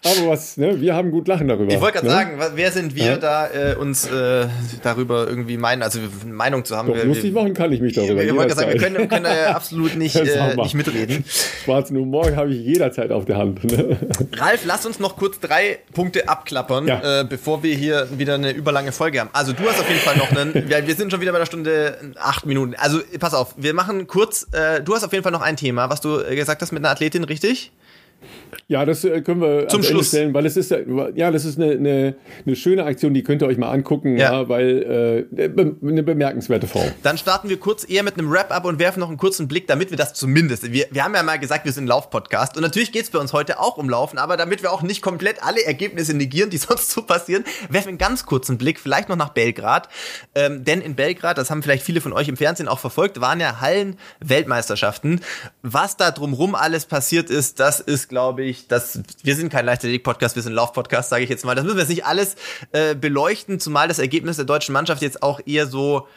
[0.06, 0.80] Aber was, ne?
[0.80, 1.74] wir haben gut lachen darüber.
[1.74, 2.14] Ich wollte gerade ne?
[2.14, 3.18] sagen, wer sind wir ja?
[3.18, 4.46] da, äh, uns äh,
[4.84, 6.90] darüber irgendwie meinen, also eine Meinung zu haben.
[6.90, 8.24] Doch, wir, lustig machen kann ich mich darüber.
[8.24, 11.26] Ich wollte sagen, wir können, können da ja absolut nicht, äh, nicht mitreden.
[11.64, 13.64] Schwarzen Humor habe ich jederzeit auf der Hand.
[13.64, 13.98] Ne?
[14.38, 17.22] Ralf, lass uns noch kurz drei Punkte abklappern, ja.
[17.22, 19.32] äh, bevor wir hier wieder eine überlange Folge haben.
[19.34, 21.48] Also du hast auf jeden Fall noch einen, wir, wir sind schon wieder bei der
[21.48, 22.76] Stunde acht Minuten.
[22.78, 25.90] Also pass auf, wir machen kurz, äh, du hast auf jeden Fall noch ein Thema,
[25.90, 27.72] was du gesagt hast mit einer Athletin, richtig?
[28.68, 31.72] Ja, das äh, können wir zum Schluss stellen, weil es ist ja, das ist eine,
[31.72, 32.16] eine,
[32.46, 35.50] eine, schöne Aktion, die könnt ihr euch mal angucken, ja, ja weil äh,
[35.88, 36.84] eine bemerkenswerte Frau.
[37.04, 39.92] Dann starten wir kurz eher mit einem Wrap-up und werfen noch einen kurzen Blick, damit
[39.92, 40.72] wir das zumindest.
[40.72, 43.20] Wir, wir haben ja mal gesagt, wir sind ein Lauf-Podcast und natürlich geht es bei
[43.20, 46.58] uns heute auch um Laufen, aber damit wir auch nicht komplett alle Ergebnisse negieren, die
[46.58, 49.90] sonst so passieren, werfen wir einen ganz kurzen Blick, vielleicht noch nach Belgrad,
[50.34, 53.40] ähm, denn in Belgrad, das haben vielleicht viele von euch im Fernsehen auch verfolgt, waren
[53.40, 55.22] ja Hallen-Weltmeisterschaften.
[55.62, 60.36] Was da drumrum alles passiert ist, das ist glaube ich, dass wir sind kein Leichtathletik-Podcast,
[60.36, 61.56] wir sind Lauf-Podcast, sage ich jetzt mal.
[61.56, 62.36] Das müssen wir jetzt nicht alles
[62.72, 66.08] äh, beleuchten, zumal das Ergebnis der deutschen Mannschaft jetzt auch eher so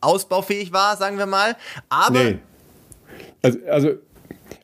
[0.00, 1.56] ausbaufähig war, sagen wir mal.
[1.88, 2.38] Aber nee.
[3.42, 3.90] also, also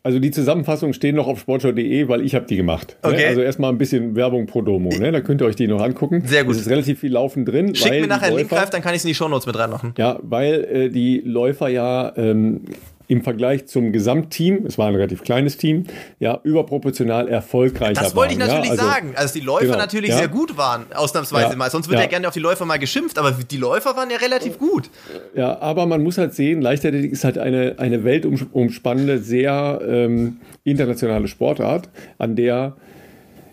[0.02, 2.96] also die Zusammenfassungen stehen noch auf sportschau.de, weil ich habe die gemacht.
[3.02, 3.10] Ne?
[3.10, 3.22] Okay.
[3.22, 3.26] Ne?
[3.26, 4.90] Also erstmal ein bisschen Werbung pro Domo.
[4.90, 5.12] Ne?
[5.12, 6.22] Da könnt ihr euch die noch angucken.
[6.26, 6.54] Sehr gut.
[6.54, 7.74] Es ist relativ viel Laufen drin.
[7.74, 9.94] Schick mir nachher einen Link, Greif, dann kann ich es in die Shownotes mit reinmachen.
[9.98, 12.62] Ja, weil äh, die Läufer ja ähm,
[13.08, 15.84] im Vergleich zum Gesamtteam, es war ein relativ kleines Team,
[16.20, 18.72] ja, überproportional erfolgreicher Das wollte ich natürlich ja?
[18.72, 19.12] also, sagen.
[19.16, 20.18] Also die Läufer genau, natürlich ja?
[20.18, 21.70] sehr gut waren, ausnahmsweise ja, mal.
[21.70, 22.06] Sonst wird ja.
[22.06, 24.90] gerne auf die Läufer mal geschimpft, aber die Läufer waren ja relativ gut.
[25.34, 31.28] Ja, aber man muss halt sehen, Leichtathletik ist halt eine, eine weltumspannende, sehr ähm, internationale
[31.28, 32.76] Sportart, an der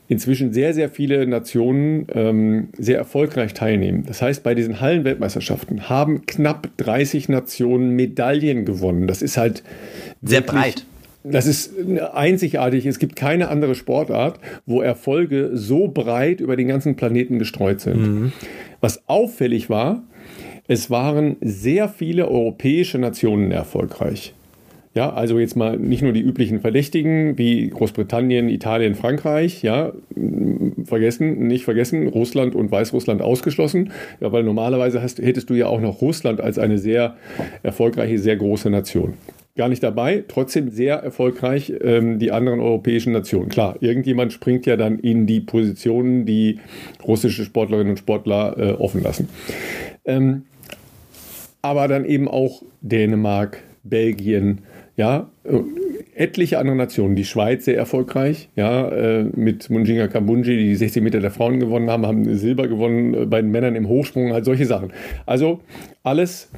[0.08, 4.04] inzwischen sehr, sehr viele Nationen ähm, sehr erfolgreich teilnehmen.
[4.08, 9.08] Das heißt, bei diesen Hallenweltmeisterschaften haben knapp 30 Nationen Medaillen gewonnen.
[9.08, 9.64] Das ist halt
[10.22, 10.86] sehr breit.
[11.24, 11.74] Das ist
[12.14, 12.86] einzigartig.
[12.86, 18.02] Es gibt keine andere Sportart, wo Erfolge so breit über den ganzen Planeten gestreut sind.
[18.02, 18.32] Mhm.
[18.80, 20.04] Was auffällig war,
[20.68, 24.34] es waren sehr viele europäische Nationen erfolgreich.
[24.96, 29.92] Ja, also jetzt mal nicht nur die üblichen Verdächtigen wie Großbritannien, Italien, Frankreich, ja,
[30.86, 33.92] vergessen, nicht vergessen, Russland und Weißrussland ausgeschlossen,
[34.22, 37.18] ja, weil normalerweise hast, hättest du ja auch noch Russland als eine sehr
[37.62, 39.16] erfolgreiche, sehr große Nation.
[39.58, 43.50] Gar nicht dabei, trotzdem sehr erfolgreich ähm, die anderen europäischen Nationen.
[43.50, 46.60] Klar, irgendjemand springt ja dann in die Positionen, die
[47.06, 49.28] russische Sportlerinnen und Sportler äh, offen lassen.
[50.06, 50.44] Ähm,
[51.62, 54.60] aber dann eben auch Dänemark, Belgien,
[54.98, 55.30] ja,
[56.16, 61.20] etliche andere Nationen, die Schweiz sehr erfolgreich, ja, äh, mit Munjinga Kambunji, die 60 Meter
[61.20, 64.66] der Frauen gewonnen haben, haben Silber gewonnen äh, bei den Männern im Hochsprung, halt solche
[64.66, 64.92] Sachen.
[65.26, 65.60] Also
[66.04, 66.50] alles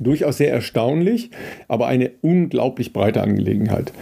[0.00, 1.30] durchaus sehr erstaunlich,
[1.68, 3.92] aber eine unglaublich breite Angelegenheit.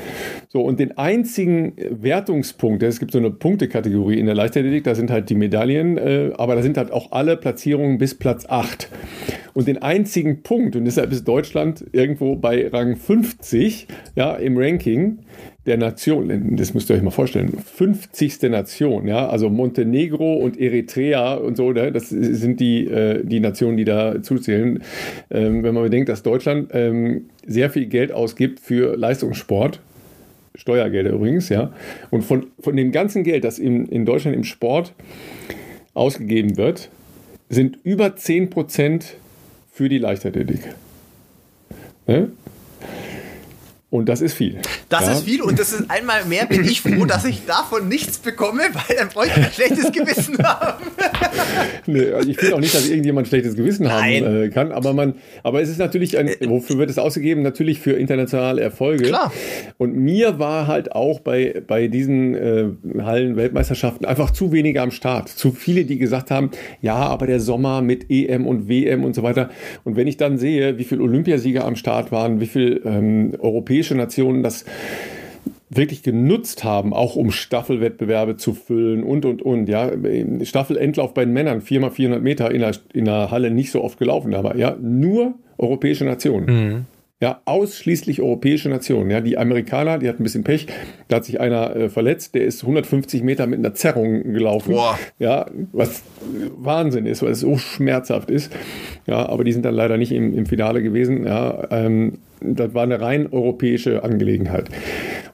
[0.48, 5.10] So, und den einzigen Wertungspunkt, es gibt so eine Punktekategorie in der Leichtathletik, da sind
[5.10, 8.88] halt die Medaillen, äh, aber da sind halt auch alle Platzierungen bis Platz 8.
[9.54, 15.20] Und den einzigen Punkt, und deshalb ist Deutschland irgendwo bei Rang 50 ja, im Ranking,
[15.66, 18.42] der Nation, das müsst ihr euch mal vorstellen, 50.
[18.42, 23.76] Nation, ja, also Montenegro und Eritrea und so, ne, das sind die, äh, die Nationen,
[23.76, 24.82] die da zuzählen.
[25.30, 29.80] Ähm, wenn man bedenkt, dass Deutschland ähm, sehr viel Geld ausgibt für Leistungssport,
[30.56, 31.72] Steuergelder übrigens, ja,
[32.10, 34.94] und von, von dem ganzen Geld, das in, in Deutschland im Sport
[35.94, 36.90] ausgegeben wird,
[37.48, 39.04] sind über 10%
[39.70, 40.60] für die Leichtathletik.
[42.06, 42.30] Ne?
[43.88, 44.58] Und das ist viel.
[44.88, 45.12] Das ja.
[45.12, 48.62] ist viel und das ist einmal mehr bin ich froh, dass ich davon nichts bekomme,
[48.72, 50.84] weil dann brauche ich ein schlechtes Gewissen haben.
[51.86, 54.24] nee, also ich finde auch nicht, dass irgendjemand schlechtes Gewissen Nein.
[54.24, 55.14] haben äh, kann, aber man,
[55.44, 57.42] aber es ist natürlich ein, äh, wofür wird es ausgegeben?
[57.42, 59.04] Natürlich für internationale Erfolge.
[59.04, 59.32] Klar.
[59.78, 62.64] Und mir war halt auch bei, bei diesen äh,
[63.00, 65.28] Hallen-Weltmeisterschaften einfach zu wenige am Start.
[65.28, 66.50] Zu viele, die gesagt haben,
[66.82, 69.48] ja, aber der Sommer mit EM und WM und so weiter.
[69.84, 73.75] Und wenn ich dann sehe, wie viele Olympiasieger am Start waren, wie viele ähm, europäische
[73.76, 74.64] europäische Nationen das
[75.68, 79.68] wirklich genutzt haben, auch um Staffelwettbewerbe zu füllen und, und, und.
[79.68, 79.90] Ja,
[80.42, 84.34] Staffelendlauf bei den Männern, 4x400 Meter in der, in der Halle nicht so oft gelaufen,
[84.34, 86.46] aber ja, nur europäische Nationen.
[86.46, 86.84] Mhm.
[87.18, 89.10] Ja, ausschließlich europäische Nationen.
[89.10, 90.66] Ja, die Amerikaner, die hatten ein bisschen Pech.
[91.08, 94.74] Da hat sich einer äh, verletzt, der ist 150 Meter mit einer Zerrung gelaufen.
[94.74, 94.98] Boah.
[95.18, 96.02] Ja, was
[96.58, 98.52] Wahnsinn ist, weil es so schmerzhaft ist.
[99.06, 101.24] Ja, aber die sind dann leider nicht im, im Finale gewesen.
[101.24, 104.68] Ja, ähm, das war eine rein europäische Angelegenheit.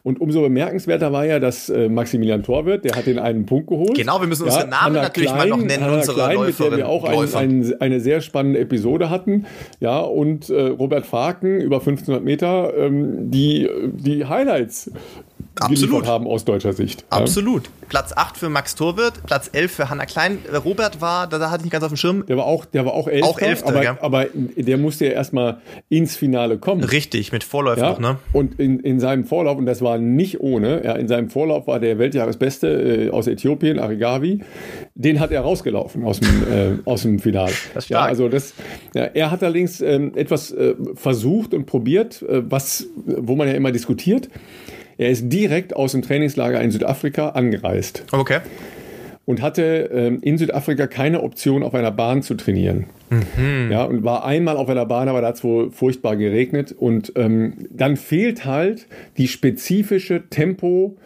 [0.04, 3.94] Und umso bemerkenswerter war ja, dass äh, Maximilian Torwirt, der hat den einen Punkt geholt.
[3.94, 6.70] Genau, wir müssen ja, Namen Anna natürlich Klein, mal noch nennen, Anna unsere Klein, Läuferin,
[6.70, 9.46] mit der wir auch ein, ein, eine sehr spannende Episode hatten.
[9.78, 14.90] Ja, und äh, Robert Faken über 1500 Meter, ähm, die, die Highlights
[15.60, 16.06] Absolut.
[16.06, 17.05] haben aus deutscher Sicht.
[17.10, 17.64] Absolut.
[17.64, 17.70] Ja.
[17.89, 20.39] Platz 8 für Max Torwirt, Platz 11 für Hanna Klein.
[20.64, 22.24] Robert war, da hatte ich nicht ganz auf dem Schirm.
[22.27, 23.98] Der war auch, der war auch Elfter, auch Elfter aber, ja.
[24.01, 25.59] aber der musste ja erstmal
[25.90, 26.82] ins Finale kommen.
[26.85, 27.90] Richtig, mit Vorlauf ja?
[27.90, 28.16] noch, ne?
[28.32, 31.81] Und in, in seinem Vorlauf, und das war nicht ohne, ja, in seinem Vorlauf war
[31.81, 34.40] der Weltjahresbeste äh, aus Äthiopien, Arigavi,
[34.94, 37.52] den hat er rausgelaufen aus dem, äh, aus dem Finale.
[37.74, 38.55] Das ja, also das,
[38.94, 43.55] ja, er hat allerdings ähm, etwas äh, versucht und probiert, äh, was, wo man ja
[43.55, 44.28] immer diskutiert.
[45.02, 48.04] Er ist direkt aus dem Trainingslager in Südafrika angereist.
[48.12, 48.38] Okay.
[49.24, 52.86] Und hatte ähm, in Südafrika keine Option, auf einer Bahn zu trainieren.
[53.10, 53.68] Mhm.
[53.72, 56.72] Ja, und war einmal auf einer Bahn, aber da hat es wohl furchtbar geregnet.
[56.76, 60.96] Und ähm, dann fehlt halt die spezifische Tempo,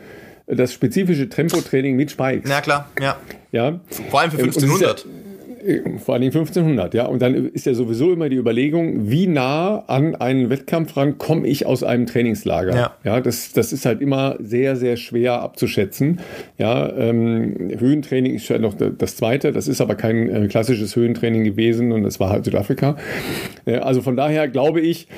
[0.46, 2.50] das spezifische Tempotraining mit Spikes.
[2.50, 3.16] Na klar, ja.
[3.50, 3.80] ja.
[4.10, 5.06] Vor allem für 1500
[5.98, 7.06] vor allem 1500, ja.
[7.06, 11.46] Und dann ist ja sowieso immer die Überlegung, wie nah an einen Wettkampf ran komme
[11.46, 12.74] ich aus einem Trainingslager.
[12.74, 16.20] Ja, ja das, das ist halt immer sehr, sehr schwer abzuschätzen.
[16.58, 21.44] Ja, ähm, Höhentraining ist ja noch das zweite, das ist aber kein äh, klassisches Höhentraining
[21.44, 22.96] gewesen und das war halt Südafrika.
[23.64, 25.08] Äh, also von daher glaube ich,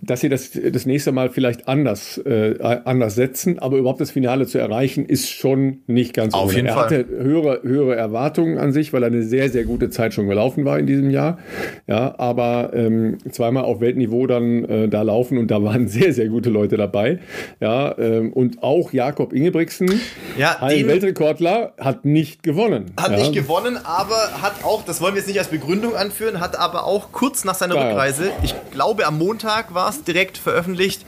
[0.00, 4.46] dass sie das das nächste Mal vielleicht anders, äh, anders setzen, aber überhaupt das Finale
[4.46, 6.56] zu erreichen, ist schon nicht ganz Auf ohne.
[6.56, 6.84] Jeden er Fall.
[6.84, 10.64] hatte höhere, höhere Erwartungen an sich, weil er eine sehr, sehr gute Zeit schon gelaufen
[10.64, 11.38] war in diesem Jahr.
[11.86, 16.28] Ja, aber ähm, zweimal auf Weltniveau dann äh, da laufen und da waren sehr, sehr
[16.28, 17.18] gute Leute dabei.
[17.60, 20.00] Ja, ähm, und auch Jakob Ingebrigtsen,
[20.38, 22.92] ja, ein Weltrekordler, hat nicht gewonnen.
[22.98, 23.18] Hat ja.
[23.18, 26.84] nicht gewonnen, aber hat auch, das wollen wir jetzt nicht als Begründung anführen, hat aber
[26.84, 31.04] auch kurz nach seiner ja, Rückreise, ich glaube am Montag war es direkt veröffentlicht,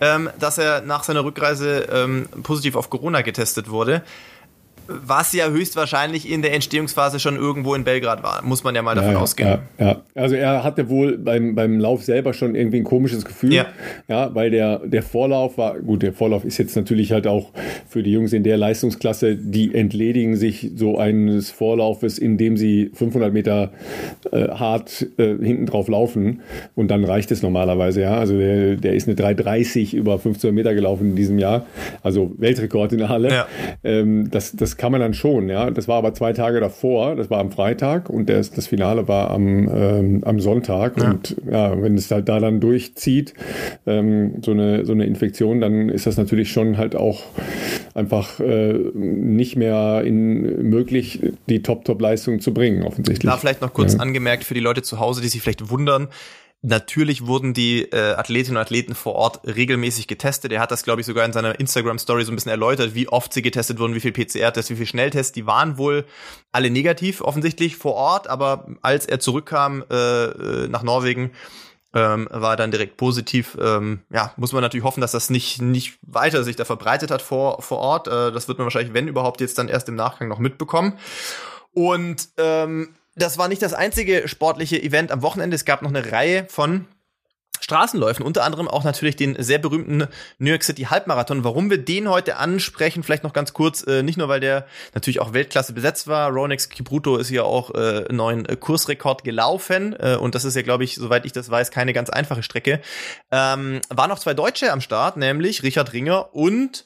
[0.00, 4.02] ähm, dass er nach seiner Rückreise ähm, positiv auf Corona getestet wurde
[4.86, 8.94] was ja höchstwahrscheinlich in der Entstehungsphase schon irgendwo in Belgrad war, muss man ja mal
[8.94, 9.58] davon ja, ausgehen.
[9.78, 13.52] Ja, ja, also er hatte wohl beim, beim Lauf selber schon irgendwie ein komisches Gefühl,
[13.52, 13.66] ja,
[14.08, 17.50] ja weil der, der Vorlauf war, gut, der Vorlauf ist jetzt natürlich halt auch
[17.88, 23.32] für die Jungs in der Leistungsklasse, die entledigen sich so eines Vorlaufes, indem sie 500
[23.32, 23.70] Meter
[24.30, 26.40] äh, hart äh, hinten drauf laufen.
[26.74, 30.74] Und dann reicht es normalerweise, ja, also der, der ist eine 3,30 über 1500 Meter
[30.74, 31.66] gelaufen in diesem Jahr,
[32.02, 33.46] also Weltrekord in der Halle, ja.
[33.84, 35.70] ähm, das, das kann man dann schon, ja.
[35.70, 39.30] Das war aber zwei Tage davor, das war am Freitag und das, das Finale war
[39.30, 40.98] am, ähm, am Sonntag.
[40.98, 41.10] Ja.
[41.10, 43.34] Und ja, wenn es halt da dann durchzieht,
[43.86, 47.22] ähm, so, eine, so eine Infektion, dann ist das natürlich schon halt auch
[47.94, 53.30] einfach äh, nicht mehr in, möglich, die Top-Top-Leistung zu bringen, offensichtlich.
[53.30, 54.00] Da vielleicht noch kurz ja.
[54.00, 56.08] angemerkt für die Leute zu Hause, die sich vielleicht wundern,
[56.64, 60.52] Natürlich wurden die äh, Athletinnen und Athleten vor Ort regelmäßig getestet.
[60.52, 63.32] Er hat das, glaube ich, sogar in seiner Instagram-Story so ein bisschen erläutert, wie oft
[63.32, 65.32] sie getestet wurden, wie viel PCR-Tests, wie viel Schnelltests.
[65.32, 66.04] Die waren wohl
[66.52, 71.32] alle negativ, offensichtlich vor Ort, aber als er zurückkam äh, äh nach Norwegen,
[71.94, 73.58] ähm, war dann direkt positiv.
[73.60, 77.22] Ähm, ja, muss man natürlich hoffen, dass das nicht, nicht weiter sich da verbreitet hat
[77.22, 78.06] vor, vor Ort.
[78.06, 80.96] Äh, das wird man wahrscheinlich, wenn überhaupt, jetzt dann erst im Nachgang noch mitbekommen.
[81.74, 85.54] Und ähm, das war nicht das einzige sportliche Event am Wochenende.
[85.54, 86.86] Es gab noch eine Reihe von
[87.62, 90.08] Straßenläufen, unter anderem auch natürlich den sehr berühmten
[90.38, 91.44] New York City Halbmarathon.
[91.44, 95.20] Warum wir den heute ansprechen, vielleicht noch ganz kurz, äh, nicht nur, weil der natürlich
[95.20, 96.30] auch Weltklasse besetzt war.
[96.30, 100.82] Ronex Kipruto ist ja auch äh, neuen Kursrekord gelaufen äh, und das ist ja, glaube
[100.82, 102.80] ich, soweit ich das weiß, keine ganz einfache Strecke.
[103.30, 106.84] Ähm, waren noch zwei Deutsche am Start, nämlich Richard Ringer und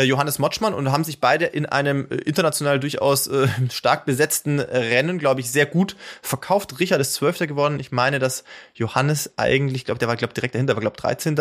[0.00, 5.18] Johannes Motschmann und haben sich beide in einem äh, international durchaus äh, stark besetzten Rennen,
[5.18, 6.80] glaube ich, sehr gut verkauft.
[6.80, 7.78] Richard ist Zwölfter geworden.
[7.78, 8.44] Ich meine, dass
[8.74, 11.36] Johannes eigentlich, glaube der war, glaube direkt dahinter, war, glaube 13.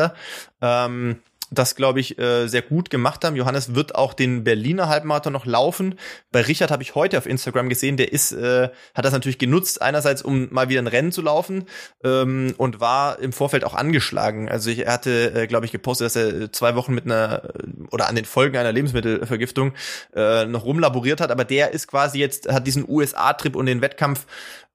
[0.62, 1.20] Ähm,
[1.52, 3.36] das, glaube ich, äh, sehr gut gemacht haben.
[3.36, 5.96] Johannes wird auch den Berliner Halbmarathon noch laufen.
[6.32, 9.82] Bei Richard habe ich heute auf Instagram gesehen, der ist, äh, hat das natürlich genutzt,
[9.82, 11.66] einerseits, um mal wieder ein Rennen zu laufen
[12.06, 14.50] ähm, und war im Vorfeld auch angeschlagen.
[14.50, 17.44] Also ich, er hatte, äh, glaube ich, gepostet, dass er zwei Wochen mit einer
[17.92, 19.74] oder an den Folgen einer Lebensmittelvergiftung
[20.16, 24.26] äh, noch rumlaboriert hat, aber der ist quasi jetzt, hat diesen USA-Trip und den Wettkampf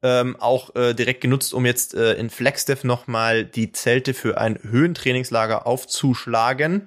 [0.07, 4.57] ähm, auch äh, direkt genutzt, um jetzt äh, in Flagstaff nochmal die Zelte für ein
[4.63, 6.87] Höhentrainingslager aufzuschlagen.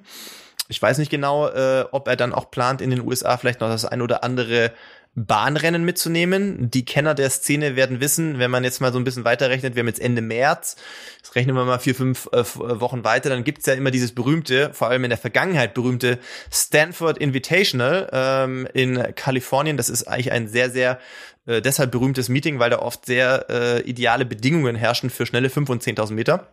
[0.70, 3.68] Ich weiß nicht genau, äh, ob er dann auch plant, in den USA vielleicht noch
[3.68, 4.72] das ein oder andere
[5.16, 6.72] Bahnrennen mitzunehmen.
[6.72, 9.82] Die Kenner der Szene werden wissen, wenn man jetzt mal so ein bisschen weiterrechnet, wir
[9.82, 10.78] haben jetzt Ende März,
[11.22, 14.72] das rechnen wir mal vier, fünf äh, Wochen weiter, dann gibt's ja immer dieses berühmte,
[14.74, 16.20] vor allem in der Vergangenheit berühmte
[16.52, 19.76] Stanford Invitational ähm, in Kalifornien.
[19.76, 21.00] Das ist eigentlich ein sehr, sehr
[21.46, 25.70] äh, deshalb berühmtes Meeting, weil da oft sehr äh, ideale Bedingungen herrschen für schnelle 5
[25.70, 26.48] und 10.000 Meter.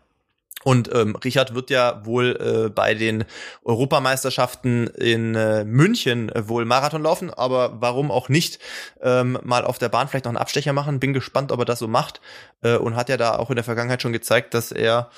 [0.64, 3.24] Und ähm, Richard wird ja wohl äh, bei den
[3.62, 8.58] Europameisterschaften in äh, München wohl Marathon laufen, aber warum auch nicht
[9.00, 10.98] ähm, mal auf der Bahn vielleicht noch einen Abstecher machen.
[10.98, 12.20] Bin gespannt, ob er das so macht
[12.62, 15.10] äh, und hat ja da auch in der Vergangenheit schon gezeigt, dass er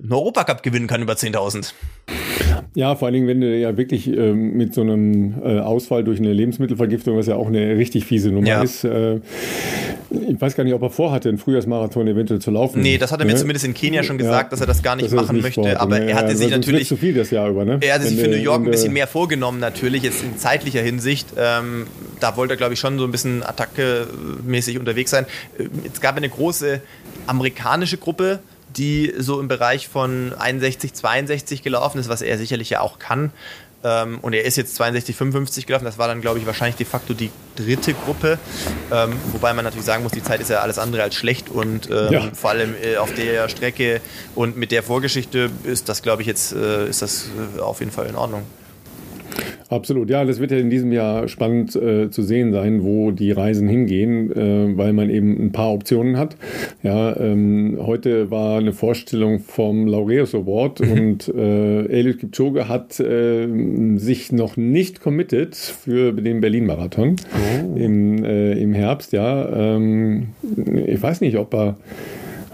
[0.00, 1.72] einen Europacup gewinnen kann über 10.000.
[2.74, 6.18] Ja, vor allen Dingen, wenn du ja wirklich äh, mit so einem äh, Ausfall durch
[6.20, 8.62] eine Lebensmittelvergiftung, was ja auch eine richtig fiese Nummer ja.
[8.62, 9.20] ist, äh,
[10.10, 12.80] ich weiß gar nicht, ob er vorhatte, einen Frühjahrsmarathon eventuell zu laufen.
[12.80, 13.38] Nee, das hat er mir ne?
[13.38, 15.60] zumindest in Kenia schon gesagt, ja, dass er das gar nicht machen nicht möchte.
[15.62, 16.10] Vorhat, aber ne?
[16.10, 16.88] er hatte sich natürlich.
[16.88, 17.78] zu viel das Jahr über, ne?
[17.80, 21.28] Er hatte sich für New York ein bisschen mehr vorgenommen, natürlich, jetzt in zeitlicher Hinsicht.
[21.36, 21.86] Ähm,
[22.20, 25.26] da wollte er, glaube ich, schon so ein bisschen attacke-mäßig unterwegs sein.
[25.58, 26.80] Äh, es gab eine große
[27.26, 28.40] amerikanische Gruppe,
[28.76, 33.32] die so im Bereich von 61, 62 gelaufen ist, was er sicherlich ja auch kann.
[33.84, 35.84] Ähm, und er ist jetzt 62, 55 gelaufen.
[35.84, 38.38] Das war dann, glaube ich, wahrscheinlich de facto die dritte Gruppe.
[38.90, 41.88] Ähm, wobei man natürlich sagen muss, die Zeit ist ja alles andere als schlecht und
[41.88, 42.30] ähm, ja.
[42.34, 44.00] vor allem äh, auf der Strecke
[44.34, 47.92] und mit der Vorgeschichte ist das, glaube ich, jetzt äh, ist das äh, auf jeden
[47.92, 48.42] Fall in Ordnung.
[49.70, 53.32] Absolut, ja, das wird ja in diesem Jahr spannend äh, zu sehen sein, wo die
[53.32, 56.36] Reisen hingehen, äh, weil man eben ein paar Optionen hat.
[56.82, 63.46] Ja, ähm, heute war eine Vorstellung vom Laureus Award und äh, Eliud Kipchoge hat äh,
[63.96, 67.76] sich noch nicht committed für den Berlin-Marathon oh.
[67.76, 69.12] im, äh, im Herbst.
[69.12, 70.28] Ja, ähm,
[70.86, 71.76] ich weiß nicht, ob er,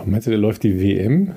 [0.05, 1.31] meinst du, der läuft die WM?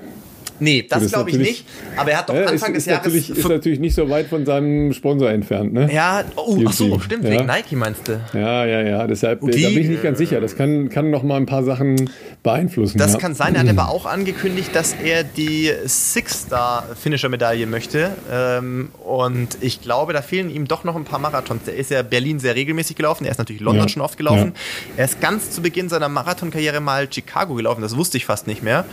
[0.60, 1.64] Nee, das, glaube ich nicht.
[1.96, 3.04] Aber er hat doch ja, Anfang ist, des Jahres.
[3.06, 5.92] Natürlich, ist natürlich nicht so weit von seinem Sponsor entfernt, ne?
[5.92, 7.30] Ja, oh, ach so, stimmt, ja.
[7.30, 8.20] wegen Nike meinst du?
[8.32, 9.06] Ja, ja, ja.
[9.06, 10.40] Deshalb die, da bin ich nicht ganz sicher.
[10.40, 12.10] Das kann, kann noch mal ein paar Sachen
[12.42, 12.98] beeinflussen.
[12.98, 13.18] Das ja.
[13.18, 13.54] kann sein.
[13.54, 18.10] Er hat aber auch angekündigt, dass er die Six-Star-Finisher-Medaille möchte.
[18.30, 21.66] Ähm, und ich glaube, da fehlen ihm doch noch ein paar Marathons.
[21.66, 23.24] Er ist ja Berlin sehr regelmäßig gelaufen.
[23.24, 24.52] Er ist natürlich London schon oft gelaufen.
[24.96, 27.82] Er ist ganz zu Beginn seiner Marathonkarriere mal Chicago gelaufen.
[27.82, 28.84] Das wusste ich fast nicht mehr.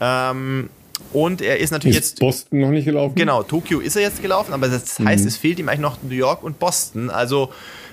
[0.00, 0.70] Ähm,
[1.12, 2.20] und er ist natürlich ist jetzt.
[2.20, 3.14] Boston noch nicht gelaufen?
[3.14, 5.28] Genau, Tokio ist er jetzt gelaufen, aber das heißt, mhm.
[5.28, 7.10] es fehlt ihm eigentlich noch New York und Boston.
[7.10, 7.50] Also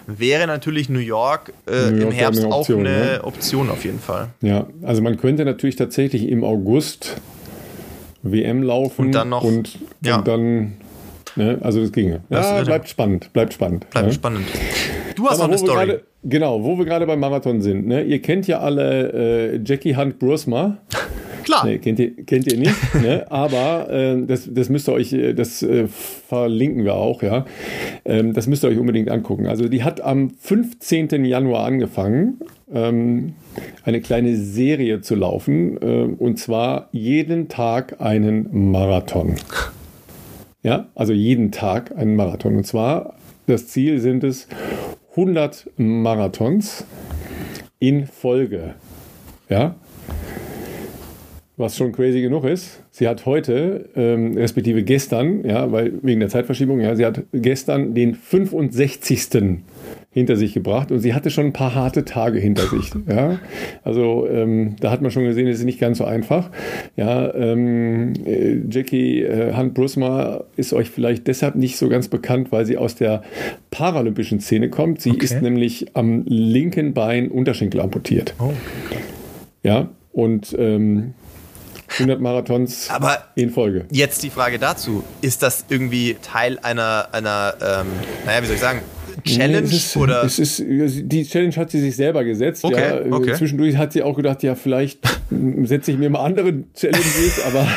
[0.07, 3.19] wäre natürlich New York, äh, New York im Herbst eine Option, auch eine ne?
[3.23, 4.29] Option auf jeden Fall.
[4.41, 7.17] Ja, also man könnte natürlich tatsächlich im August
[8.23, 9.43] WM laufen und dann noch.
[9.43, 10.17] Und, ja.
[10.17, 10.73] und dann.
[11.35, 12.21] Ne, also das ginge.
[12.29, 13.89] Das ja, bleibt spannend, bleibt spannend.
[13.91, 14.13] Bleibt ja.
[14.13, 14.47] spannend.
[15.15, 15.85] Du hast noch eine Story.
[15.85, 17.87] Grade, genau, wo wir gerade beim Marathon sind.
[17.87, 18.03] Ne?
[18.03, 20.77] Ihr kennt ja alle äh, Jackie Hunt Brusma.
[21.49, 21.65] Klar.
[21.65, 23.25] Nee, kennt, ihr, kennt ihr nicht, ne?
[23.31, 27.45] aber äh, das, das müsst ihr euch, äh, das äh, verlinken wir auch, ja.
[28.05, 29.47] Ähm, das müsst ihr euch unbedingt angucken.
[29.47, 31.25] Also die hat am 15.
[31.25, 32.39] Januar angefangen,
[32.71, 33.33] ähm,
[33.83, 39.35] eine kleine Serie zu laufen äh, und zwar jeden Tag einen Marathon.
[40.61, 42.57] Ja, also jeden Tag einen Marathon.
[42.57, 43.15] Und zwar,
[43.47, 44.47] das Ziel sind es
[45.11, 46.85] 100 Marathons
[47.79, 48.75] in Folge.
[49.49, 49.75] Ja,
[51.59, 52.81] was schon crazy genug ist.
[52.89, 57.93] Sie hat heute, ähm, respektive gestern, ja, weil wegen der Zeitverschiebung, ja, sie hat gestern
[57.93, 59.59] den 65.
[60.11, 62.91] hinter sich gebracht und sie hatte schon ein paar harte Tage hinter sich.
[63.09, 63.39] Ja,
[63.83, 66.49] also ähm, da hat man schon gesehen, es ist nicht ganz so einfach.
[66.95, 72.51] Ja, ähm, äh, Jackie äh, Hunt Brusma ist euch vielleicht deshalb nicht so ganz bekannt,
[72.51, 73.23] weil sie aus der
[73.71, 75.01] paralympischen Szene kommt.
[75.01, 75.25] Sie okay.
[75.25, 78.35] ist nämlich am linken Bein Unterschenkel amputiert.
[78.39, 78.53] Oh.
[79.63, 81.13] Ja, und ähm,
[81.93, 83.85] 100 Marathons Aber in Folge.
[83.91, 85.03] Jetzt die Frage dazu.
[85.21, 87.87] Ist das irgendwie Teil einer, einer ähm,
[88.25, 88.81] naja, wie soll ich sagen,
[89.23, 89.67] Challenge?
[89.67, 90.23] Nee, ist, oder?
[90.23, 92.63] Es ist, die Challenge hat sie sich selber gesetzt.
[92.63, 93.15] Okay, ja.
[93.15, 93.33] okay.
[93.33, 94.99] Zwischendurch hat sie auch gedacht, ja, vielleicht
[95.63, 97.67] setze ich mir mal andere Challenges, aber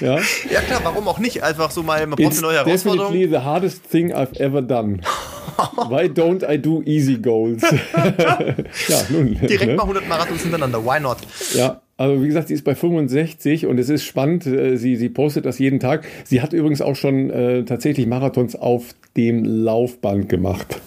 [0.00, 0.18] ja.
[0.50, 1.42] Ja klar, warum auch nicht?
[1.42, 3.12] Einfach so mal, man braucht eine neue Herausforderung.
[3.12, 5.00] definitely the hardest thing I've ever done.
[5.88, 7.62] Why don't I do easy goals?
[8.88, 9.34] ja, nun.
[9.34, 9.76] Direkt ne?
[9.76, 11.18] mal 100 Marathons hintereinander, why not?
[11.54, 14.46] Ja, also wie gesagt, sie ist bei 65 und es ist spannend.
[14.46, 16.06] Äh, sie, sie postet das jeden Tag.
[16.24, 20.80] Sie hat übrigens auch schon äh, tatsächlich Marathons auf dem Laufband gemacht.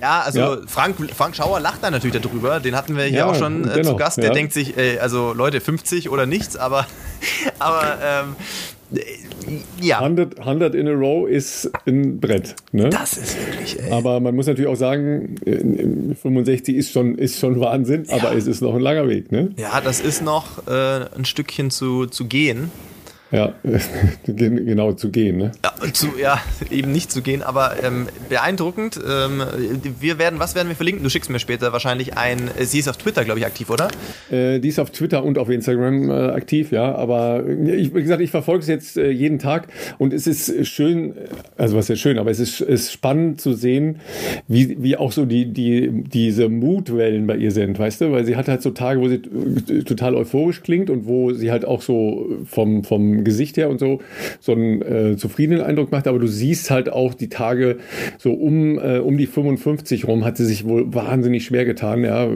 [0.00, 0.58] Ja, also ja.
[0.66, 2.58] Frank, Frank Schauer lacht da natürlich darüber.
[2.58, 4.16] Den hatten wir hier ja, auch schon äh, dennoch, zu Gast.
[4.18, 4.32] Der ja.
[4.32, 6.84] denkt sich, äh, also Leute, 50 oder nichts, aber,
[7.60, 8.36] aber ähm,
[9.80, 9.98] ja.
[9.98, 12.54] 100, 100 in a row ist ein Brett.
[12.72, 12.90] Ne?
[12.90, 13.90] Das ist wirklich, ey.
[13.92, 18.14] Aber man muss natürlich auch sagen, 65 ist schon, ist schon Wahnsinn, ja.
[18.14, 19.32] aber es ist noch ein langer Weg.
[19.32, 19.50] Ne?
[19.56, 22.70] Ja, das ist noch äh, ein Stückchen zu, zu gehen.
[23.32, 23.54] Ja,
[24.26, 25.38] genau zu gehen.
[25.38, 25.52] Ne?
[25.64, 26.40] Ja, zu, ja,
[26.70, 29.00] eben nicht zu gehen, aber ähm, beeindruckend.
[29.04, 29.42] Ähm,
[29.98, 31.02] wir werden, was werden wir verlinken?
[31.02, 33.88] Du schickst mir später wahrscheinlich ein, äh, sie ist auf Twitter, glaube ich, aktiv, oder?
[34.30, 38.02] Äh, die ist auf Twitter und auf Instagram äh, aktiv, ja, aber äh, ich, wie
[38.02, 39.66] gesagt, ich verfolge es jetzt äh, jeden Tag
[39.98, 41.14] und es ist schön,
[41.56, 43.98] also was ist schön, aber es ist, ist spannend zu sehen,
[44.46, 48.36] wie, wie auch so die, die, diese Mutwellen bei ihr sind, weißt du, weil sie
[48.36, 49.18] hat halt so Tage, wo sie
[49.82, 54.00] total euphorisch klingt und wo sie halt auch so vom, vom Gesicht her und so,
[54.40, 57.78] so einen äh, zufriedenen Eindruck macht, aber du siehst halt auch die Tage
[58.18, 62.28] so um, äh, um die 55 rum hat sie sich wohl wahnsinnig schwer getan, ja.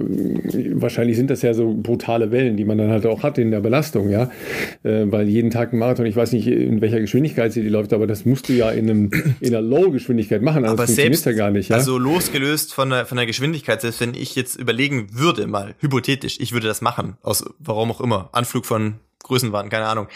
[0.74, 3.60] Wahrscheinlich sind das ja so brutale Wellen, die man dann halt auch hat in der
[3.60, 4.30] Belastung, ja.
[4.82, 7.92] Äh, weil jeden Tag ein Marathon, ich weiß nicht, in welcher Geschwindigkeit sie die läuft,
[7.92, 11.32] aber das musst du ja in, einem, in einer Low-Geschwindigkeit machen, also aber selbst, ja
[11.32, 11.76] gar nicht, ja.
[11.76, 16.38] Also losgelöst von der, von der Geschwindigkeit, selbst wenn ich jetzt überlegen würde, mal hypothetisch,
[16.40, 20.08] ich würde das machen, aus warum auch immer, Anflug von Größenwahn, keine Ahnung.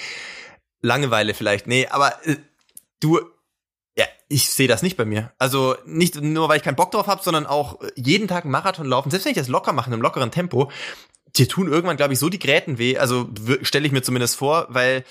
[0.85, 1.66] Langeweile vielleicht.
[1.66, 2.36] Nee, aber äh,
[3.01, 3.19] du,
[3.97, 5.32] ja, ich sehe das nicht bei mir.
[5.39, 8.52] Also nicht nur, weil ich keinen Bock drauf habe, sondern auch äh, jeden Tag einen
[8.52, 9.11] Marathon laufen.
[9.11, 10.70] Selbst wenn ich das locker mache, in einem lockeren Tempo,
[11.36, 12.98] dir tun irgendwann, glaube ich, so die Gräten weh.
[12.98, 13.31] Also
[13.62, 15.05] stelle ich mir zumindest vor, weil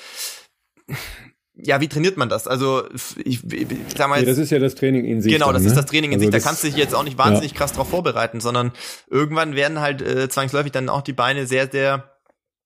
[1.55, 2.47] ja, wie trainiert man das?
[2.47, 2.83] Also,
[3.23, 4.19] ich, ich sag mal.
[4.19, 5.31] Ja, das ist ja das Training in sich.
[5.31, 5.69] Genau, das ne?
[5.69, 6.43] ist das Training in also sich.
[6.43, 7.57] Da kannst du dich jetzt auch nicht wahnsinnig ja.
[7.57, 8.71] krass drauf vorbereiten, sondern
[9.09, 12.12] irgendwann werden halt äh, zwangsläufig dann auch die Beine sehr, sehr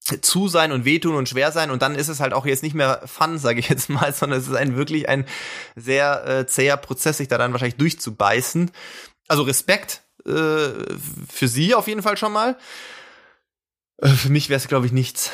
[0.00, 2.74] zu sein und wehtun und schwer sein und dann ist es halt auch jetzt nicht
[2.74, 5.26] mehr Fun, sage ich jetzt mal, sondern es ist ein wirklich ein
[5.76, 8.70] sehr äh, zäher Prozess, sich da dann wahrscheinlich durchzubeißen.
[9.28, 10.70] Also Respekt äh,
[11.28, 12.56] für sie auf jeden Fall schon mal.
[14.00, 15.30] Äh, für mich wäre es, glaube ich, nichts.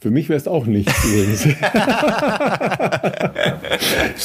[0.00, 1.44] Für mich wäre es auch nichts übrigens.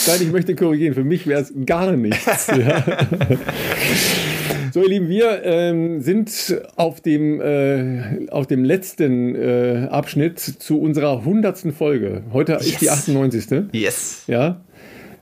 [0.08, 0.94] Nein, ich möchte korrigieren.
[0.94, 2.48] Für mich wäre es gar nichts.
[2.48, 2.84] Ja.
[4.74, 10.80] So, ihr Lieben, wir ähm, sind auf dem, äh, auf dem letzten äh, Abschnitt zu
[10.82, 12.24] unserer hundertsten Folge.
[12.34, 12.68] Heute yes.
[12.68, 13.66] ist die 98.
[13.72, 14.24] Yes.
[14.28, 14.62] Ja.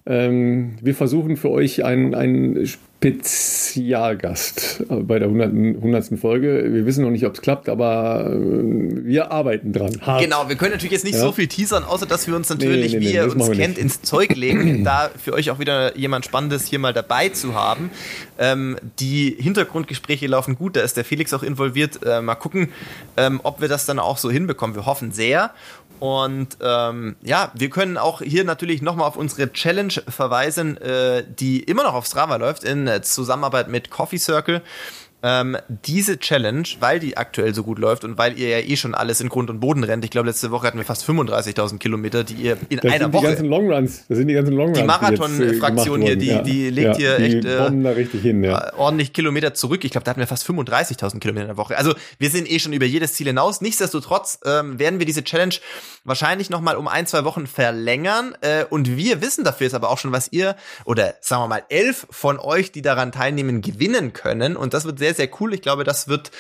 [0.08, 2.68] Ähm, wir versuchen für euch ein, ein
[3.06, 5.52] Spezialgast bei der 100.
[5.52, 6.20] 100.
[6.20, 6.74] Folge.
[6.74, 8.36] Wir wissen noch nicht, ob es klappt, aber äh,
[9.04, 10.00] wir arbeiten dran.
[10.02, 10.22] Hart.
[10.22, 11.22] Genau, wir können natürlich jetzt nicht ja?
[11.22, 13.78] so viel teasern, außer dass wir uns natürlich, nee, nee, nee, wie ihr uns kennt,
[13.78, 17.92] ins Zeug legen, da für euch auch wieder jemand Spannendes hier mal dabei zu haben.
[18.40, 22.00] Ähm, die Hintergrundgespräche laufen gut, da ist der Felix auch involviert.
[22.06, 22.70] Äh, mal gucken,
[23.18, 24.76] ähm, ob wir das dann auch so hinbekommen.
[24.76, 25.52] Wir hoffen sehr.
[26.00, 31.64] Und ähm, ja, wir können auch hier natürlich nochmal auf unsere Challenge verweisen, äh, die
[31.64, 34.62] immer noch auf Strava läuft, in Zusammenarbeit mit Coffee Circle
[35.26, 38.94] ähm, diese Challenge, weil die aktuell so gut läuft und weil ihr ja eh schon
[38.94, 42.24] alles in Grund und Boden rennt, ich glaube, letzte Woche hatten wir fast 35.000 Kilometer,
[42.24, 43.22] die ihr in das einer sind Woche.
[43.22, 44.78] Die ganzen Longruns, das sind die ganzen Longruns.
[44.78, 48.74] Die Marathon-Fraktion hier, die, die legt ja, hier echt äh, hin, ja.
[48.78, 49.84] ordentlich Kilometer zurück.
[49.84, 51.76] Ich glaube, da hatten wir fast 35.000 Kilometer in der Woche.
[51.76, 53.62] Also wir sind eh schon über jedes Ziel hinaus.
[53.62, 55.56] Nichtsdestotrotz ähm, werden wir diese Challenge
[56.04, 58.38] wahrscheinlich noch mal um ein, zwei Wochen verlängern.
[58.42, 61.64] Äh, und wir wissen dafür jetzt aber auch schon, was ihr oder sagen wir mal
[61.70, 64.56] elf von euch, die daran teilnehmen, gewinnen können.
[64.56, 65.54] Und das wird sehr, sehr cool.
[65.54, 66.32] Ich glaube, das wird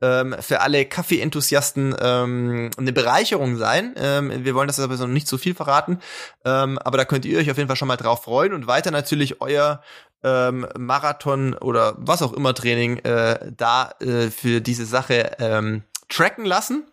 [0.00, 3.94] ähm, für alle Kaffee-Enthusiasten ähm, eine Bereicherung sein.
[3.96, 6.00] Ähm, wir wollen das aber so nicht zu viel verraten.
[6.44, 8.90] Ähm, aber da könnt ihr euch auf jeden Fall schon mal drauf freuen und weiter
[8.90, 9.82] natürlich euer
[10.22, 16.44] ähm, Marathon oder was auch immer Training äh, da äh, für diese Sache ähm, tracken
[16.44, 16.84] lassen.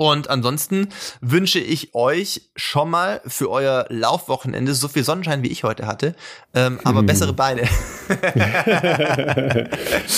[0.00, 5.64] Und ansonsten wünsche ich euch schon mal für euer Laufwochenende so viel Sonnenschein, wie ich
[5.64, 6.14] heute hatte,
[6.54, 7.06] ähm, aber hm.
[7.06, 7.62] bessere Beine.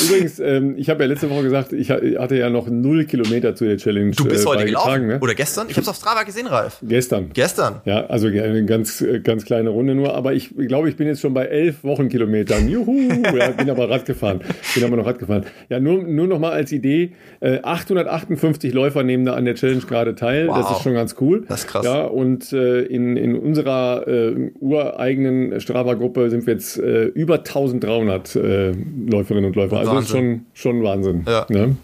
[0.05, 3.65] Übrigens, ähm, ich habe ja letzte Woche gesagt, ich hatte ja noch null Kilometer zu
[3.65, 4.11] der Challenge.
[4.11, 5.07] Du bist äh, heute gelaufen?
[5.07, 5.19] Ne?
[5.19, 5.69] Oder gestern?
[5.70, 6.77] Ich habe es auf Strava gesehen, Ralf.
[6.82, 7.31] Gestern.
[7.32, 7.81] Gestern?
[7.86, 10.15] Ja, also eine ganz, ganz kleine Runde nur.
[10.15, 12.69] Aber ich glaube, ich bin jetzt schon bei elf Wochenkilometern.
[12.69, 13.11] Juhu!
[13.35, 14.40] Ja, bin aber Rad gefahren.
[14.74, 15.47] Bin aber noch Rad gefahren.
[15.70, 17.12] Ja, nur, nur noch mal als Idee.
[17.40, 20.48] Äh, 858 Läufer nehmen da an der Challenge Challenge gerade teil.
[20.48, 20.59] Wow.
[20.59, 21.44] Das ist schon ganz cool.
[21.48, 21.84] Das ist krass.
[21.84, 28.36] Ja, und äh, in, in unserer äh, ureigenen Strava-Gruppe sind wir jetzt äh, über 1300
[28.36, 28.72] äh,
[29.06, 29.78] Läuferinnen und Läufer.
[29.78, 31.24] Also ist schon, schon Wahnsinn.
[31.26, 31.47] Ja.
[31.48, 31.76] Ne?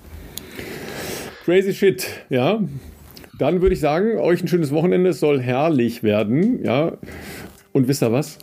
[1.44, 2.60] Crazy shit, ja.
[3.38, 5.10] Dann würde ich sagen, euch ein schönes Wochenende.
[5.10, 6.92] Es soll herrlich werden, ja.
[7.72, 8.38] Und wisst ihr was?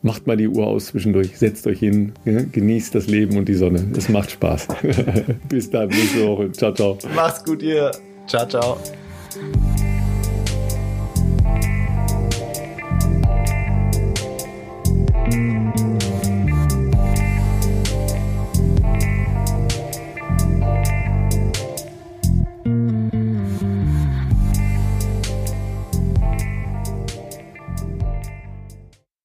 [0.00, 3.84] Macht mal die Uhr aus zwischendurch, setzt euch hin, genießt das Leben und die Sonne.
[3.96, 4.68] Es macht Spaß.
[5.48, 6.52] bis dann, nächste Woche.
[6.52, 6.96] Ciao, ciao.
[7.14, 7.90] Macht's gut, ihr.
[8.28, 9.67] Ciao, ciao.